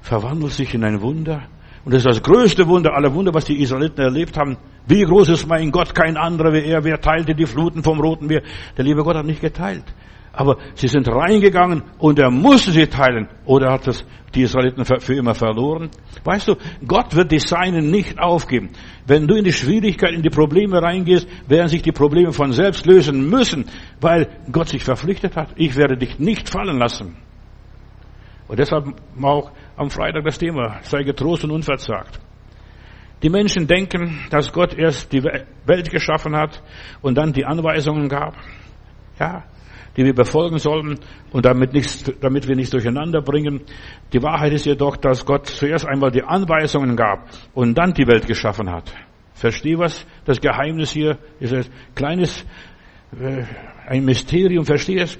verwandelt 0.00 0.52
sich 0.52 0.74
in 0.74 0.84
ein 0.84 1.00
Wunder. 1.00 1.42
Und 1.84 1.92
das 1.92 2.04
ist 2.04 2.06
das 2.06 2.22
größte 2.22 2.66
Wunder 2.66 2.94
aller 2.94 3.14
Wunder, 3.14 3.32
was 3.34 3.44
die 3.44 3.60
Israeliten 3.60 4.00
erlebt 4.00 4.36
haben. 4.36 4.56
Wie 4.86 5.02
groß 5.02 5.28
ist 5.30 5.46
mein 5.46 5.70
Gott, 5.70 5.94
kein 5.94 6.16
anderer 6.16 6.52
wie 6.52 6.64
er. 6.64 6.82
Wer 6.82 7.00
teilte 7.00 7.34
die 7.34 7.46
Fluten 7.46 7.82
vom 7.82 8.00
Roten 8.00 8.26
Meer? 8.26 8.42
Der 8.76 8.84
liebe 8.84 9.02
Gott 9.02 9.16
hat 9.16 9.26
nicht 9.26 9.40
geteilt. 9.40 9.84
Aber 10.36 10.58
sie 10.74 10.88
sind 10.88 11.08
reingegangen 11.08 11.82
und 11.98 12.18
er 12.18 12.30
musste 12.30 12.72
sie 12.72 12.86
teilen. 12.86 13.28
Oder 13.44 13.72
hat 13.72 13.86
es 13.86 14.04
die 14.34 14.42
Israeliten 14.42 14.84
für 14.84 15.14
immer 15.14 15.34
verloren? 15.34 15.90
Weißt 16.24 16.48
du, 16.48 16.56
Gott 16.86 17.14
wird 17.14 17.30
die 17.30 17.38
Seinen 17.38 17.90
nicht 17.90 18.18
aufgeben. 18.18 18.70
Wenn 19.06 19.28
du 19.28 19.36
in 19.36 19.44
die 19.44 19.52
Schwierigkeit, 19.52 20.12
in 20.12 20.22
die 20.22 20.30
Probleme 20.30 20.82
reingehst, 20.82 21.28
werden 21.48 21.68
sich 21.68 21.82
die 21.82 21.92
Probleme 21.92 22.32
von 22.32 22.52
selbst 22.52 22.84
lösen 22.86 23.30
müssen, 23.30 23.66
weil 24.00 24.28
Gott 24.50 24.68
sich 24.68 24.82
verpflichtet 24.82 25.36
hat. 25.36 25.50
Ich 25.56 25.76
werde 25.76 25.96
dich 25.96 26.18
nicht 26.18 26.48
fallen 26.48 26.78
lassen. 26.78 27.16
Und 28.48 28.58
deshalb 28.58 28.86
auch 29.22 29.52
am 29.76 29.90
Freitag 29.90 30.24
das 30.24 30.38
Thema, 30.38 30.80
sei 30.82 31.02
getrost 31.02 31.44
und 31.44 31.52
unverzagt. 31.52 32.20
Die 33.22 33.30
Menschen 33.30 33.66
denken, 33.66 34.18
dass 34.30 34.52
Gott 34.52 34.74
erst 34.74 35.12
die 35.12 35.22
Welt 35.22 35.90
geschaffen 35.90 36.36
hat 36.36 36.62
und 37.00 37.16
dann 37.16 37.32
die 37.32 37.44
Anweisungen 37.44 38.08
gab. 38.08 38.34
Ja, 39.18 39.44
die 39.96 40.04
wir 40.04 40.14
befolgen 40.14 40.58
sollen 40.58 40.98
und 41.32 41.44
damit, 41.44 41.72
nichts, 41.72 42.04
damit 42.20 42.48
wir 42.48 42.56
nichts 42.56 42.70
durcheinander 42.70 43.22
bringen. 43.22 43.62
Die 44.12 44.22
Wahrheit 44.22 44.52
ist 44.52 44.66
jedoch, 44.66 44.96
dass 44.96 45.24
Gott 45.24 45.46
zuerst 45.46 45.86
einmal 45.86 46.10
die 46.10 46.22
Anweisungen 46.22 46.96
gab 46.96 47.28
und 47.54 47.76
dann 47.78 47.92
die 47.92 48.06
Welt 48.06 48.26
geschaffen 48.26 48.70
hat. 48.70 48.92
Versteh 49.34 49.78
was? 49.78 50.06
Das 50.24 50.40
Geheimnis 50.40 50.92
hier 50.92 51.18
ist 51.40 51.52
ein 51.52 51.66
kleines, 51.94 52.44
äh, 53.20 53.44
ein 53.86 54.04
Mysterium. 54.04 54.64
Versteh 54.64 55.00
es? 55.00 55.18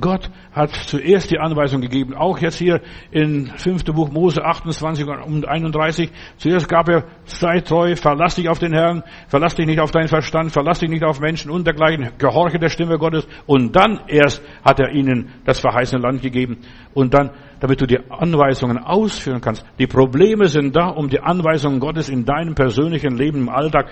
Gott 0.00 0.30
hat 0.52 0.70
zuerst 0.70 1.30
die 1.30 1.38
Anweisung 1.38 1.80
gegeben, 1.80 2.14
auch 2.14 2.38
jetzt 2.38 2.56
hier 2.56 2.80
in 3.10 3.46
5. 3.46 3.84
Buch 3.84 4.10
Mose 4.10 4.44
28 4.44 5.06
und 5.06 5.46
31. 5.46 6.10
Zuerst 6.36 6.68
gab 6.68 6.88
er, 6.88 7.04
sei 7.24 7.60
treu, 7.60 7.94
verlass 7.96 8.36
dich 8.36 8.48
auf 8.48 8.58
den 8.58 8.72
Herrn, 8.72 9.02
verlass 9.28 9.54
dich 9.54 9.66
nicht 9.66 9.80
auf 9.80 9.90
deinen 9.90 10.08
Verstand, 10.08 10.52
verlass 10.52 10.78
dich 10.78 10.88
nicht 10.88 11.04
auf 11.04 11.20
Menschen 11.20 11.50
und 11.50 11.66
dergleichen, 11.66 12.10
gehorche 12.18 12.58
der 12.58 12.68
Stimme 12.68 12.98
Gottes. 12.98 13.26
Und 13.46 13.76
dann 13.76 14.00
erst 14.08 14.42
hat 14.64 14.80
er 14.80 14.92
ihnen 14.92 15.30
das 15.44 15.60
verheißene 15.60 16.00
Land 16.00 16.22
gegeben. 16.22 16.58
Und 16.94 17.14
dann, 17.14 17.30
damit 17.60 17.80
du 17.80 17.86
die 17.86 17.98
Anweisungen 18.10 18.78
ausführen 18.78 19.40
kannst. 19.40 19.64
Die 19.78 19.86
Probleme 19.86 20.48
sind 20.48 20.74
da, 20.74 20.88
um 20.88 21.08
die 21.08 21.20
Anweisungen 21.20 21.80
Gottes 21.80 22.08
in 22.08 22.24
deinem 22.24 22.54
persönlichen 22.54 23.16
Leben 23.16 23.40
im 23.40 23.48
Alltag 23.48 23.90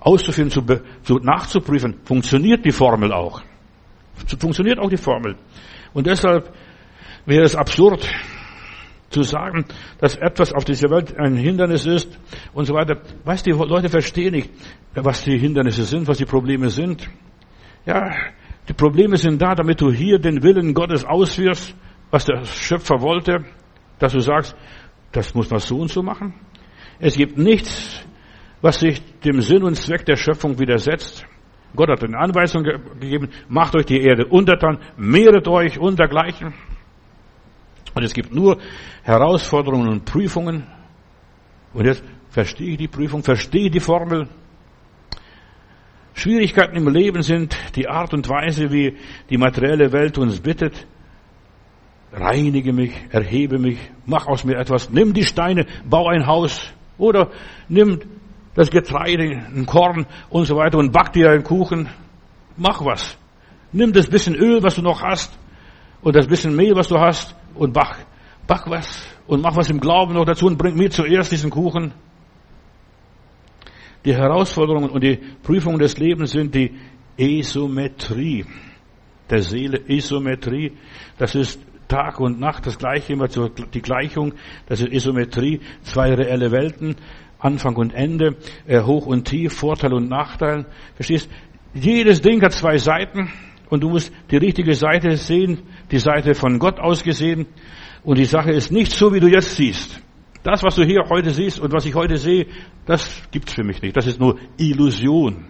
auszuführen, 0.00 0.50
zu, 0.50 0.62
zu 1.02 1.16
nachzuprüfen. 1.16 2.00
Funktioniert 2.04 2.64
die 2.64 2.72
Formel 2.72 3.12
auch? 3.12 3.42
Funktioniert 4.38 4.78
auch 4.78 4.90
die 4.90 4.96
Formel. 4.96 5.36
Und 5.92 6.06
deshalb 6.06 6.52
wäre 7.26 7.44
es 7.44 7.54
absurd 7.56 8.08
zu 9.10 9.22
sagen, 9.22 9.64
dass 9.98 10.16
etwas 10.16 10.52
auf 10.52 10.64
dieser 10.64 10.90
Welt 10.90 11.16
ein 11.18 11.36
Hindernis 11.36 11.86
ist 11.86 12.18
und 12.52 12.66
so 12.66 12.74
weiter. 12.74 13.00
Weißt 13.24 13.46
du, 13.46 13.52
die 13.52 13.58
Leute 13.58 13.88
verstehen 13.88 14.32
nicht, 14.32 14.50
was 14.94 15.24
die 15.24 15.38
Hindernisse 15.38 15.84
sind, 15.84 16.06
was 16.06 16.18
die 16.18 16.26
Probleme 16.26 16.68
sind. 16.68 17.08
Ja, 17.86 18.10
die 18.68 18.74
Probleme 18.74 19.16
sind 19.16 19.40
da, 19.40 19.54
damit 19.54 19.80
du 19.80 19.90
hier 19.90 20.18
den 20.18 20.42
Willen 20.42 20.74
Gottes 20.74 21.04
ausführst, 21.04 21.74
was 22.10 22.26
der 22.26 22.44
Schöpfer 22.44 23.00
wollte, 23.00 23.44
dass 23.98 24.12
du 24.12 24.20
sagst, 24.20 24.54
das 25.12 25.34
muss 25.34 25.48
man 25.50 25.60
so 25.60 25.78
und 25.78 25.90
so 25.90 26.02
machen. 26.02 26.34
Es 26.98 27.16
gibt 27.16 27.38
nichts, 27.38 28.04
was 28.60 28.80
sich 28.80 29.02
dem 29.20 29.40
Sinn 29.40 29.62
und 29.62 29.76
Zweck 29.76 30.04
der 30.04 30.16
Schöpfung 30.16 30.58
widersetzt. 30.58 31.24
Gott 31.76 31.90
hat 31.90 32.02
eine 32.02 32.18
Anweisung 32.18 32.64
gegeben, 32.64 33.28
macht 33.48 33.76
euch 33.76 33.86
die 33.86 34.00
Erde 34.00 34.26
untertan, 34.26 34.78
mehret 34.96 35.46
euch 35.48 35.78
und 35.78 35.98
dergleichen. 35.98 36.54
Und 37.94 38.02
es 38.02 38.14
gibt 38.14 38.34
nur 38.34 38.58
Herausforderungen 39.02 39.88
und 39.88 40.04
Prüfungen. 40.04 40.66
Und 41.74 41.84
jetzt 41.84 42.02
verstehe 42.30 42.70
ich 42.70 42.78
die 42.78 42.88
Prüfung, 42.88 43.22
verstehe 43.22 43.70
die 43.70 43.80
Formel. 43.80 44.28
Schwierigkeiten 46.14 46.76
im 46.76 46.88
Leben 46.88 47.22
sind 47.22 47.56
die 47.76 47.88
Art 47.88 48.12
und 48.12 48.28
Weise, 48.28 48.72
wie 48.72 48.96
die 49.30 49.38
materielle 49.38 49.92
Welt 49.92 50.18
uns 50.18 50.40
bittet. 50.40 50.86
Reinige 52.12 52.72
mich, 52.72 52.92
erhebe 53.10 53.58
mich, 53.58 53.78
mach 54.06 54.26
aus 54.26 54.44
mir 54.44 54.56
etwas, 54.56 54.90
nimm 54.90 55.12
die 55.12 55.24
Steine, 55.24 55.66
bau 55.84 56.08
ein 56.08 56.26
Haus 56.26 56.72
oder 56.96 57.30
nimm 57.68 58.00
das 58.58 58.72
Getreide, 58.72 59.40
ein 59.54 59.66
Korn 59.66 60.04
und 60.30 60.46
so 60.46 60.56
weiter 60.56 60.78
und 60.78 60.90
back 60.90 61.12
dir 61.12 61.30
einen 61.30 61.44
Kuchen. 61.44 61.88
Mach 62.56 62.84
was. 62.84 63.16
Nimm 63.70 63.92
das 63.92 64.08
bisschen 64.08 64.34
Öl, 64.34 64.60
was 64.64 64.74
du 64.74 64.82
noch 64.82 65.00
hast 65.00 65.38
und 66.02 66.16
das 66.16 66.26
bisschen 66.26 66.56
Mehl, 66.56 66.74
was 66.74 66.88
du 66.88 66.98
hast 66.98 67.36
und 67.54 67.72
back. 67.72 68.04
Back 68.48 68.64
was 68.66 69.06
und 69.28 69.42
mach 69.42 69.56
was 69.56 69.70
im 69.70 69.78
Glauben 69.78 70.14
noch 70.14 70.24
dazu 70.24 70.46
und 70.46 70.58
bring 70.58 70.74
mir 70.74 70.90
zuerst 70.90 71.30
diesen 71.30 71.50
Kuchen. 71.50 71.92
Die 74.04 74.16
Herausforderungen 74.16 74.90
und 74.90 75.04
die 75.04 75.20
Prüfungen 75.44 75.78
des 75.78 75.96
Lebens 75.96 76.32
sind 76.32 76.52
die 76.52 76.74
Esometrie 77.16 78.44
der 79.30 79.42
Seele. 79.42 79.88
Esometrie, 79.88 80.72
das 81.16 81.36
ist 81.36 81.60
Tag 81.86 82.18
und 82.18 82.40
Nacht 82.40 82.66
das 82.66 82.76
Gleiche, 82.76 83.12
immer 83.12 83.28
die 83.28 83.82
Gleichung, 83.82 84.34
das 84.66 84.80
ist 84.80 84.92
Esometrie, 84.92 85.60
zwei 85.82 86.12
reelle 86.12 86.50
Welten 86.50 86.96
Anfang 87.38 87.76
und 87.76 87.94
Ende, 87.94 88.36
äh, 88.66 88.82
Hoch 88.82 89.06
und 89.06 89.26
Tief, 89.26 89.52
Vorteil 89.52 89.92
und 89.92 90.08
Nachteil. 90.08 90.66
Verstehst? 90.94 91.30
Jedes 91.74 92.20
Ding 92.20 92.42
hat 92.42 92.52
zwei 92.52 92.78
Seiten 92.78 93.30
und 93.70 93.82
du 93.82 93.90
musst 93.90 94.12
die 94.30 94.36
richtige 94.36 94.74
Seite 94.74 95.16
sehen, 95.16 95.62
die 95.90 95.98
Seite 95.98 96.34
von 96.34 96.58
Gott 96.58 96.80
aus 96.80 97.02
gesehen. 97.02 97.46
Und 98.02 98.18
die 98.18 98.24
Sache 98.24 98.50
ist 98.50 98.72
nicht 98.72 98.92
so, 98.92 99.12
wie 99.12 99.20
du 99.20 99.28
jetzt 99.28 99.56
siehst. 99.56 100.00
Das, 100.42 100.62
was 100.62 100.76
du 100.76 100.84
hier 100.84 101.02
heute 101.10 101.30
siehst 101.30 101.60
und 101.60 101.72
was 101.72 101.84
ich 101.84 101.94
heute 101.94 102.16
sehe, 102.16 102.46
das 102.86 103.22
gibt's 103.30 103.52
für 103.52 103.64
mich 103.64 103.82
nicht. 103.82 103.96
Das 103.96 104.06
ist 104.06 104.18
nur 104.18 104.38
Illusion. 104.56 105.44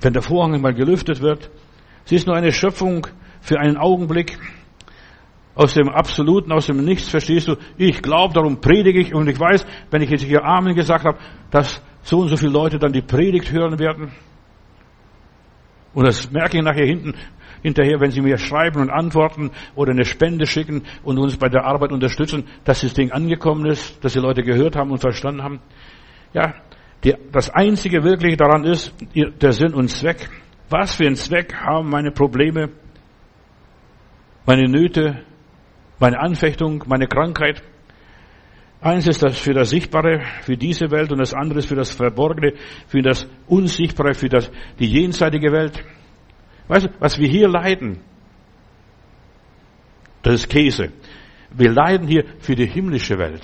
Wenn 0.00 0.12
der 0.12 0.22
Vorhang 0.22 0.60
mal 0.60 0.74
gelüftet 0.74 1.20
wird, 1.20 1.50
sie 2.04 2.16
ist 2.16 2.26
nur 2.26 2.36
eine 2.36 2.52
Schöpfung 2.52 3.06
für 3.40 3.60
einen 3.60 3.76
Augenblick. 3.76 4.38
Aus 5.54 5.74
dem 5.74 5.88
Absoluten, 5.88 6.50
aus 6.50 6.66
dem 6.66 6.84
Nichts, 6.84 7.08
verstehst 7.08 7.46
du? 7.46 7.56
Ich 7.76 8.02
glaube, 8.02 8.34
darum 8.34 8.60
predige 8.60 9.00
ich 9.00 9.14
und 9.14 9.28
ich 9.28 9.38
weiß, 9.38 9.64
wenn 9.90 10.02
ich 10.02 10.10
jetzt 10.10 10.24
hier 10.24 10.44
Amen 10.44 10.74
gesagt 10.74 11.04
habe, 11.04 11.18
dass 11.50 11.80
so 12.02 12.20
und 12.20 12.28
so 12.28 12.36
viele 12.36 12.52
Leute 12.52 12.78
dann 12.78 12.92
die 12.92 13.02
Predigt 13.02 13.52
hören 13.52 13.78
werden. 13.78 14.12
Und 15.94 16.06
das 16.06 16.30
merke 16.32 16.58
ich 16.58 16.64
nachher 16.64 16.86
hinten, 16.86 17.14
hinterher, 17.62 18.00
wenn 18.00 18.10
Sie 18.10 18.20
mir 18.20 18.36
schreiben 18.36 18.80
und 18.80 18.90
antworten 18.90 19.50
oder 19.74 19.92
eine 19.92 20.04
Spende 20.04 20.46
schicken 20.46 20.82
und 21.02 21.18
uns 21.18 21.36
bei 21.36 21.48
der 21.48 21.64
Arbeit 21.64 21.92
unterstützen, 21.92 22.44
dass 22.64 22.82
das 22.82 22.92
Ding 22.92 23.12
angekommen 23.12 23.66
ist, 23.66 24.04
dass 24.04 24.12
die 24.12 24.18
Leute 24.18 24.42
gehört 24.42 24.76
haben 24.76 24.90
und 24.90 24.98
verstanden 24.98 25.42
haben. 25.42 25.60
Ja, 26.34 26.54
die, 27.04 27.14
das 27.32 27.48
Einzige 27.50 28.02
wirklich 28.02 28.36
daran 28.36 28.64
ist, 28.64 28.94
der 29.14 29.52
Sinn 29.52 29.72
und 29.72 29.88
Zweck. 29.88 30.28
Was 30.68 30.94
für 30.94 31.06
einen 31.06 31.16
Zweck 31.16 31.54
haben 31.54 31.88
meine 31.88 32.10
Probleme, 32.10 32.70
meine 34.46 34.68
Nöte, 34.68 35.22
meine 35.98 36.18
Anfechtung, 36.20 36.84
meine 36.86 37.06
Krankheit? 37.06 37.62
Eins 38.80 39.06
ist 39.06 39.22
das 39.22 39.38
für 39.38 39.54
das 39.54 39.70
Sichtbare, 39.70 40.22
für 40.42 40.56
diese 40.56 40.90
Welt 40.90 41.10
und 41.10 41.18
das 41.18 41.32
andere 41.32 41.60
ist 41.60 41.68
für 41.68 41.74
das 41.74 41.94
Verborgene, 41.94 42.52
für 42.86 43.00
das 43.00 43.26
Unsichtbare, 43.46 44.12
für 44.12 44.28
das, 44.28 44.50
die 44.78 44.86
jenseitige 44.86 45.52
Welt. 45.52 45.82
Weißt 46.68 46.86
du, 46.86 46.90
was 46.98 47.18
wir 47.18 47.28
hier 47.28 47.48
leiden, 47.48 48.00
das 50.22 50.34
ist 50.34 50.50
Käse. 50.50 50.90
Wir 51.50 51.70
leiden 51.70 52.08
hier 52.08 52.24
für 52.40 52.54
die 52.54 52.66
himmlische 52.66 53.16
Welt. 53.18 53.42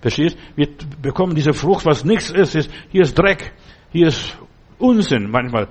Verstehst? 0.00 0.38
Wir 0.56 0.68
bekommen 1.02 1.34
diese 1.34 1.52
Frucht, 1.52 1.84
was 1.84 2.04
nichts 2.04 2.30
ist, 2.30 2.54
ist. 2.54 2.70
Hier 2.90 3.02
ist 3.02 3.18
Dreck, 3.18 3.52
hier 3.90 4.06
ist 4.06 4.38
Unsinn 4.78 5.30
manchmal. 5.30 5.68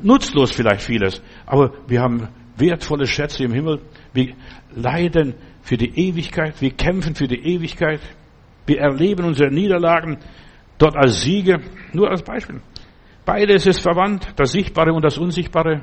Nutzlos 0.00 0.52
vielleicht 0.52 0.82
vieles. 0.82 1.22
Aber 1.44 1.72
wir 1.86 2.00
haben 2.00 2.28
wertvolle 2.56 3.06
Schätze 3.06 3.44
im 3.44 3.52
Himmel. 3.52 3.80
Wir 4.16 4.34
leiden 4.74 5.34
für 5.62 5.76
die 5.76 6.08
Ewigkeit. 6.08 6.60
Wir 6.60 6.70
kämpfen 6.70 7.14
für 7.14 7.28
die 7.28 7.38
Ewigkeit. 7.54 8.00
Wir 8.66 8.80
erleben 8.80 9.24
unsere 9.24 9.50
Niederlagen 9.52 10.18
dort 10.78 10.96
als 10.96 11.22
Siege. 11.22 11.60
Nur 11.92 12.10
als 12.10 12.22
Beispiel. 12.22 12.60
Beides 13.24 13.66
ist 13.66 13.80
verwandt, 13.80 14.32
das 14.36 14.52
Sichtbare 14.52 14.92
und 14.92 15.04
das 15.04 15.18
Unsichtbare. 15.18 15.82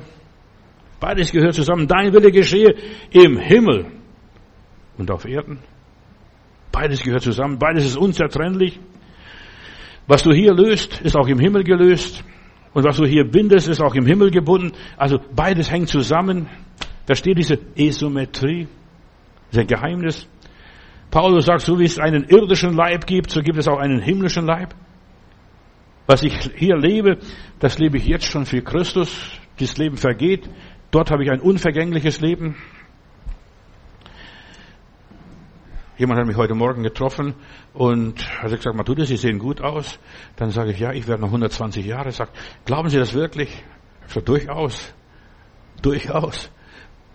Beides 0.98 1.30
gehört 1.30 1.54
zusammen. 1.54 1.86
Dein 1.86 2.12
Wille 2.12 2.30
geschehe 2.32 2.74
im 3.10 3.38
Himmel 3.38 3.86
und 4.96 5.10
auf 5.10 5.24
Erden. 5.26 5.58
Beides 6.72 7.02
gehört 7.02 7.22
zusammen. 7.22 7.58
Beides 7.58 7.84
ist 7.84 7.96
unzertrennlich. 7.96 8.80
Was 10.06 10.22
du 10.22 10.32
hier 10.32 10.52
löst, 10.54 11.00
ist 11.02 11.16
auch 11.16 11.28
im 11.28 11.38
Himmel 11.38 11.62
gelöst. 11.62 12.24
Und 12.72 12.84
was 12.84 12.96
du 12.96 13.06
hier 13.06 13.24
bindest, 13.24 13.68
ist 13.68 13.80
auch 13.80 13.94
im 13.94 14.06
Himmel 14.06 14.30
gebunden. 14.30 14.72
Also 14.96 15.18
beides 15.34 15.70
hängt 15.70 15.88
zusammen. 15.88 16.48
Versteht 17.06 17.38
diese 17.38 17.58
Esometrie? 17.76 18.66
Das 19.50 19.52
ist 19.52 19.58
ein 19.58 19.66
Geheimnis. 19.66 20.28
Paulus 21.10 21.46
sagt, 21.46 21.62
so 21.62 21.78
wie 21.78 21.84
es 21.84 21.98
einen 21.98 22.24
irdischen 22.24 22.74
Leib 22.74 23.06
gibt, 23.06 23.30
so 23.30 23.40
gibt 23.40 23.58
es 23.58 23.68
auch 23.68 23.78
einen 23.78 24.00
himmlischen 24.00 24.46
Leib. 24.46 24.74
Was 26.06 26.22
ich 26.22 26.50
hier 26.56 26.76
lebe, 26.76 27.18
das 27.60 27.78
lebe 27.78 27.96
ich 27.98 28.06
jetzt 28.06 28.26
schon 28.26 28.46
für 28.46 28.62
Christus. 28.62 29.38
Dieses 29.58 29.76
Leben 29.76 29.96
vergeht. 29.96 30.48
Dort 30.90 31.10
habe 31.10 31.22
ich 31.22 31.30
ein 31.30 31.40
unvergängliches 31.40 32.20
Leben. 32.20 32.56
Jemand 35.96 36.18
hat 36.18 36.26
mich 36.26 36.36
heute 36.36 36.54
Morgen 36.54 36.82
getroffen 36.82 37.34
und 37.72 38.26
hat 38.42 38.50
gesagt, 38.50 38.74
Matthäus, 38.74 39.06
Sie 39.06 39.16
sehen 39.16 39.38
gut 39.38 39.60
aus. 39.60 40.00
Dann 40.34 40.50
sage 40.50 40.72
ich, 40.72 40.80
ja, 40.80 40.92
ich 40.92 41.06
werde 41.06 41.22
noch 41.22 41.28
120 41.28 41.86
Jahre. 41.86 42.10
Sagt, 42.10 42.36
glauben 42.64 42.88
Sie 42.88 42.98
das 42.98 43.14
wirklich? 43.14 43.62
Ich 44.06 44.12
sage, 44.12 44.26
durchaus. 44.26 44.92
Durchaus. 45.80 46.50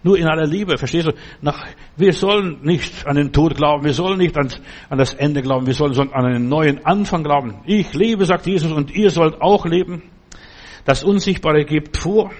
Nur 0.02 0.18
in 0.18 0.28
aller 0.28 0.48
Liebe, 0.48 0.78
verstehst 0.78 1.08
du? 1.08 1.12
Nach, 1.42 1.68
wir 1.98 2.14
sollen 2.14 2.60
nicht 2.64 3.06
an 3.06 3.16
den 3.16 3.34
Tod 3.34 3.56
glauben, 3.56 3.84
wir 3.84 3.94
sollen 3.94 4.18
nicht 4.18 4.38
ans, 4.38 4.62
an 4.90 4.98
das 4.98 5.14
Ende 5.14 5.42
glauben, 5.42 5.68
wir 5.68 5.74
sollen 5.74 5.98
an 6.14 6.26
einen 6.26 6.48
neuen 6.48 6.86
Anfang 6.86 7.24
glauben. 7.24 7.56
Ich 7.66 7.94
lebe, 7.94 8.26
sagt 8.26 8.48
Jesus, 8.48 8.72
und 8.72 8.92
ihr 8.96 9.10
sollt 9.10 9.42
auch 9.42 9.66
leben. 9.66 10.04
Das 10.86 11.04
Unsichtbare 11.04 11.66
gibt 11.66 11.98
vor, 11.98 12.32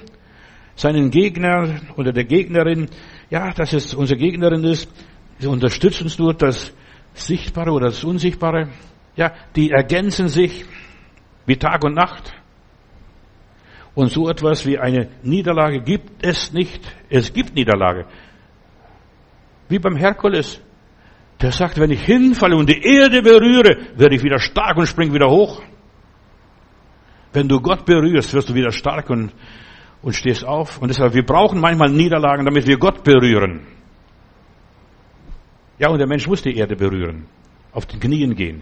seinen 0.80 1.12
Gegner 1.12 1.82
oder 1.98 2.14
der 2.14 2.24
Gegnerin, 2.24 2.90
ja, 3.30 3.52
dass 3.52 3.74
es 3.74 3.94
unsere 3.94 4.18
Gegnerin 4.18 4.64
ist, 4.64 4.90
sie 5.38 5.48
unterstützen 5.48 6.06
uns 6.06 6.16
durch 6.16 6.38
das 6.38 6.74
Sichtbare 7.14 7.72
oder 7.72 7.88
das 7.88 8.04
Unsichtbare. 8.04 8.70
Ja, 9.18 9.34
die 9.56 9.72
ergänzen 9.72 10.30
sich 10.30 10.64
wie 11.46 11.58
Tag 11.58 11.84
und 11.84 11.96
Nacht. 11.96 12.34
Und 14.00 14.14
so 14.14 14.30
etwas 14.30 14.66
wie 14.66 14.80
eine 14.80 15.10
Niederlage 15.24 15.82
gibt 15.82 16.26
es 16.26 16.54
nicht. 16.54 16.80
Es 17.10 17.34
gibt 17.34 17.54
Niederlage. 17.54 18.06
Wie 19.68 19.78
beim 19.78 19.98
Herkules. 19.98 20.62
Der 21.42 21.52
sagt, 21.52 21.78
wenn 21.78 21.92
ich 21.92 22.06
hinfalle 22.06 22.56
und 22.56 22.70
die 22.70 22.82
Erde 22.82 23.22
berühre, 23.22 23.76
werde 23.98 24.16
ich 24.16 24.24
wieder 24.24 24.40
stark 24.40 24.78
und 24.78 24.88
spring 24.88 25.14
wieder 25.14 25.30
hoch. 25.30 25.62
Wenn 27.34 27.50
du 27.50 27.60
Gott 27.60 27.86
berührst, 27.86 28.34
wirst 28.34 28.48
du 28.48 28.54
wieder 28.54 28.72
stark 28.72 29.10
und, 29.10 29.34
und 30.02 30.16
stehst 30.16 30.46
auf. 30.46 30.82
Und 30.82 30.88
deshalb, 30.88 31.14
wir 31.14 31.26
brauchen 31.26 31.60
manchmal 31.60 31.90
Niederlagen, 31.90 32.46
damit 32.46 32.68
wir 32.68 32.78
Gott 32.78 33.04
berühren. 33.04 33.68
Ja, 35.78 35.90
und 35.90 35.98
der 35.98 36.08
Mensch 36.08 36.26
muss 36.26 36.42
die 36.42 36.56
Erde 36.56 36.78
berühren. 36.78 37.26
Auf 37.74 37.86
den 37.86 38.00
Knien 38.00 38.34
gehen. 38.34 38.62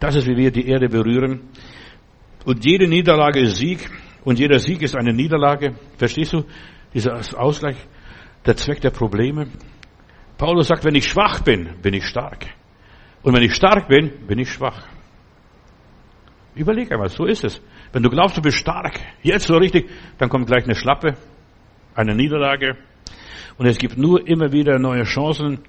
Das 0.00 0.16
ist, 0.16 0.26
wie 0.26 0.36
wir 0.36 0.50
die 0.50 0.66
Erde 0.66 0.88
berühren. 0.88 1.42
Und 2.44 2.64
jede 2.64 2.88
Niederlage 2.88 3.38
ist 3.38 3.58
Sieg. 3.58 3.88
Und 4.24 4.38
jeder 4.38 4.58
Sieg 4.58 4.82
ist 4.82 4.96
eine 4.96 5.12
Niederlage. 5.12 5.74
Verstehst 5.96 6.32
du? 6.32 6.44
Dieser 6.94 7.20
Ausgleich, 7.38 7.76
der 8.46 8.56
Zweck 8.56 8.80
der 8.80 8.90
Probleme. 8.90 9.48
Paulus 10.36 10.68
sagt, 10.68 10.84
wenn 10.84 10.94
ich 10.94 11.08
schwach 11.08 11.40
bin, 11.40 11.80
bin 11.82 11.94
ich 11.94 12.06
stark. 12.06 12.46
Und 13.22 13.34
wenn 13.34 13.42
ich 13.42 13.54
stark 13.54 13.88
bin, 13.88 14.26
bin 14.26 14.38
ich 14.38 14.50
schwach. 14.50 14.86
Überleg 16.54 16.92
einmal, 16.92 17.08
so 17.08 17.24
ist 17.24 17.44
es. 17.44 17.62
Wenn 17.92 18.02
du 18.02 18.10
glaubst, 18.10 18.36
du 18.36 18.42
bist 18.42 18.58
stark, 18.58 19.00
jetzt 19.22 19.46
so 19.46 19.56
richtig, 19.56 19.88
dann 20.18 20.28
kommt 20.28 20.46
gleich 20.46 20.64
eine 20.64 20.74
Schlappe, 20.74 21.16
eine 21.94 22.14
Niederlage. 22.14 22.76
Und 23.56 23.66
es 23.66 23.78
gibt 23.78 23.96
nur 23.96 24.26
immer 24.26 24.52
wieder 24.52 24.78
neue 24.78 25.04
Chancen. 25.04 25.60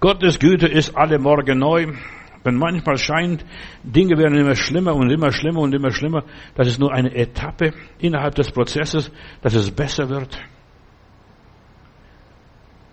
Gottes 0.00 0.38
Güte 0.38 0.66
ist 0.66 0.96
alle 0.96 1.18
Morgen 1.18 1.58
neu. 1.58 1.92
Wenn 2.44 2.56
manchmal 2.56 2.96
scheint, 2.98 3.44
Dinge 3.82 4.18
werden 4.18 4.36
immer 4.36 4.56
schlimmer 4.56 4.94
und 4.94 5.10
immer 5.10 5.30
schlimmer 5.30 5.60
und 5.60 5.74
immer 5.74 5.92
schlimmer, 5.92 6.24
das 6.54 6.68
ist 6.68 6.80
nur 6.80 6.92
eine 6.92 7.14
Etappe 7.14 7.72
innerhalb 7.98 8.34
des 8.34 8.50
Prozesses, 8.50 9.12
dass 9.42 9.54
es 9.54 9.70
besser 9.70 10.08
wird. 10.08 10.38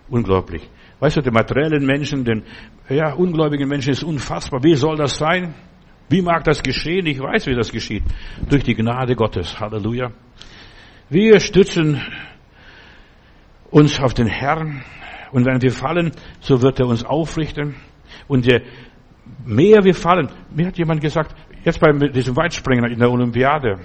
Unglaublich. 0.08 0.68
Weißt 1.00 1.16
du, 1.16 1.22
den 1.22 1.32
materiellen 1.32 1.86
Menschen, 1.86 2.24
den 2.24 2.44
ja, 2.88 3.14
ungläubigen 3.14 3.68
Menschen 3.68 3.90
ist 3.92 4.04
unfassbar. 4.04 4.62
Wie 4.62 4.74
soll 4.74 4.96
das 4.96 5.16
sein? 5.16 5.54
Wie 6.08 6.22
mag 6.22 6.44
das 6.44 6.62
geschehen? 6.62 7.06
Ich 7.06 7.20
weiß, 7.20 7.46
wie 7.46 7.54
das 7.54 7.70
geschieht. 7.70 8.02
Durch 8.48 8.64
die 8.64 8.74
Gnade 8.74 9.14
Gottes. 9.14 9.58
Halleluja. 9.58 10.10
Wir 11.08 11.40
stützen 11.40 12.02
uns 13.70 14.00
auf 14.00 14.14
den 14.14 14.26
Herrn. 14.26 14.82
Und 15.32 15.46
wenn 15.46 15.62
wir 15.62 15.70
fallen, 15.70 16.10
so 16.40 16.60
wird 16.62 16.80
er 16.80 16.86
uns 16.86 17.04
aufrichten. 17.04 17.76
Und 18.26 18.44
je 18.46 18.60
mehr 19.44 19.82
wir 19.84 19.94
fallen, 19.94 20.28
mir 20.54 20.66
hat 20.66 20.78
jemand 20.78 21.00
gesagt, 21.00 21.34
jetzt 21.64 21.80
bei 21.80 21.92
diesem 21.92 22.36
Weitspringen 22.36 22.90
in 22.90 22.98
der 22.98 23.10
Olympiade, 23.10 23.78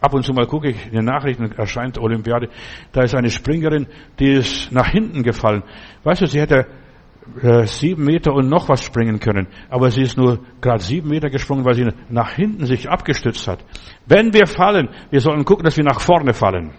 ab 0.00 0.14
und 0.14 0.24
zu 0.24 0.32
mal 0.32 0.46
gucke 0.46 0.70
ich 0.70 0.86
in 0.86 0.92
den 0.92 1.04
Nachrichten, 1.04 1.52
erscheint 1.52 1.98
Olympiade, 1.98 2.48
da 2.92 3.02
ist 3.02 3.14
eine 3.14 3.30
Springerin, 3.30 3.86
die 4.18 4.32
ist 4.32 4.72
nach 4.72 4.88
hinten 4.88 5.22
gefallen. 5.22 5.62
Weißt 6.02 6.20
du, 6.20 6.26
sie 6.26 6.40
hätte 6.40 6.66
äh, 7.40 7.66
sieben 7.66 8.04
Meter 8.04 8.32
und 8.32 8.48
noch 8.48 8.68
was 8.68 8.82
springen 8.82 9.20
können, 9.20 9.46
aber 9.70 9.90
sie 9.90 10.02
ist 10.02 10.16
nur 10.16 10.40
gerade 10.60 10.82
sieben 10.82 11.08
Meter 11.08 11.30
gesprungen, 11.30 11.64
weil 11.64 11.74
sie 11.74 11.88
nach 12.08 12.32
hinten 12.32 12.66
sich 12.66 12.90
abgestützt 12.90 13.46
hat. 13.46 13.64
Wenn 14.06 14.32
wir 14.32 14.46
fallen, 14.46 14.88
wir 15.10 15.20
sollen 15.20 15.44
gucken, 15.44 15.64
dass 15.64 15.76
wir 15.76 15.84
nach 15.84 16.00
vorne 16.00 16.34
fallen. 16.34 16.72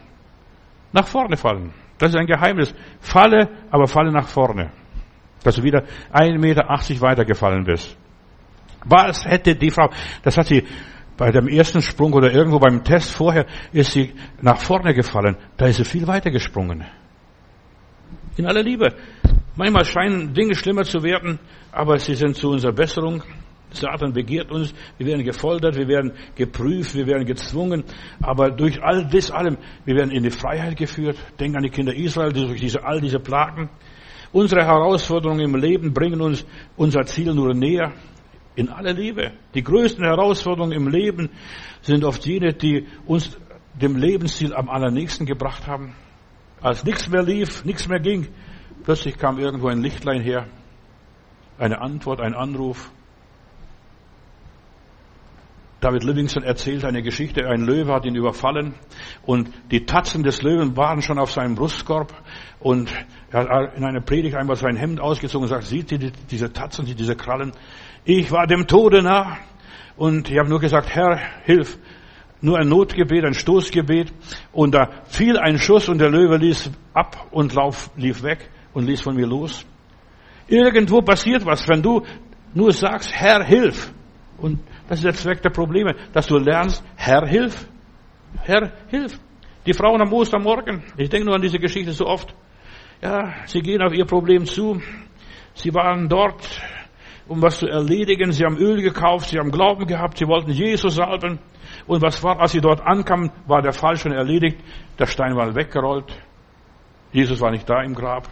Nach 0.91 1.07
vorne 1.07 1.37
fallen. 1.37 1.71
Das 1.97 2.09
ist 2.09 2.17
ein 2.17 2.27
Geheimnis. 2.27 2.73
Falle, 2.99 3.49
aber 3.71 3.87
falle 3.87 4.11
nach 4.11 4.27
vorne. 4.27 4.71
Dass 5.43 5.55
du 5.55 5.63
wieder 5.63 5.83
1,80 6.13 6.37
Meter 6.39 7.01
weitergefallen 7.01 7.63
bist. 7.63 7.97
Was 8.85 9.25
hätte 9.25 9.55
die 9.55 9.71
Frau, 9.71 9.89
das 10.23 10.37
hat 10.37 10.47
sie 10.47 10.63
bei 11.17 11.31
dem 11.31 11.47
ersten 11.47 11.81
Sprung 11.81 12.13
oder 12.13 12.31
irgendwo 12.31 12.59
beim 12.59 12.83
Test 12.83 13.11
vorher, 13.11 13.45
ist 13.71 13.91
sie 13.91 14.13
nach 14.41 14.59
vorne 14.59 14.93
gefallen. 14.93 15.37
Da 15.57 15.67
ist 15.67 15.77
sie 15.77 15.85
viel 15.85 16.07
weiter 16.07 16.31
gesprungen. 16.31 16.83
In 18.35 18.45
aller 18.45 18.63
Liebe. 18.63 18.93
Manchmal 19.55 19.85
scheinen 19.85 20.33
Dinge 20.33 20.55
schlimmer 20.55 20.83
zu 20.83 21.03
werden, 21.03 21.39
aber 21.71 21.99
sie 21.99 22.15
sind 22.15 22.35
zu 22.35 22.49
unserer 22.49 22.71
Besserung. 22.71 23.21
Satan 23.69 24.13
begehrt 24.13 24.51
uns, 24.51 24.73
wir 24.97 25.07
werden 25.07 25.23
gefoltert, 25.23 25.75
wir 25.75 25.87
werden 25.87 26.13
geprüft, 26.35 26.95
wir 26.95 27.07
werden 27.07 27.25
gezwungen, 27.25 27.83
aber 28.21 28.51
durch 28.51 28.81
all 28.83 29.07
das 29.07 29.31
allem, 29.31 29.57
wir 29.85 29.95
werden 29.95 30.11
in 30.11 30.23
die 30.23 30.29
Freiheit 30.29 30.77
geführt. 30.77 31.17
Denk 31.39 31.55
an 31.55 31.63
die 31.63 31.69
Kinder 31.69 31.93
Israel, 31.93 32.31
durch 32.31 32.59
diese, 32.59 32.83
all 32.83 33.01
diese 33.01 33.19
Plagen. 33.19 33.69
Unsere 34.31 34.65
Herausforderungen 34.65 35.41
im 35.41 35.55
Leben 35.55 35.93
bringen 35.93 36.21
uns 36.21 36.45
unser 36.75 37.03
Ziel 37.05 37.33
nur 37.33 37.53
näher. 37.53 37.93
In 38.55 38.69
aller 38.69 38.93
Liebe. 38.93 39.31
Die 39.55 39.63
größten 39.63 40.03
Herausforderungen 40.03 40.73
im 40.73 40.87
Leben 40.87 41.29
sind 41.81 42.03
oft 42.03 42.25
jene, 42.25 42.53
die 42.53 42.87
uns 43.05 43.37
dem 43.73 43.95
Lebensziel 43.95 44.53
am 44.53 44.69
allernächsten 44.69 45.25
gebracht 45.25 45.67
haben. 45.67 45.95
Als 46.61 46.83
nichts 46.83 47.09
mehr 47.09 47.23
lief, 47.23 47.65
nichts 47.65 47.87
mehr 47.87 47.99
ging, 47.99 48.27
plötzlich 48.83 49.17
kam 49.17 49.39
irgendwo 49.39 49.67
ein 49.67 49.81
Lichtlein 49.81 50.21
her, 50.21 50.47
eine 51.57 51.81
Antwort, 51.81 52.21
ein 52.21 52.35
Anruf. 52.35 52.91
David 55.81 56.05
Livingston 56.05 56.43
erzählt 56.43 56.85
eine 56.85 57.01
Geschichte, 57.01 57.45
ein 57.45 57.65
Löwe 57.65 57.91
hat 57.91 58.05
ihn 58.05 58.15
überfallen 58.15 58.73
und 59.23 59.49
die 59.69 59.85
Tatzen 59.85 60.23
des 60.23 60.41
Löwen 60.41 60.77
waren 60.77 61.01
schon 61.01 61.19
auf 61.19 61.31
seinem 61.31 61.55
Brustkorb 61.55 62.13
und 62.61 62.93
er 63.31 63.49
hat 63.49 63.75
in 63.75 63.83
einer 63.83 63.99
Predigt 63.99 64.35
einmal 64.35 64.55
sein 64.55 64.77
Hemd 64.77 65.01
ausgezogen 65.01 65.43
und 65.43 65.49
sagt, 65.49 65.65
sieht 65.65 65.91
ihr 65.91 66.13
diese 66.31 66.53
Tatzen, 66.53 66.85
diese 66.85 67.17
Krallen? 67.17 67.51
Ich 68.05 68.31
war 68.31 68.47
dem 68.47 68.67
Tode 68.67 69.01
nah 69.01 69.37
und 69.95 70.29
ich 70.29 70.37
habe 70.37 70.49
nur 70.49 70.59
gesagt, 70.59 70.93
Herr, 70.93 71.19
hilf. 71.45 71.77
Nur 72.41 72.59
ein 72.59 72.67
Notgebet, 72.67 73.23
ein 73.23 73.33
Stoßgebet 73.33 74.11
und 74.51 74.75
da 74.75 74.89
fiel 75.05 75.37
ein 75.37 75.57
Schuss 75.57 75.87
und 75.87 75.99
der 75.99 76.09
Löwe 76.09 76.35
ließ 76.35 76.71
ab 76.93 77.27
und 77.31 77.53
lauf, 77.53 77.89
lief 77.95 78.21
weg 78.21 78.49
und 78.73 78.85
ließ 78.85 79.01
von 79.01 79.15
mir 79.15 79.25
los. 79.25 79.65
Irgendwo 80.47 81.01
passiert 81.01 81.45
was, 81.45 81.65
wenn 81.69 81.81
du 81.81 82.01
nur 82.53 82.73
sagst, 82.73 83.13
Herr, 83.13 83.45
hilf. 83.45 83.93
Und 84.37 84.59
das 84.89 84.99
ist 84.99 85.05
der 85.05 85.13
Zweck 85.13 85.41
der 85.41 85.51
Probleme, 85.51 85.95
dass 86.11 86.27
du 86.27 86.37
lernst, 86.37 86.83
Herr, 86.97 87.25
hilf. 87.25 87.65
Herr, 88.41 88.73
hilf. 88.89 89.17
Die 89.65 89.73
Frauen 89.73 90.01
am 90.01 90.11
Ostermorgen, 90.11 90.83
ich 90.97 91.09
denke 91.09 91.25
nur 91.25 91.35
an 91.35 91.41
diese 91.41 91.59
Geschichte 91.59 91.93
so 91.93 92.05
oft. 92.05 92.35
Ja, 93.01 93.33
sie 93.45 93.61
gehen 93.61 93.81
auf 93.81 93.93
ihr 93.93 94.05
Problem 94.05 94.45
zu. 94.45 94.81
Sie 95.53 95.73
waren 95.73 96.09
dort, 96.09 96.45
um 97.27 97.41
was 97.41 97.59
zu 97.59 97.67
erledigen. 97.67 98.31
Sie 98.31 98.43
haben 98.43 98.57
Öl 98.57 98.81
gekauft, 98.81 99.29
sie 99.29 99.39
haben 99.39 99.51
Glauben 99.51 99.85
gehabt, 99.85 100.17
sie 100.17 100.27
wollten 100.27 100.51
Jesus 100.51 100.95
salben. 100.95 101.39
Und 101.87 102.01
was 102.01 102.21
war, 102.23 102.39
als 102.39 102.51
sie 102.51 102.61
dort 102.61 102.81
ankamen, 102.81 103.31
war 103.47 103.61
der 103.61 103.73
Fall 103.73 103.95
schon 103.97 104.11
erledigt. 104.11 104.57
Der 104.99 105.05
Stein 105.05 105.35
war 105.35 105.55
weggerollt. 105.55 106.13
Jesus 107.11 107.39
war 107.41 107.51
nicht 107.51 107.69
da 107.69 107.81
im 107.81 107.93
Grab. 107.93 108.27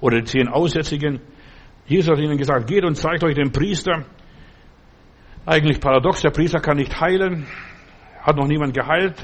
Oder 0.00 0.18
die 0.18 0.24
zehn 0.24 0.48
Aussätzigen. 0.48 1.20
Jesus 1.86 2.10
hat 2.10 2.18
ihnen 2.18 2.38
gesagt, 2.38 2.66
geht 2.66 2.84
und 2.84 2.94
zeigt 2.94 3.24
euch 3.24 3.34
den 3.34 3.52
Priester. 3.52 4.04
Eigentlich 5.46 5.80
paradox, 5.80 6.22
der 6.22 6.30
Priester 6.30 6.60
kann 6.60 6.78
nicht 6.78 6.98
heilen, 6.98 7.46
hat 8.22 8.36
noch 8.36 8.46
niemand 8.46 8.72
geheilt, 8.72 9.14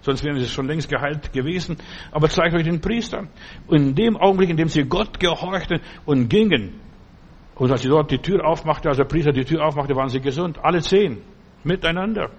sonst 0.00 0.24
wären 0.24 0.36
sie 0.36 0.48
schon 0.48 0.66
längst 0.66 0.88
geheilt 0.88 1.32
gewesen. 1.32 1.76
Aber 2.10 2.28
zeigt 2.28 2.54
euch 2.54 2.64
den 2.64 2.80
Priester. 2.80 3.28
Und 3.68 3.76
in 3.76 3.94
dem 3.94 4.16
Augenblick, 4.16 4.50
in 4.50 4.56
dem 4.56 4.68
sie 4.68 4.84
Gott 4.84 5.20
gehorchten 5.20 5.80
und 6.04 6.28
gingen, 6.28 6.80
und 7.58 7.72
als 7.72 7.82
sie 7.82 7.88
dort 7.88 8.10
die 8.10 8.18
Tür 8.18 8.46
aufmachte, 8.46 8.88
als 8.88 8.98
der 8.98 9.04
Priester 9.04 9.32
die 9.32 9.44
Tür 9.44 9.66
aufmachte, 9.66 9.94
waren 9.96 10.08
sie 10.08 10.20
gesund. 10.20 10.58
Alle 10.62 10.80
zehn. 10.80 11.22
Miteinander. 11.64 12.30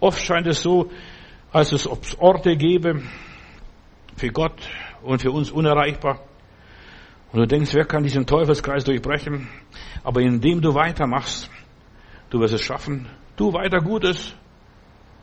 Oft 0.00 0.20
scheint 0.20 0.46
es 0.46 0.62
so, 0.62 0.90
als 1.52 1.70
es 1.72 1.86
Orte 2.18 2.56
gäbe, 2.56 3.02
für 4.16 4.28
Gott 4.28 4.58
und 5.02 5.20
für 5.20 5.30
uns 5.30 5.50
unerreichbar. 5.50 6.20
Und 7.30 7.40
du 7.40 7.46
denkst, 7.46 7.74
wer 7.74 7.84
kann 7.84 8.02
diesen 8.02 8.26
Teufelskreis 8.26 8.84
durchbrechen? 8.84 9.48
Aber 10.02 10.22
indem 10.22 10.62
du 10.62 10.74
weitermachst, 10.74 11.50
du 12.30 12.40
wirst 12.40 12.54
es 12.54 12.62
schaffen. 12.62 13.08
Tu 13.36 13.52
weiter 13.52 13.78
Gutes. 13.80 14.34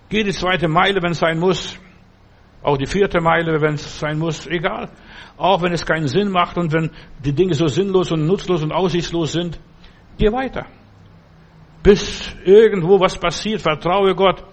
Geh 0.09 0.23
die 0.23 0.31
zweite 0.31 0.67
Meile, 0.67 1.01
wenn 1.01 1.11
es 1.11 1.19
sein 1.19 1.39
muss. 1.39 1.79
Auch 2.61 2.77
die 2.77 2.87
vierte 2.87 3.21
Meile, 3.21 3.61
wenn 3.61 3.75
es 3.75 3.99
sein 3.99 4.19
muss. 4.19 4.45
Egal. 4.47 4.89
Auch 5.37 5.61
wenn 5.61 5.71
es 5.71 5.85
keinen 5.85 6.07
Sinn 6.07 6.29
macht 6.29 6.57
und 6.57 6.73
wenn 6.73 6.91
die 7.23 7.33
Dinge 7.33 7.53
so 7.53 7.67
sinnlos 7.67 8.11
und 8.11 8.25
nutzlos 8.25 8.63
und 8.63 8.71
aussichtslos 8.71 9.31
sind. 9.31 9.59
Geh 10.17 10.31
weiter. 10.31 10.65
Bis 11.81 12.35
irgendwo 12.43 12.99
was 12.99 13.17
passiert. 13.17 13.61
Vertraue 13.61 14.13
Gott. 14.15 14.43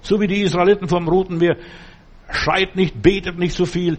So 0.00 0.20
wie 0.20 0.26
die 0.26 0.42
Israeliten 0.42 0.88
vom 0.88 1.08
Roten 1.08 1.38
Meer. 1.38 1.56
Schreit 2.32 2.74
nicht, 2.76 3.00
betet 3.00 3.38
nicht 3.38 3.54
so 3.54 3.66
viel, 3.66 3.98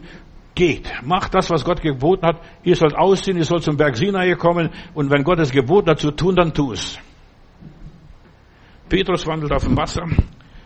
geht. 0.56 0.92
Macht 1.04 1.34
das, 1.34 1.50
was 1.50 1.64
Gott 1.64 1.82
geboten 1.82 2.26
hat. 2.26 2.42
Ihr 2.64 2.76
sollt 2.76 2.96
ausziehen, 2.96 3.38
ihr 3.38 3.46
sollt 3.46 3.64
zum 3.64 3.78
Berg 3.78 3.96
Sinai 3.96 4.36
kommen 4.36 4.70
und 4.94 5.10
wenn 5.12 5.24
Gott 5.24 5.40
es 5.40 5.52
geboten 5.52 5.92
hat 5.92 6.00
zu 6.00 6.12
tun, 6.12 6.36
dann 6.36 6.54
tu 6.54 6.74
es. 6.74 6.98
Petrus 8.90 9.26
wandelt 9.26 9.52
auf 9.52 9.64
dem 9.64 9.78
Wasser. 9.78 10.06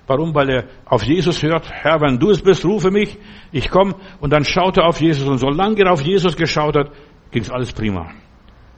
Warum? 0.08 0.34
Weil 0.34 0.50
er 0.50 0.64
auf 0.86 1.04
Jesus 1.04 1.44
hört. 1.44 1.70
Herr, 1.70 2.02
wenn 2.02 2.18
du 2.18 2.32
es 2.32 2.42
bist, 2.42 2.66
rufe 2.66 2.90
mich. 2.90 3.18
Ich 3.52 3.70
komme. 3.70 3.96
Und 4.20 4.32
dann 4.32 4.46
schaut 4.46 4.78
er 4.78 4.88
auf 4.88 5.02
Jesus. 5.02 5.28
Und 5.28 5.38
solange 5.38 5.82
er 5.82 5.92
auf 5.92 6.02
Jesus 6.02 6.36
geschaut 6.36 6.76
hat, 6.76 6.92
ging 7.32 7.44
es 7.44 7.52
alles 7.52 7.74
prima. 7.74 8.10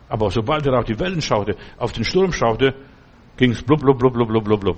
Aber 0.10 0.32
sobald 0.32 0.66
er 0.66 0.80
auf 0.80 0.86
die 0.86 1.00
Wellen 1.00 1.22
schaute, 1.22 1.56
auf 1.78 1.92
den 1.92 2.04
Sturm 2.04 2.32
schaute, 2.32 2.74
ging 3.38 3.52
es 3.52 3.62
blub, 3.62 3.80
blub, 3.80 4.00
blub, 4.00 4.14
blub, 4.14 4.28
blub, 4.28 4.44
blub, 4.44 4.60
blub. 4.60 4.78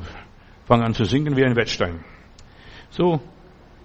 Fang 0.66 0.82
an 0.82 0.93
zu 0.93 1.06
sinken 1.06 1.38
wie 1.38 1.45
ein 1.45 1.56
Wettstein. 1.56 2.04
So, 2.89 3.22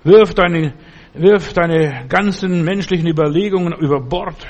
wirf 0.03 0.35
deine 0.35 0.75
wirf 1.19 1.53
deine 1.53 2.07
ganzen 2.09 2.64
menschlichen 2.64 3.09
Überlegungen 3.09 3.73
über 3.73 4.01
Bord. 4.01 4.47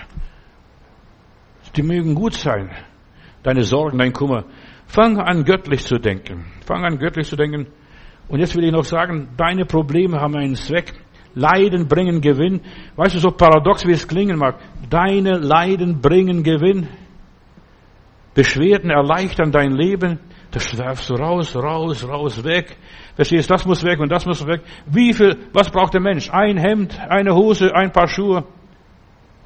Die 1.77 1.83
mögen 1.83 2.14
gut 2.14 2.35
sein. 2.35 2.71
Deine 3.43 3.62
Sorgen, 3.62 3.99
dein 3.99 4.12
Kummer. 4.12 4.45
Fang 4.87 5.19
an, 5.19 5.45
göttlich 5.45 5.85
zu 5.85 5.99
denken. 5.99 6.47
Fang 6.64 6.85
an, 6.85 6.99
göttlich 6.99 7.29
zu 7.29 7.37
denken. 7.37 7.67
Und 8.29 8.41
jetzt 8.41 8.57
will 8.57 8.64
ich 8.64 8.72
noch 8.72 8.85
sagen, 8.85 9.29
deine 9.37 9.64
Probleme 9.64 10.20
haben 10.20 10.37
einen 10.37 10.57
Zweck. 10.57 10.93
Leiden 11.35 11.87
bringen 11.87 12.20
Gewinn. 12.20 12.62
Weißt 12.97 13.14
du, 13.14 13.18
so 13.18 13.31
paradox 13.31 13.87
wie 13.87 13.93
es 13.93 14.09
klingen 14.09 14.39
mag, 14.39 14.59
deine 14.89 15.37
Leiden 15.37 16.01
bringen 16.01 16.43
Gewinn. 16.43 16.89
Beschwerden 18.35 18.91
erleichtern 18.91 19.53
dein 19.53 19.72
Leben. 19.72 20.18
Das 20.51 20.77
werfst 20.79 21.11
du 21.11 21.14
raus, 21.14 21.55
raus, 21.55 22.09
raus, 22.09 22.43
weg. 22.45 22.77
Verstehst, 23.14 23.51
das 23.51 23.66
muss 23.66 23.85
weg 23.85 24.01
und 24.01 24.11
das 24.11 24.24
muss 24.24 24.47
weg. 24.47 24.62
Wie 24.87 25.12
viel, 25.12 25.37
was 25.53 25.70
braucht 25.70 25.93
der 25.95 26.01
Mensch? 26.01 26.31
Ein 26.31 26.57
Hemd, 26.57 26.99
eine 26.99 27.35
Hose, 27.35 27.74
ein 27.74 27.93
paar 27.93 28.09
Schuhe. 28.09 28.45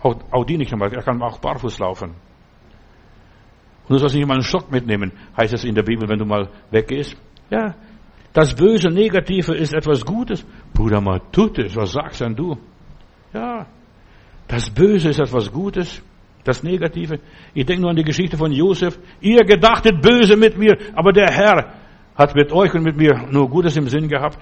Auch, 0.03 0.17
auch 0.31 0.45
die 0.45 0.57
nicht 0.57 0.73
einmal, 0.73 0.93
er 0.93 1.03
kann 1.03 1.21
auch 1.23 1.39
barfuß 1.39 1.79
laufen. 1.79 2.11
Und 2.11 3.91
du 3.91 3.99
sollst 3.99 4.15
nicht 4.15 4.27
mal 4.27 4.35
einen 4.35 4.43
Schock 4.43 4.71
mitnehmen, 4.71 5.13
heißt 5.37 5.53
es 5.53 5.65
in 5.65 5.75
der 5.75 5.83
Bibel, 5.83 6.09
wenn 6.09 6.19
du 6.19 6.25
mal 6.25 6.49
weggehst. 6.71 7.17
Ja, 7.51 7.75
das 8.33 8.55
Böse, 8.55 8.89
Negative 8.89 9.55
ist 9.55 9.75
etwas 9.75 10.05
Gutes. 10.05 10.45
Bruder 10.73 11.01
mal, 11.01 11.21
tut 11.33 11.59
es, 11.59 11.75
was 11.75 11.93
sagst 11.93 12.21
denn 12.21 12.37
du? 12.37 12.57
Ja, 13.33 13.67
das 14.47 14.71
Böse 14.71 15.11
ist 15.11 15.21
etwas 15.21 15.51
Gutes, 15.51 16.03
das 16.45 16.63
Negative. 16.63 17.21
Ich 17.55 17.67
denke 17.67 17.83
nur 17.83 17.91
an 17.91 17.97
die 17.97 18.05
Geschichte 18.05 18.37
von 18.37 18.53
Josef. 18.53 18.99
Ihr 19.21 19.45
gedachtet 19.45 20.01
böse 20.01 20.37
mit 20.37 20.57
mir, 20.57 20.77
aber 20.95 21.13
der 21.13 21.29
Herr 21.31 21.75
hat 22.15 22.35
mit 22.35 22.53
euch 22.53 22.73
und 22.75 22.83
mit 22.83 22.97
mir 22.97 23.27
nur 23.31 23.49
Gutes 23.49 23.77
im 23.77 23.89
Sinn 23.89 24.09
gehabt. 24.09 24.39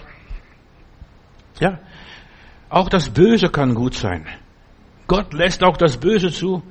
Ja, 1.61 1.79
auch 2.69 2.89
das 2.89 3.09
Böse 3.09 3.49
kann 3.49 3.75
gut 3.75 3.95
sein. 3.95 4.27
Gott 5.07 5.33
lässt 5.33 5.65
auch 5.65 5.77
das 5.77 5.97
Böse 5.97 6.31
zu. 6.31 6.63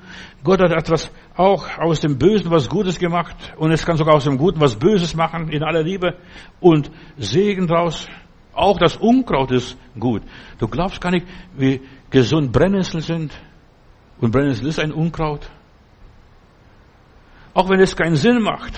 Gott 0.43 0.61
hat 0.61 0.72
etwas 0.72 1.11
auch 1.38 1.77
aus 1.77 1.99
dem 1.99 2.17
Bösen 2.17 2.51
was 2.51 2.67
Gutes 2.67 2.99
gemacht 2.99 3.35
und 3.57 3.71
es 3.71 3.85
kann 3.85 3.97
sogar 3.97 4.15
aus 4.15 4.23
dem 4.25 4.38
Guten 4.38 4.59
was 4.59 4.75
Böses 4.75 5.15
machen 5.15 5.49
in 5.49 5.63
aller 5.63 5.83
Liebe 5.83 6.15
und 6.59 6.91
Segen 7.17 7.67
draus. 7.67 8.07
Auch 8.53 8.79
das 8.79 8.97
Unkraut 8.97 9.51
ist 9.51 9.77
gut. 9.99 10.23
Du 10.57 10.67
glaubst 10.67 10.99
gar 10.99 11.11
nicht, 11.11 11.27
wie 11.55 11.81
gesund 12.09 12.51
Brennnessel 12.51 13.01
sind. 13.01 13.31
Und 14.19 14.31
Brennnessel 14.31 14.67
ist 14.67 14.79
ein 14.79 14.91
Unkraut. 14.91 15.47
Auch 17.53 17.69
wenn 17.69 17.79
es 17.79 17.95
keinen 17.95 18.15
Sinn 18.15 18.41
macht 18.41 18.73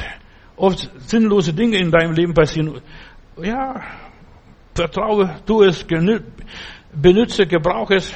oft 0.59 0.89
sinnlose 1.09 1.53
Dinge 1.53 1.77
in 1.77 1.89
deinem 1.89 2.13
Leben 2.13 2.33
passieren. 2.33 2.81
Ja, 3.41 3.81
vertraue, 4.75 5.39
tu 5.45 5.63
es, 5.63 5.85
benütze, 6.93 7.47
gebrauche 7.47 7.95
es. 7.95 8.13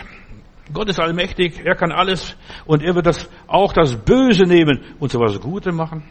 Gott 0.71 0.89
ist 0.89 0.99
allmächtig, 0.99 1.61
er 1.65 1.75
kann 1.75 1.91
alles 1.91 2.37
und 2.65 2.81
er 2.83 2.95
wird 2.95 3.05
das, 3.05 3.29
auch 3.47 3.73
das 3.73 3.95
Böse 3.95 4.43
nehmen 4.43 4.81
und 4.99 5.11
so 5.11 5.19
was 5.19 5.39
Gute 5.39 5.71
machen. 5.71 6.03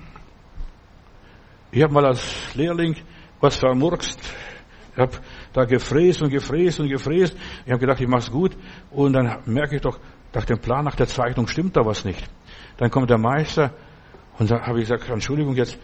Ich 1.70 1.82
habe 1.82 1.92
mal 1.94 2.04
als 2.04 2.54
Lehrling 2.54 2.96
was 3.40 3.56
vermurkst. 3.56 4.20
Ich 4.92 4.98
habe 4.98 5.12
da 5.54 5.64
gefräst 5.64 6.20
und 6.20 6.28
gefräst 6.28 6.80
und 6.80 6.88
gefräst. 6.88 7.34
Ich 7.64 7.70
habe 7.70 7.80
gedacht, 7.80 8.00
ich 8.00 8.06
mache 8.06 8.20
es 8.20 8.30
gut. 8.30 8.54
Und 8.90 9.14
dann 9.14 9.38
merke 9.46 9.76
ich 9.76 9.80
doch, 9.80 9.98
nach 10.34 10.44
dem 10.44 10.58
Plan, 10.58 10.84
nach 10.84 10.96
der 10.96 11.06
Zeichnung 11.06 11.46
stimmt 11.46 11.76
da 11.76 11.84
was 11.84 12.04
nicht. 12.04 12.22
Dann 12.76 12.90
kommt 12.90 13.08
der 13.08 13.18
Meister 13.18 13.72
und 14.38 14.50
da 14.50 14.60
habe 14.66 14.80
ich 14.80 14.88
gesagt, 14.88 15.08
Entschuldigung, 15.08 15.56
jetzt 15.56 15.78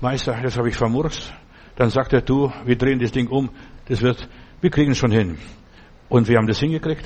Meister, 0.00 0.38
das 0.42 0.56
habe 0.56 0.70
ich 0.70 0.76
vermurkst. 0.76 1.32
Dann 1.76 1.90
sagt 1.90 2.12
er, 2.14 2.22
du, 2.22 2.50
wir 2.64 2.76
drehen 2.76 3.00
das 3.00 3.12
Ding 3.12 3.28
um, 3.28 3.50
das 3.88 4.00
wird, 4.00 4.28
wir 4.60 4.70
kriegen 4.70 4.92
es 4.92 4.98
schon 4.98 5.10
hin. 5.10 5.38
Und 6.08 6.28
wir 6.28 6.38
haben 6.38 6.46
das 6.46 6.58
hingekriegt. 6.58 7.04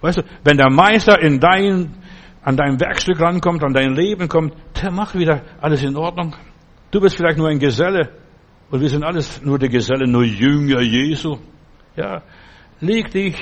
Weißt 0.00 0.18
du, 0.18 0.22
wenn 0.44 0.56
der 0.56 0.70
Meister 0.70 1.20
in 1.20 1.40
dein, 1.40 1.94
an 2.42 2.56
dein 2.56 2.80
Werkstück 2.80 3.20
rankommt, 3.20 3.62
an 3.62 3.74
dein 3.74 3.94
Leben 3.94 4.28
kommt, 4.28 4.54
der 4.82 4.90
macht 4.90 5.18
wieder 5.18 5.42
alles 5.60 5.82
in 5.82 5.96
Ordnung. 5.96 6.34
Du 6.90 7.00
bist 7.00 7.16
vielleicht 7.16 7.38
nur 7.38 7.48
ein 7.48 7.58
Geselle 7.58 8.10
und 8.70 8.80
wir 8.80 8.88
sind 8.88 9.04
alles 9.04 9.42
nur 9.42 9.58
der 9.58 9.68
Geselle, 9.68 10.06
nur 10.06 10.24
Jünger 10.24 10.80
Jesu. 10.80 11.38
Ja, 11.96 12.22
leg 12.80 13.10
dich 13.10 13.36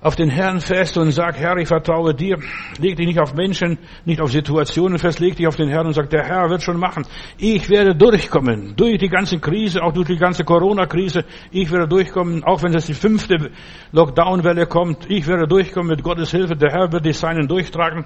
auf 0.00 0.14
den 0.14 0.30
Herrn 0.30 0.60
fest 0.60 0.96
und 0.96 1.10
sag, 1.10 1.36
Herr, 1.36 1.56
ich 1.56 1.66
vertraue 1.66 2.14
dir. 2.14 2.38
Leg 2.78 2.96
dich 2.96 3.06
nicht 3.06 3.18
auf 3.18 3.34
Menschen, 3.34 3.78
nicht 4.04 4.20
auf 4.20 4.30
Situationen 4.30 4.98
fest, 4.98 5.18
leg 5.18 5.36
dich 5.36 5.46
auf 5.46 5.56
den 5.56 5.68
Herrn 5.68 5.86
und 5.86 5.92
sag, 5.92 6.08
der 6.10 6.24
Herr 6.24 6.48
wird 6.50 6.62
schon 6.62 6.78
machen. 6.78 7.04
Ich 7.36 7.68
werde 7.68 7.96
durchkommen, 7.96 8.74
durch 8.76 8.98
die 8.98 9.08
ganze 9.08 9.40
Krise, 9.40 9.82
auch 9.82 9.92
durch 9.92 10.06
die 10.06 10.16
ganze 10.16 10.44
Corona-Krise. 10.44 11.24
Ich 11.50 11.70
werde 11.72 11.88
durchkommen, 11.88 12.44
auch 12.44 12.62
wenn 12.62 12.74
es 12.74 12.86
die 12.86 12.94
fünfte 12.94 13.50
Lockdown-Welle 13.90 14.66
kommt. 14.66 15.10
Ich 15.10 15.26
werde 15.26 15.48
durchkommen 15.48 15.88
mit 15.88 16.04
Gottes 16.04 16.30
Hilfe. 16.30 16.54
Der 16.54 16.70
Herr 16.70 16.92
wird 16.92 17.04
die 17.04 17.12
Seinen 17.12 17.48
durchtragen. 17.48 18.04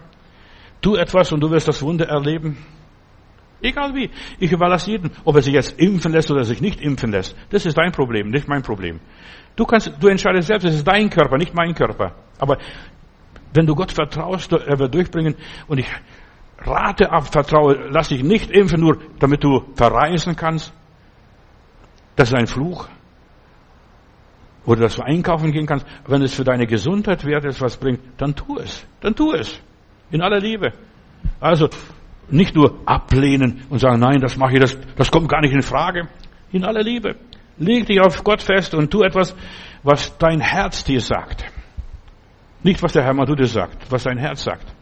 Tu 0.80 0.96
etwas 0.96 1.30
und 1.30 1.40
du 1.40 1.50
wirst 1.50 1.68
das 1.68 1.82
Wunder 1.82 2.08
erleben. 2.08 2.56
Egal 3.60 3.94
wie. 3.94 4.10
Ich 4.40 4.50
überlasse 4.50 4.90
jeden, 4.90 5.12
ob 5.24 5.36
er 5.36 5.42
sich 5.42 5.54
jetzt 5.54 5.78
impfen 5.78 6.10
lässt 6.10 6.30
oder 6.30 6.42
sich 6.44 6.60
nicht 6.60 6.80
impfen 6.80 7.12
lässt. 7.12 7.36
Das 7.50 7.64
ist 7.64 7.78
dein 7.78 7.92
Problem, 7.92 8.30
nicht 8.30 8.48
mein 8.48 8.62
Problem. 8.62 8.98
Du 9.56 9.64
kannst, 9.64 9.92
du 10.00 10.08
entscheidest 10.08 10.48
selbst, 10.48 10.64
es 10.64 10.76
ist 10.76 10.88
dein 10.88 11.10
Körper, 11.10 11.36
nicht 11.36 11.54
mein 11.54 11.74
Körper. 11.74 12.12
Aber 12.38 12.58
wenn 13.52 13.66
du 13.66 13.74
Gott 13.74 13.92
vertraust, 13.92 14.52
er 14.52 14.78
wird 14.78 14.94
durchbringen 14.94 15.34
und 15.68 15.78
ich 15.78 15.86
rate 16.58 17.10
ab, 17.10 17.32
vertraue, 17.32 17.88
lass 17.90 18.08
dich 18.08 18.22
nicht 18.22 18.50
impfen, 18.50 18.80
nur 18.80 18.98
damit 19.18 19.44
du 19.44 19.64
verreisen 19.74 20.36
kannst. 20.36 20.72
Das 22.16 22.28
ist 22.28 22.34
ein 22.34 22.46
Fluch. 22.46 22.88
Oder 24.64 24.82
dass 24.82 24.96
du 24.96 25.02
einkaufen 25.02 25.50
gehen 25.50 25.66
kannst. 25.66 25.86
Wenn 26.06 26.22
es 26.22 26.34
für 26.34 26.44
deine 26.44 26.66
Gesundheit 26.66 27.24
wert 27.24 27.44
ist, 27.44 27.60
was 27.60 27.76
bringt, 27.76 28.00
dann 28.16 28.34
tu 28.34 28.58
es. 28.58 28.86
Dann 29.00 29.14
tu 29.14 29.32
es. 29.32 29.60
In 30.10 30.22
aller 30.22 30.38
Liebe. 30.38 30.72
Also, 31.40 31.68
nicht 32.30 32.54
nur 32.54 32.78
ablehnen 32.86 33.62
und 33.70 33.78
sagen, 33.78 34.00
nein, 34.00 34.20
das 34.20 34.36
mache 34.36 34.54
ich, 34.54 34.60
das, 34.60 34.78
das 34.96 35.10
kommt 35.10 35.28
gar 35.28 35.40
nicht 35.40 35.52
in 35.52 35.62
Frage. 35.62 36.08
In 36.52 36.64
aller 36.64 36.82
Liebe. 36.82 37.16
Leg 37.58 37.86
dich 37.86 38.00
auf 38.00 38.22
Gott 38.24 38.42
fest 38.42 38.74
und 38.74 38.90
tu 38.90 39.02
etwas, 39.02 39.34
was 39.82 40.16
dein 40.18 40.40
Herz 40.40 40.84
dir 40.84 41.00
sagt. 41.00 41.44
Nicht, 42.62 42.82
was 42.82 42.92
der 42.92 43.04
Herr 43.04 43.14
Madude 43.14 43.46
sagt, 43.46 43.90
was 43.90 44.04
dein 44.04 44.18
Herz 44.18 44.44
sagt. 44.44 44.72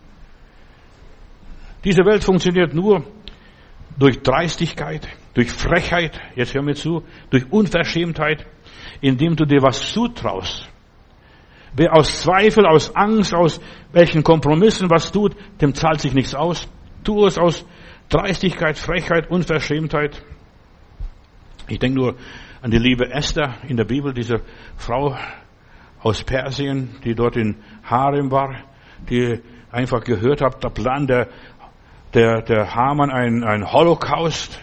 Diese 1.84 2.04
Welt 2.04 2.22
funktioniert 2.22 2.74
nur 2.74 3.04
durch 3.98 4.22
Dreistigkeit, 4.22 5.08
durch 5.34 5.50
Frechheit, 5.50 6.20
jetzt 6.36 6.54
hör 6.54 6.62
mir 6.62 6.74
zu, 6.74 7.02
durch 7.30 7.50
Unverschämtheit, 7.50 8.46
indem 9.00 9.36
du 9.36 9.46
dir 9.46 9.62
was 9.62 9.92
zutraust. 9.92 10.68
Wer 11.72 11.94
aus 11.94 12.22
Zweifel, 12.22 12.66
aus 12.66 12.94
Angst, 12.96 13.34
aus 13.34 13.60
welchen 13.92 14.22
Kompromissen 14.22 14.90
was 14.90 15.12
tut, 15.12 15.34
dem 15.60 15.74
zahlt 15.74 16.00
sich 16.00 16.12
nichts 16.12 16.34
aus. 16.34 16.68
Tu 17.04 17.26
es 17.26 17.38
aus 17.38 17.64
Dreistigkeit, 18.08 18.76
Frechheit, 18.76 19.30
Unverschämtheit. 19.30 20.22
Ich 21.68 21.78
denke 21.78 21.98
nur 21.98 22.16
an 22.62 22.70
die 22.70 22.78
liebe 22.78 23.10
Esther 23.10 23.54
in 23.68 23.76
der 23.76 23.84
Bibel, 23.84 24.12
diese 24.12 24.42
Frau 24.76 25.16
aus 26.02 26.22
Persien, 26.24 26.96
die 27.04 27.14
dort 27.14 27.36
in 27.36 27.56
Harem 27.84 28.30
war, 28.30 28.54
die 29.08 29.40
einfach 29.70 30.02
gehört 30.04 30.42
hat, 30.42 30.62
der 30.62 30.70
Plan 30.70 31.06
der, 31.06 31.28
der, 32.12 32.42
der 32.42 32.74
Haman 32.74 33.10
ein, 33.10 33.44
ein 33.44 33.72
Holocaust, 33.72 34.60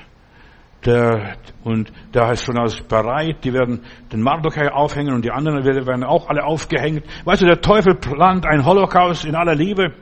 der, 0.85 1.37
und 1.63 1.91
da 2.11 2.31
ist 2.31 2.43
schon 2.43 2.57
alles 2.57 2.79
bereit, 2.81 3.43
die 3.43 3.51
werden 3.51 3.83
den 4.11 4.21
Mardochai 4.21 4.71
aufhängen 4.71 5.13
und 5.13 5.25
die 5.25 5.31
anderen 5.31 5.65
werden 5.65 6.03
auch 6.03 6.29
alle 6.29 6.43
aufgehängt. 6.43 7.03
Weißt 7.25 7.41
du, 7.41 7.45
der 7.45 7.61
Teufel 7.61 7.95
plant 7.95 8.45
ein 8.45 8.63
Holocaust 8.63 9.25
in 9.25 9.35
aller 9.35 9.55
Liebe. 9.55 9.93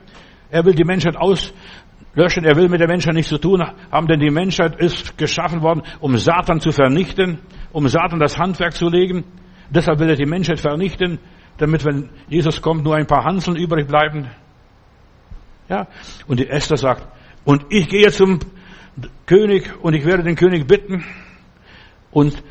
Er 0.50 0.66
will 0.66 0.76
die 0.76 0.84
Menschheit 0.84 1.16
aus, 1.16 1.54
löschen. 2.16 2.46
Er 2.46 2.56
will 2.56 2.70
mit 2.70 2.80
der 2.80 2.88
Menschheit 2.88 3.14
nichts 3.14 3.30
zu 3.30 3.38
tun 3.38 3.64
haben, 3.92 4.08
denn 4.08 4.20
die 4.20 4.32
Menschheit 4.32 4.76
ist 4.76 5.18
geschaffen 5.18 5.62
worden, 5.62 5.84
um 6.00 6.18
Satan 6.18 6.60
zu 6.60 6.72
vernichten, 6.72 7.40
um 7.76 7.90
Satan 7.90 8.20
das 8.22 8.38
Handwerk 8.38 8.74
zu 8.74 8.88
legen. 8.88 9.26
Deshalb 9.70 10.00
will 10.00 10.10
er 10.10 10.16
die 10.16 10.26
Menschheit 10.26 10.62
vernichten, 10.62 11.20
damit, 11.58 11.84
wenn 11.84 12.10
Jesus 12.30 12.62
kommt, 12.62 12.86
nur 12.86 12.96
ein 12.96 13.06
paar 13.06 13.26
Hanseln 13.26 13.58
übrig 13.58 13.86
bleiben. 13.86 14.30
Ja, 15.68 15.88
und 16.26 16.40
die 16.40 16.48
Esther 16.48 16.78
sagt, 16.78 17.06
und 17.44 17.66
ich 17.70 17.90
gehe 17.90 18.10
zum 18.12 18.40
König 19.26 19.74
und 19.82 19.94
ich 19.94 20.06
werde 20.06 20.24
den 20.24 20.38
König 20.38 20.66
bitten 20.68 21.04
und 22.12 22.42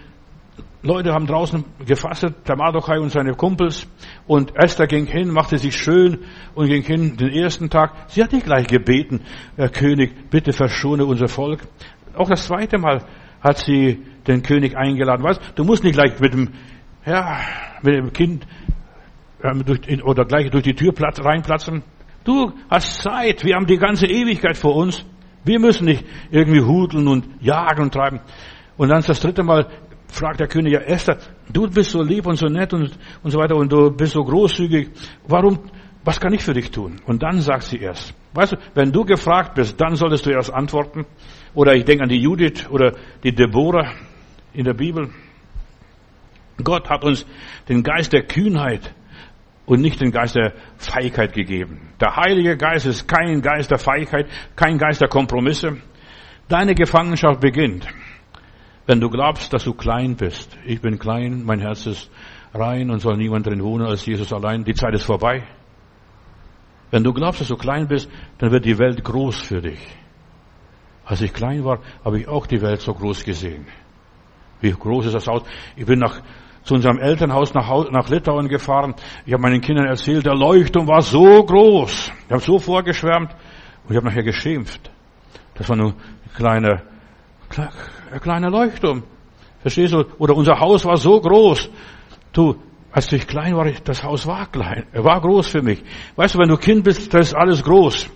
Leute 0.82 1.14
haben 1.14 1.26
draußen 1.26 1.64
gefastet, 1.86 2.46
der 2.46 2.56
Mardochai 2.56 3.00
und 3.00 3.08
seine 3.08 3.32
Kumpels. 3.32 3.86
Und 4.26 4.54
Esther 4.54 4.86
ging 4.86 5.06
hin, 5.06 5.30
machte 5.30 5.56
sich 5.56 5.74
schön 5.74 6.18
und 6.54 6.66
ging 6.66 6.82
hin 6.82 7.16
den 7.16 7.30
ersten 7.30 7.70
Tag. 7.70 7.94
Sie 8.08 8.22
hat 8.22 8.32
nicht 8.32 8.44
gleich 8.44 8.66
gebeten, 8.66 9.22
Herr 9.56 9.70
König, 9.70 10.28
bitte 10.28 10.52
verschone 10.52 11.06
unser 11.06 11.28
Volk. 11.28 11.60
Auch 12.14 12.28
das 12.28 12.46
zweite 12.46 12.76
Mal 12.76 13.02
hat 13.44 13.58
sie 13.58 14.02
den 14.26 14.42
König 14.42 14.76
eingeladen. 14.76 15.22
Weißt, 15.22 15.52
du 15.54 15.64
musst 15.64 15.84
nicht 15.84 15.94
gleich 15.94 16.18
mit 16.18 16.32
dem, 16.32 16.48
ja, 17.04 17.38
mit 17.82 17.94
dem 17.94 18.12
Kind 18.12 18.46
äh, 19.42 19.54
durch, 19.62 20.02
oder 20.02 20.24
gleich 20.24 20.50
durch 20.50 20.64
die 20.64 20.74
Tür 20.74 20.92
platz, 20.92 21.20
reinplatzen. 21.22 21.82
Du 22.24 22.52
hast 22.70 23.02
Zeit. 23.02 23.44
Wir 23.44 23.54
haben 23.54 23.66
die 23.66 23.76
ganze 23.76 24.06
Ewigkeit 24.06 24.56
vor 24.56 24.74
uns. 24.74 25.04
Wir 25.44 25.60
müssen 25.60 25.84
nicht 25.84 26.04
irgendwie 26.30 26.62
hudeln 26.62 27.06
und 27.06 27.28
jagen 27.40 27.82
und 27.82 27.92
treiben. 27.92 28.20
Und 28.78 28.88
dann 28.88 29.02
das 29.02 29.20
dritte 29.20 29.42
Mal 29.42 29.68
fragt 30.08 30.40
der 30.40 30.48
König, 30.48 30.72
ja 30.72 30.80
Esther, 30.80 31.18
du 31.52 31.68
bist 31.68 31.90
so 31.90 32.02
lieb 32.02 32.26
und 32.26 32.36
so 32.36 32.46
nett 32.46 32.72
und, 32.72 32.98
und 33.22 33.30
so 33.30 33.38
weiter 33.38 33.56
und 33.56 33.70
du 33.70 33.90
bist 33.90 34.12
so 34.12 34.24
großzügig. 34.24 34.90
Warum, 35.28 35.58
was 36.02 36.18
kann 36.18 36.32
ich 36.32 36.42
für 36.42 36.54
dich 36.54 36.70
tun? 36.70 37.00
Und 37.06 37.22
dann 37.22 37.40
sagt 37.40 37.64
sie 37.64 37.78
erst. 37.78 38.14
Weißt 38.32 38.52
du, 38.52 38.56
wenn 38.74 38.90
du 38.90 39.04
gefragt 39.04 39.54
bist, 39.54 39.78
dann 39.80 39.96
solltest 39.96 40.24
du 40.24 40.30
erst 40.30 40.52
antworten. 40.52 41.04
Oder 41.54 41.74
ich 41.74 41.84
denke 41.84 42.02
an 42.02 42.08
die 42.08 42.20
Judith 42.20 42.68
oder 42.68 42.94
die 43.22 43.34
Deborah 43.34 43.92
in 44.52 44.64
der 44.64 44.74
Bibel. 44.74 45.10
Gott 46.62 46.88
hat 46.88 47.04
uns 47.04 47.26
den 47.68 47.82
Geist 47.82 48.12
der 48.12 48.22
Kühnheit 48.22 48.94
und 49.66 49.80
nicht 49.80 50.00
den 50.00 50.10
Geist 50.10 50.36
der 50.36 50.52
Feigheit 50.78 51.32
gegeben. 51.32 51.92
Der 52.00 52.16
Heilige 52.16 52.56
Geist 52.56 52.86
ist 52.86 53.08
kein 53.08 53.40
Geist 53.40 53.70
der 53.70 53.78
Feigheit, 53.78 54.28
kein 54.56 54.78
Geist 54.78 55.00
der 55.00 55.08
Kompromisse. 55.08 55.78
Deine 56.48 56.74
Gefangenschaft 56.74 57.40
beginnt 57.40 57.88
wenn 58.86 59.00
du 59.00 59.08
glaubst, 59.08 59.52
dass 59.52 59.64
du 59.64 59.72
klein 59.72 60.16
bist, 60.16 60.56
ich 60.64 60.80
bin 60.80 60.98
klein, 60.98 61.42
mein 61.44 61.60
Herz 61.60 61.86
ist 61.86 62.10
rein 62.52 62.90
und 62.90 63.00
soll 63.00 63.16
niemand 63.16 63.46
drin 63.46 63.62
wohnen 63.62 63.86
als 63.86 64.04
Jesus 64.04 64.32
allein, 64.32 64.64
die 64.64 64.74
Zeit 64.74 64.94
ist 64.94 65.04
vorbei. 65.04 65.44
Wenn 66.90 67.02
du 67.02 67.12
glaubst, 67.12 67.40
dass 67.40 67.48
du 67.48 67.56
klein 67.56 67.88
bist, 67.88 68.10
dann 68.38 68.50
wird 68.52 68.64
die 68.64 68.78
Welt 68.78 69.02
groß 69.02 69.40
für 69.40 69.60
dich. 69.60 69.80
Als 71.04 71.20
ich 71.20 71.32
klein 71.32 71.64
war, 71.64 71.80
habe 72.04 72.20
ich 72.20 72.28
auch 72.28 72.46
die 72.46 72.60
Welt 72.62 72.80
so 72.80 72.94
groß 72.94 73.24
gesehen. 73.24 73.66
Wie 74.60 74.70
groß 74.70 75.06
ist 75.06 75.14
das 75.14 75.26
Haus? 75.26 75.42
Ich 75.76 75.84
bin 75.84 75.98
nach, 75.98 76.20
zu 76.62 76.74
unserem 76.74 76.98
Elternhaus 76.98 77.52
nach, 77.52 77.90
nach 77.90 78.08
Litauen 78.08 78.48
gefahren. 78.48 78.94
Ich 79.26 79.32
habe 79.32 79.42
meinen 79.42 79.60
Kindern 79.60 79.86
erzählt, 79.86 80.24
der 80.24 80.34
Leuchtturm 80.34 80.88
war 80.88 81.02
so 81.02 81.44
groß. 81.44 82.12
Ich 82.26 82.32
habe 82.32 82.40
so 82.40 82.58
vorgeschwärmt 82.58 83.32
und 83.84 83.90
ich 83.90 83.96
habe 83.96 84.06
nachher 84.06 84.22
geschimpft. 84.22 84.90
Das 85.54 85.68
war 85.68 85.76
nur 85.76 85.90
ein 85.90 86.34
kleiner 86.34 86.82
ein 87.58 88.20
kleiner 88.20 88.50
Leuchtturm. 88.50 89.02
Verstehst 89.60 89.94
du? 89.94 90.04
Oder 90.18 90.36
unser 90.36 90.58
Haus 90.58 90.84
war 90.84 90.96
so 90.96 91.20
groß. 91.20 91.70
Du, 92.32 92.56
als 92.90 93.12
ich 93.12 93.26
klein 93.26 93.56
war, 93.56 93.70
das 93.70 94.02
Haus 94.02 94.26
war 94.26 94.46
klein, 94.46 94.86
Er 94.92 95.04
war 95.04 95.20
groß 95.20 95.48
für 95.48 95.62
mich. 95.62 95.82
Weißt 96.16 96.34
du, 96.34 96.38
wenn 96.38 96.48
du 96.48 96.56
Kind 96.56 96.84
bist, 96.84 97.12
das 97.12 97.28
ist 97.28 97.34
alles 97.34 97.62
groß. 97.62 98.08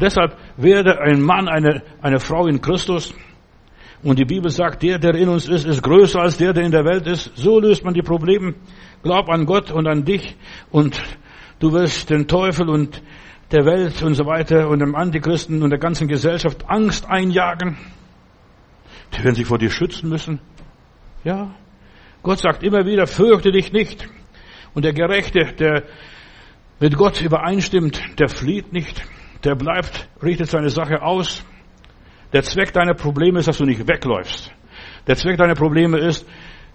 Deshalb 0.00 0.36
werde 0.56 1.00
ein 1.00 1.20
Mann, 1.20 1.48
eine, 1.48 1.82
eine 2.00 2.20
Frau 2.20 2.46
in 2.46 2.60
Christus. 2.60 3.14
Und 4.02 4.18
die 4.18 4.24
Bibel 4.24 4.50
sagt, 4.50 4.82
der, 4.82 4.98
der 4.98 5.14
in 5.14 5.28
uns 5.28 5.48
ist, 5.48 5.64
ist 5.64 5.82
größer 5.82 6.20
als 6.20 6.36
der, 6.36 6.52
der 6.52 6.64
in 6.64 6.70
der 6.70 6.84
Welt 6.84 7.06
ist. 7.06 7.32
So 7.36 7.58
löst 7.58 7.84
man 7.84 7.94
die 7.94 8.02
Probleme. 8.02 8.54
Glaub 9.02 9.28
an 9.28 9.46
Gott 9.46 9.70
und 9.70 9.86
an 9.86 10.04
dich 10.04 10.36
und 10.70 11.00
du 11.58 11.72
wirst 11.72 12.10
den 12.10 12.26
Teufel 12.26 12.68
und 12.68 13.02
der 13.50 13.64
Welt 13.64 14.02
und 14.02 14.14
so 14.14 14.26
weiter 14.26 14.68
und 14.68 14.80
dem 14.80 14.94
Antichristen 14.94 15.62
und 15.62 15.70
der 15.70 15.78
ganzen 15.78 16.08
Gesellschaft 16.08 16.64
Angst 16.68 17.08
einjagen. 17.08 17.76
Die 19.12 19.22
werden 19.22 19.34
sich 19.34 19.46
vor 19.46 19.58
dir 19.58 19.70
schützen 19.70 20.08
müssen. 20.08 20.40
Ja. 21.22 21.54
Gott 22.22 22.38
sagt 22.38 22.62
immer 22.62 22.84
wieder, 22.86 23.06
fürchte 23.06 23.52
dich 23.52 23.72
nicht. 23.72 24.08
Und 24.74 24.84
der 24.84 24.92
Gerechte, 24.92 25.52
der 25.58 25.84
mit 26.80 26.96
Gott 26.96 27.20
übereinstimmt, 27.20 28.00
der 28.18 28.28
flieht 28.28 28.72
nicht. 28.72 29.04
Der 29.44 29.54
bleibt, 29.54 30.08
richtet 30.22 30.48
seine 30.48 30.70
Sache 30.70 31.02
aus. 31.02 31.44
Der 32.32 32.42
Zweck 32.42 32.72
deiner 32.72 32.94
Probleme 32.94 33.40
ist, 33.40 33.48
dass 33.48 33.58
du 33.58 33.64
nicht 33.64 33.86
wegläufst. 33.86 34.50
Der 35.06 35.16
Zweck 35.16 35.36
deiner 35.36 35.54
Probleme 35.54 35.98
ist, 35.98 36.26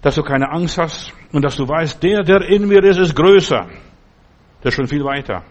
dass 0.02 0.14
du 0.14 0.22
keine 0.22 0.50
Angst 0.50 0.78
hast 0.78 1.12
und 1.32 1.44
dass 1.44 1.56
du 1.56 1.68
weißt, 1.68 2.02
der, 2.02 2.22
der 2.22 2.42
in 2.48 2.68
mir 2.68 2.82
ist, 2.84 2.98
ist 2.98 3.14
größer. 3.14 3.66
Der 4.62 4.68
ist 4.68 4.74
schon 4.74 4.86
viel 4.86 5.04
weiter. 5.04 5.44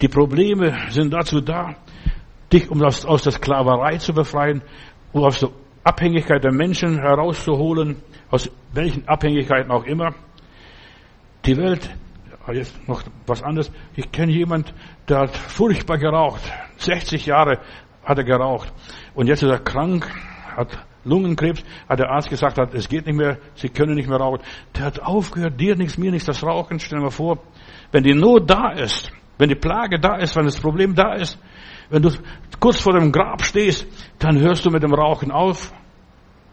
Die 0.00 0.08
Probleme 0.08 0.76
sind 0.90 1.12
dazu 1.12 1.40
da, 1.40 1.74
dich 2.52 2.70
um 2.70 2.78
das, 2.78 3.04
aus 3.06 3.22
der 3.22 3.32
Sklaverei 3.32 3.96
zu 3.96 4.12
befreien, 4.12 4.62
um 5.12 5.24
aus 5.24 5.40
der 5.40 5.50
Abhängigkeit 5.82 6.44
der 6.44 6.52
Menschen 6.52 6.98
herauszuholen, 6.98 7.96
aus 8.30 8.50
welchen 8.72 9.08
Abhängigkeiten 9.08 9.70
auch 9.70 9.84
immer. 9.84 10.14
Die 11.46 11.56
Welt, 11.56 11.90
jetzt 12.52 12.88
noch 12.88 13.02
was 13.26 13.42
anderes, 13.42 13.72
ich 13.96 14.10
kenne 14.12 14.32
jemand, 14.32 14.74
der 15.08 15.20
hat 15.20 15.36
furchtbar 15.36 15.98
geraucht, 15.98 16.42
60 16.76 17.26
Jahre 17.26 17.60
hat 18.04 18.18
er 18.18 18.24
geraucht. 18.24 18.72
Und 19.14 19.28
jetzt 19.28 19.42
ist 19.42 19.50
er 19.50 19.58
krank, 19.58 20.10
hat 20.56 20.78
Lungenkrebs, 21.04 21.62
hat 21.88 21.98
der 21.98 22.10
Arzt 22.10 22.28
gesagt, 22.30 22.58
hat, 22.58 22.74
es 22.74 22.88
geht 22.88 23.06
nicht 23.06 23.16
mehr, 23.16 23.38
Sie 23.54 23.68
können 23.68 23.94
nicht 23.94 24.08
mehr 24.08 24.18
rauchen. 24.18 24.40
Der 24.76 24.86
hat 24.86 25.00
aufgehört, 25.00 25.60
dir 25.60 25.76
nichts, 25.76 25.98
mir 25.98 26.10
nichts, 26.10 26.26
das 26.26 26.42
Rauchen. 26.42 26.78
Stell 26.80 26.98
dir 26.98 27.04
mal 27.04 27.10
vor, 27.10 27.38
wenn 27.92 28.02
die 28.02 28.14
Not 28.14 28.48
da 28.48 28.72
ist, 28.72 29.12
wenn 29.38 29.48
die 29.48 29.54
Plage 29.54 30.00
da 30.00 30.16
ist, 30.16 30.36
wenn 30.36 30.44
das 30.44 30.60
Problem 30.60 30.94
da 30.94 31.14
ist, 31.14 31.38
wenn 31.90 32.02
du 32.02 32.10
kurz 32.58 32.80
vor 32.80 32.98
dem 32.98 33.12
Grab 33.12 33.42
stehst, 33.42 33.86
dann 34.18 34.38
hörst 34.40 34.64
du 34.64 34.70
mit 34.70 34.82
dem 34.82 34.94
Rauchen 34.94 35.30
auf. 35.30 35.72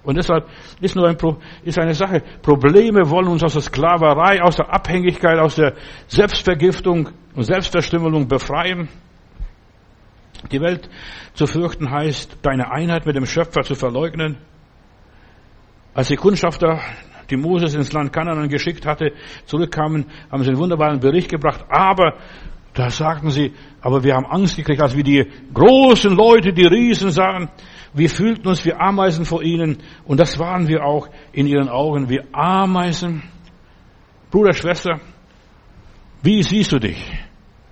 Und 0.04 0.18
deshalb 0.18 0.48
ist 0.80 0.96
nur 0.96 1.08
ein 1.08 1.18
Pro, 1.18 1.38
ist 1.64 1.78
eine 1.78 1.94
Sache. 1.94 2.24
Probleme 2.42 3.10
wollen 3.10 3.28
uns 3.28 3.44
aus 3.44 3.54
der 3.54 3.62
Sklaverei, 3.62 4.42
aus 4.42 4.56
der 4.56 4.74
Abhängigkeit, 4.74 5.38
aus 5.38 5.56
der 5.56 5.74
Selbstvergiftung 6.08 7.10
und 7.36 7.44
Selbstverstümmelung 7.44 8.28
befreien. 8.28 8.90
Die 10.52 10.60
Welt 10.60 10.90
zu 11.34 11.46
fürchten 11.46 11.92
heißt, 11.92 12.38
deine 12.42 12.72
Einheit 12.72 13.06
mit 13.06 13.16
dem 13.16 13.28
Schöpfer 13.28 13.62
zu 13.62 13.76
verleugnen. 13.76 14.38
Als 15.94 16.08
die 16.08 16.16
Kundschafter, 16.16 16.80
die 17.30 17.38
Moses 17.38 17.76
ins 17.76 17.94
Land 17.94 18.12
Kanaan 18.12 18.50
geschickt 18.50 18.86
hatte, 18.88 19.14
zurückkamen, 19.46 20.06
haben 20.32 20.44
sie 20.44 20.50
einen 20.50 20.60
wunderbaren 20.60 21.00
Bericht 21.00 21.30
gebracht. 21.30 21.64
Aber 21.70 22.16
da 22.74 22.90
sagten 22.90 23.30
sie, 23.30 23.54
aber 23.82 24.04
wir 24.04 24.16
haben 24.16 24.26
Angst 24.26 24.56
gekriegt, 24.56 24.82
als 24.82 24.96
wir 24.96 25.04
die 25.04 25.28
großen 25.54 26.16
Leute, 26.16 26.54
die 26.54 26.66
Riesen 26.66 27.12
sahen. 27.12 27.50
Wir 27.94 28.10
fühlten 28.10 28.48
uns 28.48 28.66
wie 28.66 28.74
Ameisen 28.74 29.26
vor 29.26 29.44
ihnen. 29.44 29.78
Und 30.06 30.20
das 30.20 30.40
waren 30.40 30.68
wir 30.68 30.84
auch 30.84 31.10
in 31.34 31.48
ihren 31.48 31.70
Augen, 31.70 32.10
wie 32.10 32.22
Ameisen. 32.32 33.24
Bruder, 34.30 34.54
Schwester, 34.54 35.00
wie 36.24 36.42
siehst 36.44 36.72
du 36.72 36.80
dich 36.80 37.06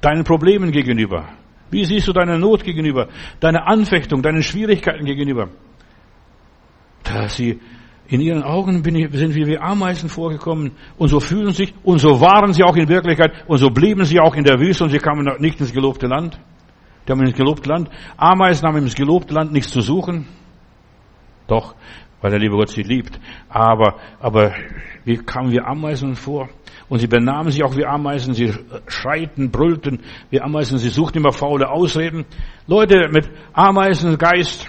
deinen 0.02 0.24
Problemen 0.24 0.72
gegenüber? 0.72 1.30
Wie 1.72 1.86
siehst 1.86 2.08
du 2.08 2.14
deine 2.14 2.40
Not 2.40 2.64
gegenüber, 2.64 3.08
deine 3.40 3.68
Anfechtung, 3.68 4.22
deinen 4.22 4.42
Schwierigkeiten 4.42 5.06
gegenüber? 5.06 5.50
Da 7.04 7.28
sie 7.30 7.60
in 8.08 8.22
ihren 8.22 8.42
Augen 8.42 8.84
sind 8.84 9.36
wir 9.36 9.48
wie 9.48 9.60
Ameisen 9.60 10.10
vorgekommen 10.10 10.72
und 10.98 11.10
so 11.10 11.20
fühlen 11.20 11.52
sich 11.52 11.76
und 11.84 12.00
so 12.00 12.20
waren 12.20 12.54
sie 12.54 12.64
auch 12.64 12.76
in 12.76 12.90
Wirklichkeit 12.90 13.32
und 13.48 13.60
so 13.60 13.70
blieben 13.70 14.04
sie 14.04 14.20
auch 14.20 14.36
in 14.36 14.44
der 14.44 14.60
Wüste 14.60 14.84
und 14.84 14.90
sie 14.90 14.98
kamen 14.98 15.30
nicht 15.40 15.60
ins 15.60 15.72
gelobte 15.72 16.08
Land. 16.08 16.40
Die 17.10 17.12
haben 17.12 17.26
ins 17.26 17.36
gelobte 17.36 17.68
Land. 17.68 17.90
Ameisen 18.18 18.68
haben 18.68 18.78
ins 18.78 18.94
gelobte 18.94 19.34
Land 19.34 19.52
nichts 19.52 19.72
zu 19.72 19.82
suchen. 19.82 20.28
Doch, 21.48 21.74
weil 22.22 22.30
der 22.30 22.40
liebe 22.40 22.56
Gott 22.56 22.70
sie 22.70 22.84
liebt. 22.84 23.20
Aber, 23.50 23.96
aber 24.20 24.54
wie 25.06 25.18
kamen 25.18 25.52
wir 25.52 25.66
Ameisen 25.66 26.14
vor? 26.14 26.50
Und 26.88 27.00
sie 27.00 27.08
benahmen 27.08 27.52
sich 27.52 27.64
auch 27.64 27.76
wie 27.76 27.84
Ameisen, 27.84 28.36
sie 28.36 28.54
schreiten, 28.86 29.50
brüllten 29.50 30.04
wie 30.30 30.40
Ameisen, 30.40 30.78
sie 30.78 30.90
suchten 30.90 31.18
immer 31.18 31.32
faule 31.32 31.70
Ausreden. 31.70 32.26
Leute 32.68 33.10
mit 33.12 33.28
Ameisengeist, 33.54 34.68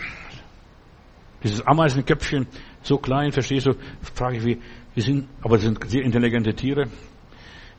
dieses 1.45 1.66
Ameisenköpfchen, 1.66 2.47
so 2.80 2.97
klein, 2.97 3.32
verstehst 3.32 3.66
du, 3.66 3.72
frage 4.14 4.38
ich, 4.38 4.45
wie, 4.47 4.59
wie 4.95 5.01
sind, 5.03 5.28
aber 5.43 5.59
sind 5.59 5.78
sehr 5.91 6.05
intelligente 6.05 6.55
Tiere. 6.55 6.86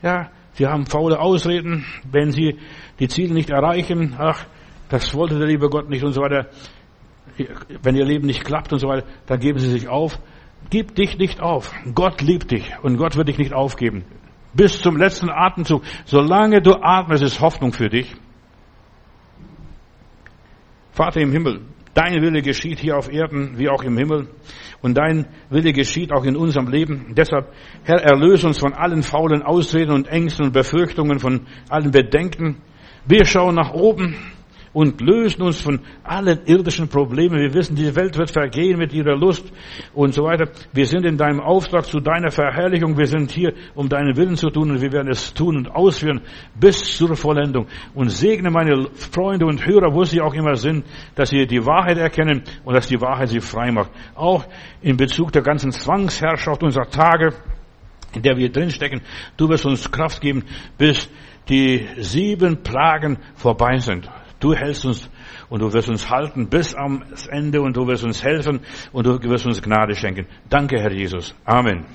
Ja, 0.04 0.30
sie 0.54 0.68
haben 0.68 0.86
faule 0.86 1.20
Ausreden, 1.20 1.86
wenn 2.10 2.32
sie 2.32 2.60
die 3.00 3.08
Ziele 3.08 3.34
nicht 3.34 3.50
erreichen, 3.50 4.16
ach, 4.18 4.46
das 4.90 5.14
wollte 5.16 5.38
der 5.38 5.48
liebe 5.48 5.70
Gott 5.70 5.90
nicht 5.90 6.04
und 6.04 6.14
so 6.14 6.22
weiter. 6.22 6.48
Wenn 7.82 7.96
ihr 7.96 8.06
Leben 8.06 8.28
nicht 8.28 8.44
klappt 8.44 8.74
und 8.74 8.80
so 8.80 8.88
weiter, 8.88 9.08
dann 9.26 9.40
geben 9.40 9.58
sie 9.60 9.70
sich 9.70 9.88
auf. 9.88 10.20
Gib 10.70 10.96
dich 10.96 11.18
nicht 11.18 11.42
auf. 11.42 11.74
Gott 11.96 12.22
liebt 12.22 12.52
dich 12.52 12.72
und 12.84 12.98
Gott 12.98 13.16
wird 13.16 13.30
dich 13.30 13.38
nicht 13.38 13.54
aufgeben. 13.54 14.04
Bis 14.54 14.82
zum 14.82 14.98
letzten 14.98 15.30
Atemzug. 15.30 15.84
Solange 16.06 16.62
du 16.62 16.76
atmest, 16.82 17.24
ist 17.24 17.40
Hoffnung 17.40 17.72
für 17.72 17.90
dich. 17.90 18.14
Vater 20.92 21.22
im 21.22 21.32
Himmel, 21.32 21.62
dein 21.94 22.22
Wille 22.22 22.42
geschieht 22.42 22.80
hier 22.80 22.98
auf 22.98 23.12
Erden 23.12 23.58
wie 23.58 23.70
auch 23.70 23.84
im 23.84 23.98
Himmel. 23.98 24.28
Und 24.82 24.98
dein 24.98 25.28
Wille 25.50 25.74
geschieht 25.74 26.12
auch 26.12 26.26
in 26.26 26.36
unserem 26.36 26.68
Leben. 26.68 27.14
Deshalb, 27.16 27.54
Herr, 27.84 28.02
erlöse 28.02 28.48
uns 28.48 28.60
von 28.60 28.74
allen 28.74 29.04
faulen 29.04 29.44
Ausreden 29.44 29.92
und 29.92 30.08
Ängsten 30.08 30.48
und 30.48 30.54
Befürchtungen, 30.54 31.20
von 31.20 31.48
allen 31.70 31.92
Bedenken. 31.92 32.58
Wir 33.06 33.26
schauen 33.26 33.56
nach 33.56 33.74
oben 33.74 34.16
und 34.74 35.02
lösen 35.02 35.42
uns 35.42 35.62
von 35.62 35.82
allen 36.04 36.40
irdischen 36.46 36.88
Problemen. 36.88 37.40
Wir 37.40 37.54
wissen, 37.54 37.76
diese 37.76 37.96
Welt 37.96 38.18
wird 38.18 38.32
vergehen 38.32 38.78
mit 38.78 38.94
ihrer 38.94 39.16
Lust 39.16 39.52
und 39.94 40.14
so 40.14 40.24
weiter. 40.24 40.50
Wir 40.72 40.86
sind 40.86 41.06
in 41.06 41.18
deinem 41.18 41.42
Auftrag 41.42 41.86
zu 41.86 42.00
deiner 42.00 42.32
Verherrlichung. 42.32 42.98
Wir 42.98 43.08
sind 43.08 43.32
hier, 43.32 43.54
um 43.76 43.90
deinen 43.90 44.16
Willen 44.16 44.36
zu 44.36 44.50
tun 44.50 44.72
und 44.72 44.82
wir 44.82 44.92
werden 44.92 45.10
es 45.10 45.34
tun 45.34 45.58
und 45.58 45.70
ausführen 45.70 46.22
bis 46.60 46.98
zur 46.98 47.16
Vollendung. 47.16 47.68
Und 47.94 48.10
segne 48.10 48.50
meine 48.50 48.88
Freunde 48.94 49.46
und 49.46 49.66
Hörer, 49.66 49.94
wo 49.94 50.04
sie 50.04 50.22
auch 50.22 50.34
immer 50.34 50.56
sind, 50.56 50.86
dass 51.16 51.30
sie 51.30 51.46
die 51.46 51.66
Wahrheit 51.66 51.98
erkennen 51.98 52.44
und 52.64 52.74
dass 52.74 52.88
die 52.88 53.02
Wahrheit 53.02 53.30
sie 53.30 53.42
frei 53.42 53.72
macht. 53.72 53.92
Auch 54.16 54.46
in 54.82 54.96
Bezug 54.98 55.32
der 55.32 55.42
ganzen 55.42 55.72
Zwangsherrschaft 55.72 56.64
unserer 56.64 56.90
Tage, 56.90 57.34
in 58.14 58.22
der 58.22 58.38
wir 58.38 58.50
drinstecken. 58.50 59.02
Du 59.38 59.50
wirst 59.50 59.66
uns 59.66 59.90
Kraft 59.92 60.22
geben, 60.22 60.44
bis 60.78 61.10
die 61.50 61.88
sieben 61.98 62.64
Plagen 62.64 63.18
vorbei 63.36 63.78
sind. 63.78 64.10
Du 64.42 64.54
hältst 64.54 64.86
uns 64.86 65.10
und 65.50 65.62
du 65.62 65.72
wirst 65.72 65.88
uns 65.88 66.10
halten 66.10 66.50
bis 66.50 66.74
am 66.74 67.04
Ende 67.30 67.62
und 67.62 67.78
du 67.78 67.88
wirst 67.88 68.04
uns 68.04 68.24
helfen 68.24 68.60
und 68.92 69.06
du 69.06 69.22
wirst 69.22 69.46
uns 69.46 69.62
Gnade 69.62 69.96
schenken. 69.96 70.28
Danke, 70.50 70.80
Herr 70.80 70.92
Jesus. 70.92 71.34
Amen. 71.46 71.86